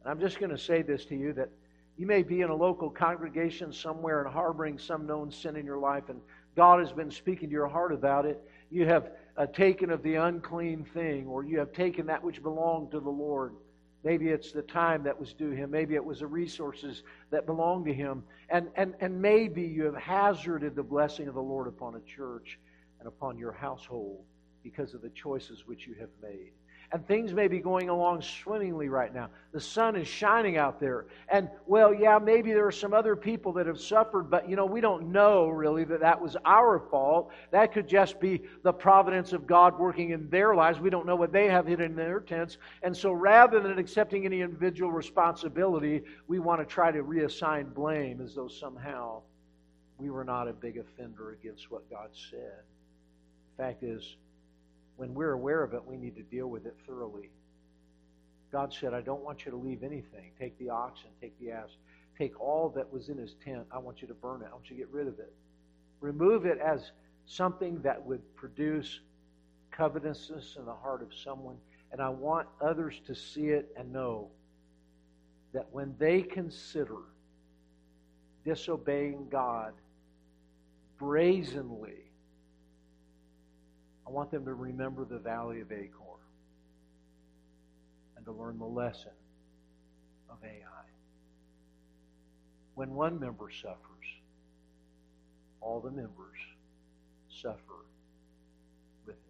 And 0.01 0.11
I'm 0.11 0.19
just 0.19 0.39
going 0.39 0.51
to 0.51 0.59
say 0.59 0.81
this 0.81 1.05
to 1.07 1.15
you 1.15 1.35
that 1.35 1.51
you 1.99 2.07
may 2.07 2.23
be 2.23 2.41
in 2.41 2.49
a 2.49 2.57
local 2.57 2.89
congregation 2.89 3.71
somewhere 3.71 4.23
and 4.23 4.33
harboring 4.33 4.79
some 4.79 5.07
known 5.07 5.31
sin 5.31 5.57
in 5.57 5.67
your 5.67 5.79
life, 5.79 6.09
and 6.09 6.23
God 6.57 6.81
has 6.81 6.93
been 6.93 7.11
speaking 7.11 7.49
to 7.51 7.53
your 7.53 7.69
heart 7.69 7.93
about 7.93 8.25
it. 8.25 8.43
You 8.71 8.87
have 8.87 9.11
uh, 9.37 9.47
taken 9.47 9.91
of 9.91 10.03
the 10.03 10.15
unclean 10.15 10.85
thing, 10.95 11.27
or 11.27 11.45
you 11.45 11.59
have 11.59 11.73
taken 11.73 12.07
that 12.07 12.25
which 12.25 12.43
belonged 12.43 12.91
to 12.93 13.01
the 13.01 13.11
Lord. 13.11 13.55
Maybe 14.03 14.29
it's 14.29 14.53
the 14.53 14.63
time 14.63 15.03
that 15.03 15.19
was 15.19 15.35
due 15.35 15.51
him. 15.51 15.71
Maybe 15.71 15.95
it 15.95 16.05
was 16.05 16.21
the 16.21 16.27
resources 16.27 17.03
that 17.31 17.45
belonged 17.45 17.87
to 17.87 17.93
him. 17.93 18.23
And, 18.49 18.69
and, 18.77 18.95
and 19.01 19.21
maybe 19.21 19.63
you 19.63 19.85
have 19.85 19.97
hazarded 19.97 20.75
the 20.75 20.83
blessing 20.83 21.29
of 21.29 21.35
the 21.35 21.43
Lord 21.43 21.67
upon 21.67 21.97
a 21.97 22.01
church 22.01 22.59
and 22.99 23.07
upon 23.07 23.37
your 23.37 23.53
household 23.53 24.25
because 24.71 24.95
of 24.95 25.01
the 25.01 25.11
choices 25.11 25.65
which 25.69 25.87
you 25.87 25.95
have 25.95 26.11
made. 26.21 26.51
and 26.93 27.07
things 27.07 27.33
may 27.33 27.49
be 27.49 27.59
going 27.59 27.89
along 27.89 28.23
swimmingly 28.23 28.89
right 28.89 29.13
now. 29.13 29.29
The 29.53 29.61
sun 29.61 29.97
is 29.97 30.07
shining 30.07 30.57
out 30.57 30.79
there. 30.79 31.07
And, 31.29 31.49
well, 31.67 31.93
yeah, 31.93 32.19
maybe 32.19 32.53
there 32.53 32.67
are 32.67 32.73
some 32.73 32.95
other 32.95 33.17
people 33.17 33.53
that 33.55 33.67
have 33.67 33.81
suffered, 33.81 34.31
but, 34.31 34.49
you 34.49 34.55
know, 34.57 34.67
we 34.67 34.81
don't 34.81 35.11
know 35.11 35.49
really 35.49 35.85
that 35.85 36.01
that 36.01 36.21
was 36.21 36.37
our 36.45 36.79
fault. 36.91 37.33
That 37.51 37.73
could 37.73 37.89
just 37.89 38.21
be 38.21 38.43
the 38.63 38.73
providence 38.73 39.33
of 39.33 39.47
God 39.47 39.79
working 39.79 40.11
in 40.11 40.29
their 40.31 40.55
lives. 40.55 40.79
We 40.79 40.91
don't 40.91 41.07
know 41.07 41.17
what 41.17 41.33
they 41.33 41.47
have 41.47 41.67
hidden 41.67 41.87
in 41.87 41.97
their 41.97 42.21
tents. 42.21 42.59
And 42.83 42.97
so 42.97 43.13
rather 43.13 43.61
than 43.61 43.79
accepting 43.79 44.25
any 44.25 44.41
individual 44.43 44.93
responsibility, 44.93 46.03
we 46.29 46.39
want 46.39 46.61
to 46.61 46.67
try 46.67 46.93
to 46.93 47.03
reassign 47.03 47.75
blame 47.75 48.21
as 48.21 48.35
though 48.35 48.49
somehow 48.49 49.23
we 49.99 50.11
were 50.11 50.25
not 50.25 50.47
a 50.47 50.53
big 50.53 50.77
offender 50.77 51.33
against 51.33 51.71
what 51.71 51.89
God 51.91 52.11
said. 52.31 52.63
The 53.57 53.63
fact 53.63 53.83
is, 53.83 54.17
when 54.97 55.15
we're 55.15 55.33
aware 55.33 55.63
of 55.63 55.75
it, 55.75 55.85
we 55.85 55.97
need 55.97 56.17
to 56.17 56.23
deal 56.23 56.49
with 56.49 56.67
it 56.67 56.77
thoroughly. 56.87 57.31
God 58.53 58.73
said, 58.73 58.95
I 58.95 59.01
don't 59.01 59.23
want 59.23 59.45
you 59.45 59.51
to 59.51 59.57
leave 59.57 59.83
anything. 59.83 60.31
Take 60.39 60.59
the 60.59 60.71
oxen, 60.71 61.11
take 61.21 61.39
the 61.41 61.51
ass, 61.51 61.69
take 62.17 62.41
all 62.41 62.71
that 62.71 62.91
was 62.91 63.09
in 63.09 63.19
his 63.19 63.35
tent. 63.45 63.67
I 63.71 63.79
want 63.79 64.01
you 64.01 64.09
to 64.09 64.15
burn 64.15 64.43
it. 64.43 64.49
I 64.51 64.55
want 64.55 64.71
you 64.71 64.77
to 64.77 64.83
get 64.83 64.91
rid 64.91 65.09
of 65.09 65.19
it. 65.19 65.33
Remove 66.01 66.47
it 66.47 66.59
as 66.59 66.93
something 67.27 67.81
that 67.83 68.03
would 68.05 68.23
produce 68.37 69.01
covetousness 69.73 70.57
in 70.59 70.65
the 70.65 70.75
heart 70.75 71.03
of 71.03 71.13
someone. 71.13 71.57
And 71.93 72.01
I 72.01 72.09
want 72.09 72.49
others 72.61 73.01
to 73.07 73.15
see 73.15 73.49
it 73.49 73.69
and 73.77 73.93
know 73.93 74.29
that 75.53 75.67
when 75.73 75.95
they 75.99 76.23
consider 76.23 76.99
disobeying 78.45 79.29
God 79.31 79.73
brazenly, 80.99 82.06
I 84.07 84.11
want 84.11 84.31
them 84.31 84.45
to 84.45 84.55
remember 84.55 85.05
the 85.05 85.19
valley 85.19 85.61
of 85.61 85.73
Achor 85.73 85.91
and 88.17 88.25
to 88.25 88.33
learn 88.33 88.59
the 88.59 88.65
lesson 88.65 89.11
of 90.31 90.37
Ai. 90.45 90.85
When 92.75 92.95
one 92.95 93.19
member 93.19 93.51
suffers, 93.51 93.81
all 95.61 95.81
the 95.81 95.91
members 95.91 96.39
suffer 97.29 97.85
with 99.07 99.17
it. 99.17 99.23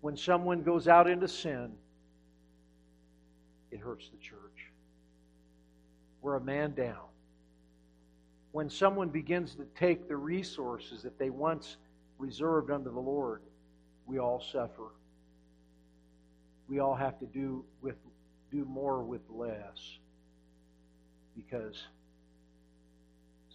When 0.00 0.16
someone 0.16 0.62
goes 0.62 0.88
out 0.88 1.08
into 1.08 1.28
sin, 1.28 1.72
it 3.70 3.80
hurts 3.80 4.08
the 4.08 4.16
church. 4.16 4.38
We're 6.22 6.36
a 6.36 6.40
man 6.40 6.72
down. 6.72 7.04
When 8.52 8.70
someone 8.70 9.10
begins 9.10 9.54
to 9.56 9.66
take 9.76 10.08
the 10.08 10.16
resources 10.16 11.02
that 11.02 11.18
they 11.18 11.28
once 11.28 11.76
reserved 12.18 12.70
unto 12.70 12.92
the 12.92 13.00
Lord, 13.00 13.42
we 14.06 14.18
all 14.18 14.42
suffer. 14.52 14.92
We 16.68 16.80
all 16.80 16.94
have 16.94 17.18
to 17.20 17.26
do 17.26 17.64
with 17.80 17.96
do 18.50 18.64
more 18.64 19.02
with 19.02 19.20
less 19.28 19.98
because 21.36 21.76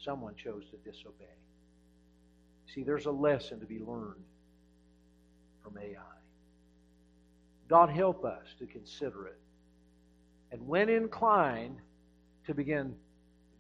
someone 0.04 0.36
chose 0.36 0.64
to 0.72 0.78
disobey. 0.90 1.26
See, 2.74 2.84
there's 2.84 3.06
a 3.06 3.12
lesson 3.12 3.60
to 3.60 3.66
be 3.66 3.80
learned 3.80 4.24
from 5.64 5.78
Ai. 5.78 5.98
God 7.68 7.90
help 7.90 8.24
us 8.24 8.46
to 8.60 8.66
consider 8.66 9.28
it. 9.28 9.40
And 10.52 10.68
when 10.68 10.90
inclined, 10.90 11.78
to 12.46 12.54
begin 12.54 12.96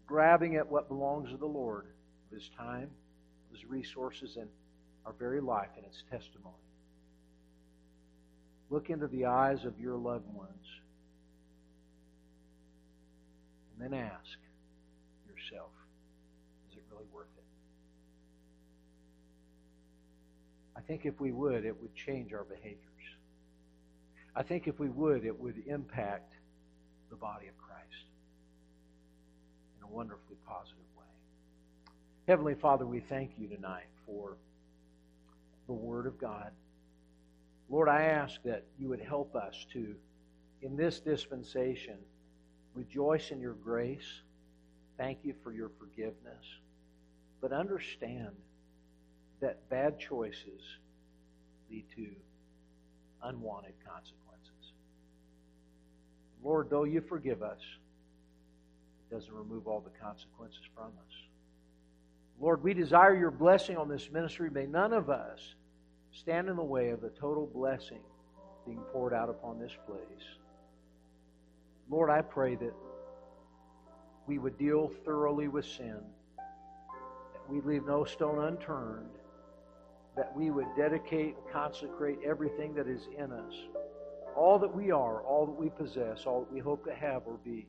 grabbing 0.05 0.57
at 0.57 0.67
what 0.67 0.87
belongs 0.87 1.31
to 1.31 1.37
the 1.37 1.45
Lord, 1.45 1.87
of 2.29 2.37
his 2.37 2.49
time, 2.57 2.89
his 3.51 3.65
resources, 3.65 4.37
and 4.37 4.49
our 5.05 5.13
very 5.13 5.41
life 5.41 5.69
and 5.75 5.85
its 5.85 6.03
testimony. 6.09 6.55
Look 8.69 8.89
into 8.89 9.07
the 9.07 9.25
eyes 9.25 9.65
of 9.65 9.79
your 9.79 9.97
loved 9.97 10.33
ones 10.33 10.65
and 13.73 13.91
then 13.91 13.99
ask 13.99 14.37
yourself, 15.27 15.69
is 16.71 16.77
it 16.77 16.83
really 16.91 17.05
worth 17.13 17.27
it? 17.37 17.43
I 20.75 20.81
think 20.81 21.05
if 21.05 21.19
we 21.19 21.31
would, 21.31 21.65
it 21.65 21.79
would 21.81 21.95
change 21.95 22.33
our 22.33 22.43
behaviors. 22.43 22.79
I 24.35 24.41
think 24.41 24.67
if 24.67 24.79
we 24.79 24.89
would, 24.89 25.25
it 25.25 25.39
would 25.39 25.61
impact 25.67 26.33
the 27.09 27.15
body 27.15 27.47
of 27.47 27.57
Christ 27.57 28.07
in 29.77 29.83
a 29.83 29.87
wonderfully 29.87 30.37
positive 30.47 30.77
way. 30.97 31.05
Heavenly 32.27 32.55
Father, 32.55 32.85
we 32.85 33.01
thank 33.01 33.31
you 33.37 33.47
tonight 33.47 33.85
for 34.07 34.37
the 35.67 35.73
Word 35.73 36.07
of 36.07 36.17
God. 36.17 36.51
Lord, 37.69 37.89
I 37.89 38.03
ask 38.03 38.41
that 38.43 38.65
you 38.77 38.89
would 38.89 39.01
help 39.01 39.35
us 39.35 39.65
to, 39.73 39.95
in 40.61 40.75
this 40.75 40.99
dispensation, 40.99 41.97
rejoice 42.73 43.31
in 43.31 43.39
your 43.39 43.53
grace. 43.53 44.21
Thank 44.97 45.19
you 45.23 45.33
for 45.43 45.51
your 45.51 45.71
forgiveness. 45.79 46.45
But 47.41 47.51
understand 47.51 48.31
that 49.41 49.69
bad 49.69 49.99
choices 49.99 50.61
lead 51.69 51.85
to 51.95 52.07
unwanted 53.23 53.73
consequences. 53.85 54.73
Lord, 56.43 56.69
though 56.69 56.83
you 56.83 57.01
forgive 57.01 57.41
us, 57.41 57.59
it 59.09 59.13
doesn't 59.13 59.33
remove 59.33 59.67
all 59.67 59.79
the 59.79 59.97
consequences 60.01 60.61
from 60.75 60.87
us. 60.87 61.13
Lord, 62.43 62.61
we 62.61 62.73
desire 62.73 63.15
your 63.15 63.31
blessing 63.31 63.77
on 63.77 63.87
this 63.87 64.11
ministry. 64.11 64.49
May 64.49 64.65
none 64.65 64.91
of 64.91 65.09
us 65.09 65.55
stand 66.11 66.49
in 66.49 66.57
the 66.57 66.63
way 66.63 66.89
of 66.89 66.99
the 66.99 67.07
total 67.07 67.47
blessing 67.47 68.01
being 68.65 68.81
poured 68.91 69.13
out 69.13 69.29
upon 69.29 69.59
this 69.59 69.71
place. 69.87 70.25
Lord, 71.89 72.09
I 72.09 72.21
pray 72.21 72.55
that 72.55 72.73
we 74.27 74.39
would 74.39 74.57
deal 74.57 74.91
thoroughly 75.05 75.47
with 75.47 75.63
sin, 75.63 76.01
that 76.37 77.49
we 77.49 77.61
leave 77.61 77.85
no 77.85 78.03
stone 78.03 78.43
unturned, 78.43 79.11
that 80.17 80.35
we 80.35 80.51
would 80.51 80.67
dedicate 80.75 81.37
and 81.37 81.53
consecrate 81.53 82.19
everything 82.25 82.73
that 82.73 82.89
is 82.89 83.07
in 83.17 83.31
us, 83.31 83.53
all 84.35 84.59
that 84.59 84.75
we 84.75 84.91
are, 84.91 85.21
all 85.21 85.45
that 85.45 85.57
we 85.57 85.69
possess, 85.69 86.25
all 86.25 86.41
that 86.41 86.51
we 86.51 86.59
hope 86.59 86.83
to 86.83 86.93
have 86.93 87.21
or 87.25 87.37
be. 87.45 87.65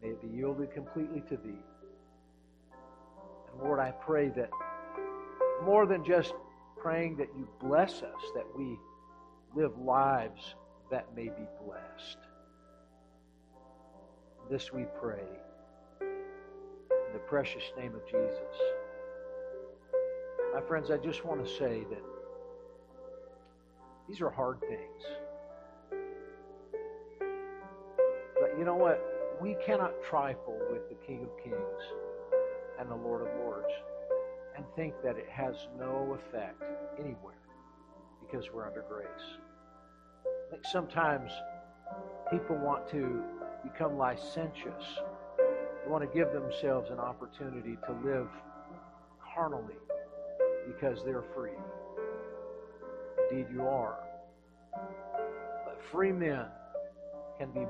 May 0.00 0.08
it 0.08 0.22
be 0.22 0.28
yielded 0.28 0.72
completely 0.72 1.20
to 1.28 1.36
Thee. 1.36 1.62
Lord, 3.62 3.80
I 3.80 3.90
pray 3.90 4.28
that 4.30 4.50
more 5.64 5.86
than 5.86 6.04
just 6.04 6.34
praying 6.76 7.16
that 7.16 7.28
you 7.36 7.48
bless 7.60 8.02
us, 8.02 8.22
that 8.34 8.46
we 8.56 8.78
live 9.54 9.76
lives 9.78 10.54
that 10.90 11.14
may 11.14 11.24
be 11.24 11.46
blessed. 11.64 12.18
This 14.50 14.72
we 14.72 14.84
pray 15.00 15.24
in 16.00 17.12
the 17.12 17.18
precious 17.18 17.64
name 17.76 17.94
of 17.94 18.04
Jesus. 18.06 18.56
My 20.54 20.60
friends, 20.60 20.90
I 20.90 20.98
just 20.98 21.24
want 21.24 21.44
to 21.44 21.50
say 21.50 21.84
that 21.90 22.02
these 24.08 24.20
are 24.20 24.30
hard 24.30 24.60
things. 24.60 25.02
But 28.40 28.56
you 28.58 28.64
know 28.64 28.76
what? 28.76 29.02
We 29.40 29.56
cannot 29.66 29.92
trifle 30.08 30.58
with 30.70 30.88
the 30.88 30.94
King 31.06 31.22
of 31.22 31.42
Kings 31.42 31.82
and 32.78 32.90
the 32.90 32.96
Lord 32.96 33.22
of 33.22 33.28
Lords 33.38 33.72
and 34.56 34.64
think 34.74 34.94
that 35.04 35.16
it 35.16 35.28
has 35.30 35.54
no 35.78 36.18
effect 36.18 36.62
anywhere 36.98 37.34
because 38.20 38.46
we're 38.52 38.66
under 38.66 38.84
grace. 38.88 39.06
I 40.24 40.50
think 40.50 40.64
sometimes 40.64 41.30
people 42.30 42.56
want 42.56 42.88
to 42.90 43.22
become 43.62 43.96
licentious. 43.96 45.00
They 45.38 45.90
want 45.90 46.10
to 46.10 46.16
give 46.16 46.32
themselves 46.32 46.90
an 46.90 46.98
opportunity 46.98 47.76
to 47.86 47.92
live 48.04 48.28
carnally 49.34 49.74
because 50.66 51.04
they're 51.04 51.24
free. 51.34 51.50
Indeed, 53.30 53.46
you 53.52 53.62
are. 53.62 53.98
But 54.72 55.80
free 55.92 56.12
men 56.12 56.46
can 57.38 57.50
be 57.50 57.66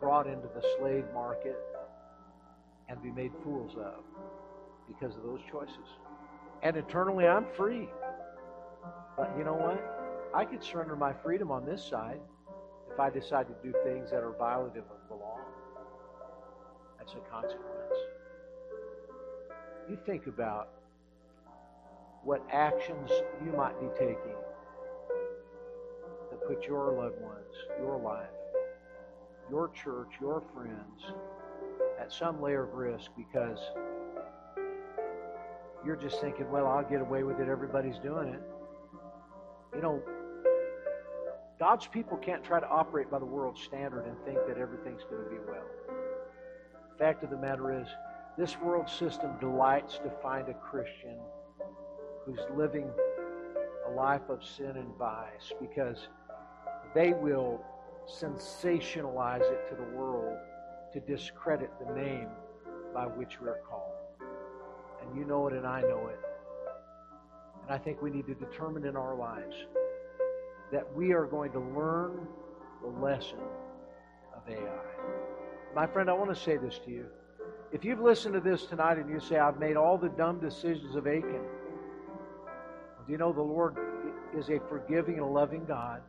brought 0.00 0.26
into 0.26 0.48
the 0.54 0.64
slave 0.78 1.04
market 1.12 1.58
and 2.88 3.02
be 3.02 3.10
made 3.10 3.32
fools 3.42 3.72
of 3.76 4.04
because 4.88 5.16
of 5.16 5.22
those 5.22 5.40
choices. 5.50 5.98
And 6.62 6.76
eternally, 6.76 7.26
I'm 7.26 7.46
free. 7.56 7.88
But 9.16 9.32
you 9.36 9.44
know 9.44 9.54
what? 9.54 9.80
I 10.34 10.44
could 10.44 10.62
surrender 10.62 10.96
my 10.96 11.12
freedom 11.12 11.50
on 11.50 11.64
this 11.66 11.84
side 11.84 12.20
if 12.90 12.98
I 12.98 13.10
decide 13.10 13.46
to 13.48 13.54
do 13.62 13.74
things 13.84 14.10
that 14.10 14.22
are 14.22 14.32
violative 14.32 14.84
of 14.90 15.08
the 15.08 15.14
law. 15.14 15.38
That's 16.98 17.12
a 17.14 17.30
consequence. 17.30 17.96
You 19.88 19.98
think 20.06 20.26
about 20.26 20.68
what 22.24 22.42
actions 22.52 23.10
you 23.44 23.52
might 23.52 23.78
be 23.80 23.88
taking 23.98 24.36
that 26.30 26.46
put 26.46 26.64
your 26.66 26.92
loved 26.92 27.20
ones, 27.20 27.54
your 27.80 27.98
life, 27.98 28.30
your 29.50 29.68
church, 29.70 30.08
your 30.20 30.42
friends 30.54 31.02
at 32.00 32.12
some 32.12 32.40
layer 32.40 32.64
of 32.64 32.74
risk 32.74 33.10
because 33.16 33.58
you're 35.84 35.96
just 35.96 36.20
thinking, 36.20 36.50
well, 36.50 36.66
I'll 36.66 36.88
get 36.88 37.00
away 37.00 37.22
with 37.22 37.40
it. 37.40 37.48
Everybody's 37.48 37.98
doing 37.98 38.28
it. 38.28 38.40
You 39.74 39.82
know, 39.82 40.02
God's 41.58 41.86
people 41.86 42.16
can't 42.16 42.42
try 42.44 42.60
to 42.60 42.68
operate 42.68 43.10
by 43.10 43.18
the 43.18 43.24
world 43.24 43.56
standard 43.58 44.06
and 44.06 44.16
think 44.24 44.38
that 44.48 44.58
everything's 44.58 45.02
going 45.04 45.24
to 45.24 45.30
be 45.30 45.38
well. 45.46 45.64
Fact 46.98 47.24
of 47.24 47.30
the 47.30 47.36
matter 47.36 47.80
is, 47.80 47.88
this 48.38 48.58
world 48.60 48.88
system 48.88 49.32
delights 49.40 49.98
to 49.98 50.10
find 50.22 50.48
a 50.48 50.54
Christian 50.54 51.18
who's 52.24 52.40
living 52.56 52.88
a 53.88 53.90
life 53.90 54.28
of 54.28 54.42
sin 54.44 54.72
and 54.76 54.88
vice 54.98 55.52
because 55.60 56.08
they 56.94 57.12
will 57.12 57.60
sensationalize 58.08 59.42
it 59.42 59.68
to 59.68 59.74
the 59.74 59.96
world 59.96 60.36
to 60.92 61.00
discredit 61.00 61.70
the 61.84 61.94
name 61.94 62.28
by 62.94 63.06
which 63.06 63.40
we're 63.40 63.60
called. 63.68 63.81
You 65.14 65.24
know 65.24 65.46
it, 65.48 65.54
and 65.54 65.66
I 65.66 65.82
know 65.82 66.08
it. 66.08 66.18
And 67.62 67.70
I 67.70 67.78
think 67.78 68.02
we 68.02 68.10
need 68.10 68.26
to 68.26 68.34
determine 68.34 68.84
in 68.86 68.96
our 68.96 69.14
lives 69.14 69.54
that 70.72 70.90
we 70.94 71.12
are 71.12 71.26
going 71.26 71.52
to 71.52 71.60
learn 71.60 72.26
the 72.82 72.88
lesson 72.88 73.38
of 74.34 74.42
Ai. 74.48 74.82
My 75.74 75.86
friend, 75.86 76.08
I 76.10 76.12
want 76.14 76.34
to 76.34 76.40
say 76.40 76.56
this 76.56 76.78
to 76.86 76.90
you. 76.90 77.06
If 77.72 77.84
you've 77.84 78.00
listened 78.00 78.34
to 78.34 78.40
this 78.40 78.66
tonight 78.66 78.98
and 78.98 79.08
you 79.08 79.20
say, 79.20 79.38
I've 79.38 79.58
made 79.58 79.76
all 79.76 79.96
the 79.96 80.08
dumb 80.10 80.40
decisions 80.40 80.94
of 80.94 81.06
Achan, 81.06 81.40
do 83.06 83.12
you 83.12 83.18
know 83.18 83.32
the 83.32 83.40
Lord 83.42 83.76
is 84.36 84.48
a 84.50 84.60
forgiving 84.68 85.18
and 85.18 85.32
loving 85.32 85.64
God? 85.64 86.02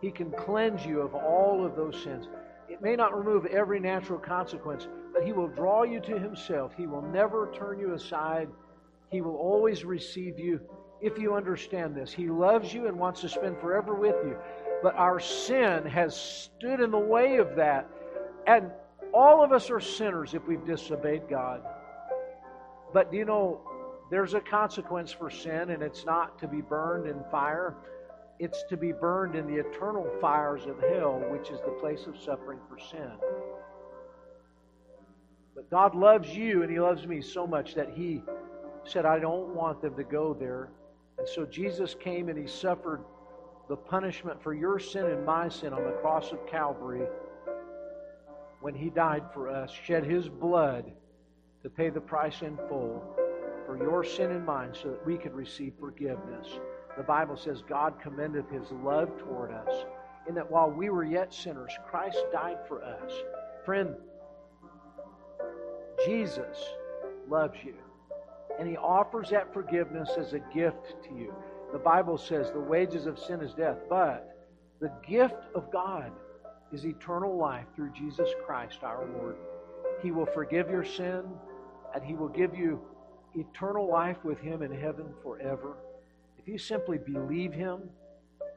He 0.00 0.10
can 0.10 0.30
cleanse 0.32 0.84
you 0.84 1.00
of 1.00 1.14
all 1.14 1.64
of 1.64 1.76
those 1.76 2.00
sins. 2.02 2.28
It 2.68 2.82
may 2.82 2.96
not 2.96 3.16
remove 3.16 3.46
every 3.46 3.80
natural 3.80 4.18
consequence, 4.18 4.88
but 5.20 5.26
He 5.26 5.34
will 5.34 5.48
draw 5.48 5.82
you 5.82 6.00
to 6.00 6.18
Himself. 6.18 6.72
He 6.74 6.86
will 6.86 7.02
never 7.02 7.52
turn 7.54 7.78
you 7.78 7.92
aside. 7.92 8.48
He 9.10 9.20
will 9.20 9.36
always 9.36 9.84
receive 9.84 10.38
you 10.38 10.58
if 11.02 11.18
you 11.18 11.34
understand 11.34 11.94
this. 11.94 12.10
He 12.10 12.28
loves 12.28 12.72
you 12.72 12.86
and 12.86 12.98
wants 12.98 13.20
to 13.20 13.28
spend 13.28 13.60
forever 13.60 13.94
with 13.94 14.16
you. 14.24 14.38
But 14.82 14.94
our 14.94 15.20
sin 15.20 15.84
has 15.84 16.16
stood 16.16 16.80
in 16.80 16.90
the 16.90 16.98
way 16.98 17.36
of 17.36 17.54
that. 17.56 17.86
And 18.46 18.70
all 19.12 19.44
of 19.44 19.52
us 19.52 19.68
are 19.68 19.78
sinners 19.78 20.32
if 20.32 20.46
we've 20.48 20.64
disobeyed 20.64 21.28
God. 21.28 21.60
But 22.94 23.10
do 23.10 23.18
you 23.18 23.26
know, 23.26 23.60
there's 24.10 24.32
a 24.32 24.40
consequence 24.40 25.12
for 25.12 25.28
sin, 25.28 25.68
and 25.68 25.82
it's 25.82 26.06
not 26.06 26.38
to 26.38 26.48
be 26.48 26.62
burned 26.62 27.06
in 27.06 27.22
fire. 27.30 27.76
It's 28.38 28.64
to 28.70 28.76
be 28.78 28.92
burned 28.92 29.34
in 29.34 29.46
the 29.46 29.60
eternal 29.60 30.10
fires 30.18 30.64
of 30.64 30.80
hell, 30.80 31.22
which 31.28 31.50
is 31.50 31.60
the 31.60 31.76
place 31.78 32.06
of 32.06 32.18
suffering 32.18 32.58
for 32.70 32.78
sin. 32.78 33.12
But 35.60 35.68
God 35.68 35.94
loves 35.94 36.34
you 36.34 36.62
and 36.62 36.70
He 36.70 36.80
loves 36.80 37.06
me 37.06 37.20
so 37.20 37.46
much 37.46 37.74
that 37.74 37.90
He 37.90 38.22
said, 38.84 39.04
I 39.04 39.18
don't 39.18 39.54
want 39.54 39.82
them 39.82 39.94
to 39.96 40.04
go 40.04 40.32
there. 40.32 40.70
And 41.18 41.28
so 41.28 41.44
Jesus 41.44 41.94
came 41.94 42.30
and 42.30 42.38
He 42.38 42.46
suffered 42.46 43.04
the 43.68 43.76
punishment 43.76 44.42
for 44.42 44.54
your 44.54 44.78
sin 44.78 45.04
and 45.04 45.26
my 45.26 45.50
sin 45.50 45.74
on 45.74 45.84
the 45.84 45.92
cross 46.00 46.32
of 46.32 46.46
Calvary 46.46 47.06
when 48.62 48.74
He 48.74 48.88
died 48.88 49.24
for 49.34 49.50
us, 49.50 49.70
shed 49.84 50.02
His 50.02 50.30
blood 50.30 50.90
to 51.62 51.68
pay 51.68 51.90
the 51.90 52.00
price 52.00 52.40
in 52.40 52.56
full 52.66 53.04
for 53.66 53.76
your 53.76 54.02
sin 54.02 54.30
and 54.30 54.46
mine 54.46 54.72
so 54.72 54.88
that 54.88 55.04
we 55.04 55.18
could 55.18 55.34
receive 55.34 55.74
forgiveness. 55.78 56.58
The 56.96 57.02
Bible 57.02 57.36
says 57.36 57.62
God 57.68 58.00
commendeth 58.02 58.48
his 58.48 58.72
love 58.82 59.10
toward 59.18 59.52
us 59.52 59.84
in 60.26 60.34
that 60.36 60.50
while 60.50 60.70
we 60.70 60.88
were 60.88 61.04
yet 61.04 61.34
sinners, 61.34 61.72
Christ 61.86 62.18
died 62.32 62.58
for 62.66 62.82
us. 62.82 63.12
Friend, 63.66 63.94
Jesus 66.04 66.56
loves 67.28 67.58
you. 67.64 67.74
And 68.58 68.68
he 68.68 68.76
offers 68.76 69.30
that 69.30 69.52
forgiveness 69.52 70.10
as 70.18 70.32
a 70.32 70.40
gift 70.52 70.96
to 71.04 71.14
you. 71.14 71.32
The 71.72 71.78
Bible 71.78 72.18
says 72.18 72.50
the 72.50 72.60
wages 72.60 73.06
of 73.06 73.18
sin 73.18 73.40
is 73.40 73.54
death, 73.54 73.78
but 73.88 74.36
the 74.80 74.92
gift 75.06 75.46
of 75.54 75.70
God 75.70 76.10
is 76.72 76.84
eternal 76.84 77.36
life 77.36 77.66
through 77.74 77.92
Jesus 77.92 78.28
Christ 78.44 78.78
our 78.82 79.06
Lord. 79.16 79.36
He 80.02 80.10
will 80.10 80.26
forgive 80.26 80.70
your 80.70 80.84
sin 80.84 81.22
and 81.94 82.04
he 82.04 82.14
will 82.14 82.28
give 82.28 82.54
you 82.54 82.80
eternal 83.34 83.88
life 83.88 84.18
with 84.24 84.38
him 84.40 84.62
in 84.62 84.72
heaven 84.72 85.06
forever 85.22 85.76
if 86.40 86.48
you 86.48 86.56
simply 86.56 86.96
believe 86.96 87.52
Him 87.52 87.82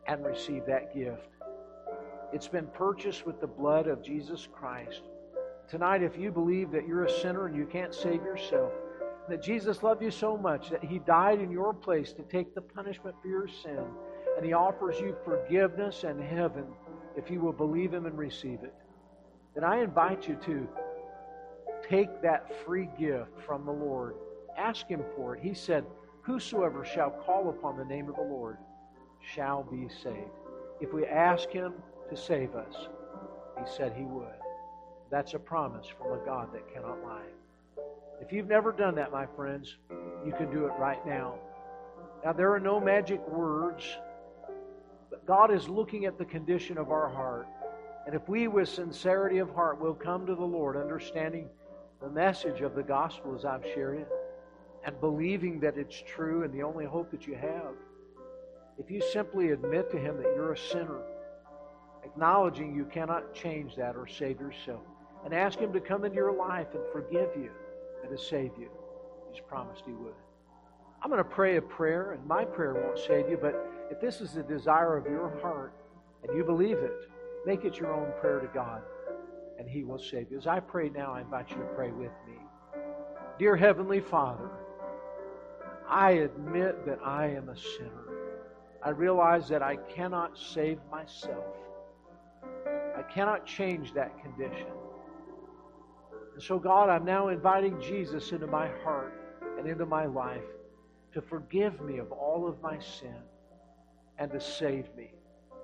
and 0.08 0.26
receive 0.26 0.66
that 0.68 0.96
gift. 0.96 1.28
It's 2.32 2.48
been 2.48 2.68
purchased 2.68 3.26
with 3.26 3.42
the 3.42 3.48
blood 3.48 3.88
of 3.88 4.02
Jesus 4.02 4.48
Christ. 4.52 5.02
Tonight, 5.70 6.04
if 6.04 6.18
you 6.18 6.32
believe 6.32 6.72
that 6.72 6.88
you're 6.88 7.06
a 7.06 7.20
sinner 7.22 7.48
and 7.48 7.56
you 7.56 7.66
can't 7.66 7.94
save 7.94 8.22
yourself, 8.24 8.72
that 9.30 9.42
Jesus 9.42 9.84
loved 9.84 10.02
you 10.04 10.12
so 10.12 10.38
much 10.38 10.70
that 10.70 10.84
He 10.84 11.00
died 11.00 11.40
in 11.40 11.52
your 11.52 11.74
place 11.74 12.14
to 12.14 12.24
take 12.24 12.54
the 12.54 12.62
punishment 12.62 13.16
for 13.22 13.28
your 13.28 13.48
sin, 13.48 13.86
and 14.36 14.46
He 14.46 14.54
offers 14.54 15.00
you 15.00 15.16
forgiveness 15.24 16.04
and 16.04 16.22
heaven 16.22 16.66
if 17.16 17.30
you 17.30 17.40
will 17.40 17.54
believe 17.54 17.94
Him 17.94 18.06
and 18.06 18.18
receive 18.18 18.60
it, 18.64 18.74
then 19.54 19.64
I 19.64 19.82
invite 19.84 20.28
you 20.28 20.38
to 20.46 20.68
take 21.88 22.22
that 22.22 22.66
free 22.66 22.90
gift 22.98 23.40
from 23.46 23.66
the 23.66 23.72
Lord. 23.72 24.16
Ask 24.58 24.88
Him 24.88 25.04
for 25.16 25.36
it. 25.36 25.44
He 25.44 25.54
said, 25.54 25.86
Whosoever 26.22 26.86
shall 26.86 27.12
call 27.12 27.50
upon 27.50 27.78
the 27.78 27.86
name 27.86 28.10
of 28.10 28.16
the 28.16 28.22
Lord 28.22 28.58
shall 29.22 29.64
be 29.64 29.88
saved. 29.90 30.32
If 30.82 30.94
we 30.94 31.06
ask 31.06 31.50
Him 31.50 31.74
to 32.10 32.18
save 32.18 32.56
us, 32.56 32.88
He 33.60 33.64
said 33.70 33.94
He 33.96 34.04
would. 34.04 34.43
That's 35.14 35.36
a 35.36 35.40
promise 35.40 35.86
from 35.86 36.20
a 36.20 36.26
God 36.26 36.52
that 36.54 36.74
cannot 36.74 37.04
lie. 37.04 37.22
If 38.20 38.34
you've 38.34 38.48
never 38.48 38.72
done 38.72 38.96
that, 38.96 39.12
my 39.12 39.28
friends, 39.28 39.78
you 40.26 40.32
can 40.32 40.50
do 40.50 40.66
it 40.66 40.72
right 40.80 41.06
now. 41.06 41.36
Now, 42.26 42.34
there 42.34 42.52
are 42.52 42.60
no 42.60 42.80
magic 42.80 43.20
words, 43.28 43.84
but 45.12 45.24
God 45.28 45.54
is 45.54 45.70
looking 45.70 46.06
at 46.06 46.18
the 46.18 46.26
condition 46.26 46.80
of 46.80 46.90
our 46.90 47.10
heart. 47.10 47.48
And 48.08 48.16
if 48.16 48.28
we, 48.28 48.48
with 48.48 48.70
sincerity 48.70 49.38
of 49.38 49.54
heart, 49.54 49.80
will 49.80 49.94
come 49.94 50.26
to 50.26 50.34
the 50.34 50.44
Lord, 50.44 50.76
understanding 50.76 51.48
the 52.02 52.10
message 52.10 52.62
of 52.62 52.74
the 52.74 52.82
gospel 52.82 53.36
as 53.36 53.46
I've 53.46 53.66
shared 53.76 54.00
it, 54.00 54.10
and 54.84 55.00
believing 55.00 55.60
that 55.60 55.78
it's 55.78 56.02
true 56.08 56.42
and 56.42 56.52
the 56.52 56.64
only 56.64 56.86
hope 56.86 57.12
that 57.12 57.28
you 57.28 57.36
have. 57.36 57.76
If 58.80 58.90
you 58.90 59.00
simply 59.12 59.52
admit 59.52 59.92
to 59.92 60.00
Him 60.00 60.18
that 60.18 60.34
you're 60.36 60.54
a 60.54 60.58
sinner, 60.58 61.02
acknowledging 62.04 62.76
you 62.76 62.86
cannot 62.86 63.36
change 63.36 63.76
that 63.76 63.96
or 63.96 64.08
save 64.08 64.40
yourself, 64.40 64.82
and 65.24 65.34
ask 65.34 65.60
Him 65.60 65.74
to 65.74 65.80
come 65.80 66.04
into 66.06 66.16
your 66.16 66.34
life 66.34 66.68
and 66.74 66.84
forgive 66.92 67.30
you 67.36 67.52
and 68.02 68.16
to 68.16 68.24
save 68.24 68.52
you, 68.58 68.70
He's 69.32 69.42
promised 69.42 69.84
He 69.86 69.94
would. 69.94 70.14
I'm 71.02 71.10
going 71.10 71.18
to 71.24 71.30
pray 71.30 71.58
a 71.58 71.62
prayer, 71.62 72.14
and 72.14 72.26
my 72.26 72.46
prayer 72.46 72.74
won't 72.74 72.98
save 72.98 73.30
you, 73.30 73.38
but 73.38 73.56
if 73.92 74.00
this 74.00 74.22
is 74.22 74.34
the 74.34 74.44
desire 74.44 74.96
of 74.96 75.06
your 75.06 75.38
heart 75.42 75.74
and 76.24 76.38
you 76.38 76.44
believe 76.44 76.78
it, 76.78 76.94
make 77.46 77.66
it 77.66 77.78
your 77.78 77.94
own 77.94 78.12
prayer 78.22 78.40
to 78.40 78.48
God, 78.48 78.82
and 79.60 79.68
He 79.68 79.84
will 79.84 80.00
save 80.00 80.32
you. 80.32 80.38
As 80.38 80.48
I 80.48 80.60
pray 80.62 80.90
now, 80.90 81.14
I 81.14 81.22
invite 81.22 81.50
you 81.50 81.58
to 81.58 81.70
pray 81.76 81.92
with 81.92 82.12
me. 82.26 82.38
Dear 83.38 83.58
Heavenly 83.58 84.00
Father, 84.00 84.50
I 85.90 86.12
admit 86.12 86.86
that 86.86 87.00
I 87.04 87.28
am 87.28 87.50
a 87.50 87.58
sinner. 87.58 88.06
I 88.82 88.90
realize 88.90 89.50
that 89.50 89.62
I 89.62 89.76
cannot 89.76 90.38
save 90.38 90.80
myself. 90.92 91.56
I 92.66 93.02
cannot 93.14 93.46
change 93.46 93.94
that 93.94 94.12
condition. 94.22 94.68
And 96.34 96.42
so, 96.42 96.58
God, 96.58 96.90
I'm 96.90 97.06
now 97.06 97.28
inviting 97.30 97.80
Jesus 97.80 98.32
into 98.32 98.48
my 98.48 98.68
heart 98.84 99.14
and 99.58 99.68
into 99.68 99.86
my 99.86 100.06
life 100.06 100.42
to 101.14 101.22
forgive 101.22 101.80
me 101.82 102.00
of 102.00 102.12
all 102.12 102.48
of 102.48 102.62
my 102.62 102.80
sin 102.80 103.16
and 104.18 104.32
to 104.32 104.42
save 104.42 104.86
me 104.96 105.12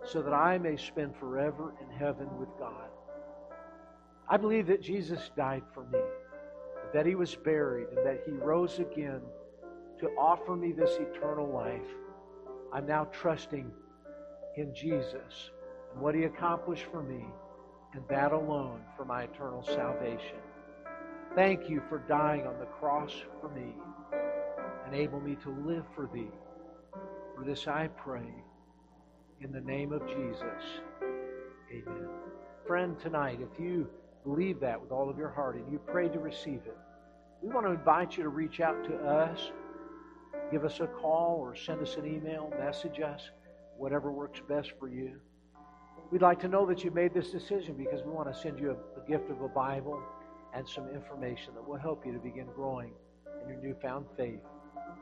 so 0.03 0.21
that 0.21 0.33
I 0.33 0.57
may 0.57 0.77
spend 0.77 1.15
forever 1.15 1.73
in 1.81 1.97
heaven 1.97 2.27
with 2.37 2.49
God. 2.59 2.89
I 4.29 4.37
believe 4.37 4.67
that 4.67 4.81
Jesus 4.81 5.31
died 5.35 5.63
for 5.73 5.83
me, 5.85 5.99
that 6.93 7.05
he 7.05 7.15
was 7.15 7.35
buried, 7.35 7.87
and 7.89 8.05
that 8.05 8.21
he 8.25 8.31
rose 8.31 8.77
again 8.79 9.21
to 9.99 10.07
offer 10.17 10.55
me 10.55 10.71
this 10.71 10.97
eternal 10.99 11.51
life. 11.51 11.81
I'm 12.71 12.85
now 12.85 13.05
trusting 13.05 13.71
in 14.55 14.73
Jesus 14.73 15.51
and 15.91 16.01
what 16.01 16.15
He 16.15 16.23
accomplished 16.23 16.85
for 16.91 17.01
me, 17.01 17.25
and 17.93 18.03
that 18.09 18.31
alone 18.31 18.81
for 18.95 19.05
my 19.05 19.23
eternal 19.23 19.63
salvation. 19.63 20.37
Thank 21.39 21.69
you 21.69 21.81
for 21.87 21.99
dying 21.99 22.45
on 22.45 22.59
the 22.59 22.65
cross 22.65 23.13
for 23.39 23.47
me. 23.47 23.73
Enable 24.89 25.21
me 25.21 25.37
to 25.41 25.49
live 25.65 25.85
for 25.95 26.09
Thee. 26.13 26.33
For 27.33 27.45
this 27.45 27.65
I 27.65 27.87
pray 27.87 28.29
in 29.39 29.53
the 29.53 29.61
name 29.61 29.93
of 29.93 30.05
Jesus. 30.05 30.81
Amen. 31.71 32.09
Friend, 32.67 32.99
tonight, 32.99 33.39
if 33.39 33.57
you 33.57 33.87
believe 34.25 34.59
that 34.59 34.81
with 34.81 34.91
all 34.91 35.09
of 35.09 35.17
your 35.17 35.29
heart 35.29 35.55
and 35.55 35.71
you 35.71 35.79
pray 35.87 36.09
to 36.09 36.19
receive 36.19 36.59
it, 36.65 36.77
we 37.41 37.47
want 37.53 37.65
to 37.65 37.71
invite 37.71 38.17
you 38.17 38.23
to 38.23 38.29
reach 38.29 38.59
out 38.59 38.83
to 38.83 38.97
us 38.97 39.39
give 40.51 40.65
us 40.65 40.81
a 40.81 40.87
call 40.87 41.37
or 41.39 41.55
send 41.55 41.81
us 41.81 41.95
an 41.95 42.05
email, 42.05 42.51
message 42.59 42.99
us, 42.99 43.29
whatever 43.77 44.11
works 44.11 44.41
best 44.49 44.73
for 44.77 44.89
you. 44.89 45.21
We'd 46.11 46.21
like 46.21 46.41
to 46.41 46.49
know 46.49 46.65
that 46.65 46.83
you 46.83 46.91
made 46.91 47.13
this 47.13 47.29
decision 47.29 47.75
because 47.75 48.03
we 48.03 48.11
want 48.11 48.27
to 48.27 48.37
send 48.37 48.59
you 48.59 48.71
a, 48.71 48.99
a 48.99 49.07
gift 49.07 49.31
of 49.31 49.41
a 49.41 49.47
Bible 49.47 50.03
and 50.53 50.67
some 50.67 50.89
information 50.89 51.53
that 51.55 51.67
will 51.67 51.77
help 51.77 52.05
you 52.05 52.13
to 52.13 52.19
begin 52.19 52.47
growing 52.55 52.91
in 53.43 53.49
your 53.49 53.61
newfound 53.61 54.05
faith 54.17 54.41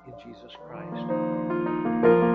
in 0.05 0.13
Jesus 0.23 0.51
Christ. 0.67 2.26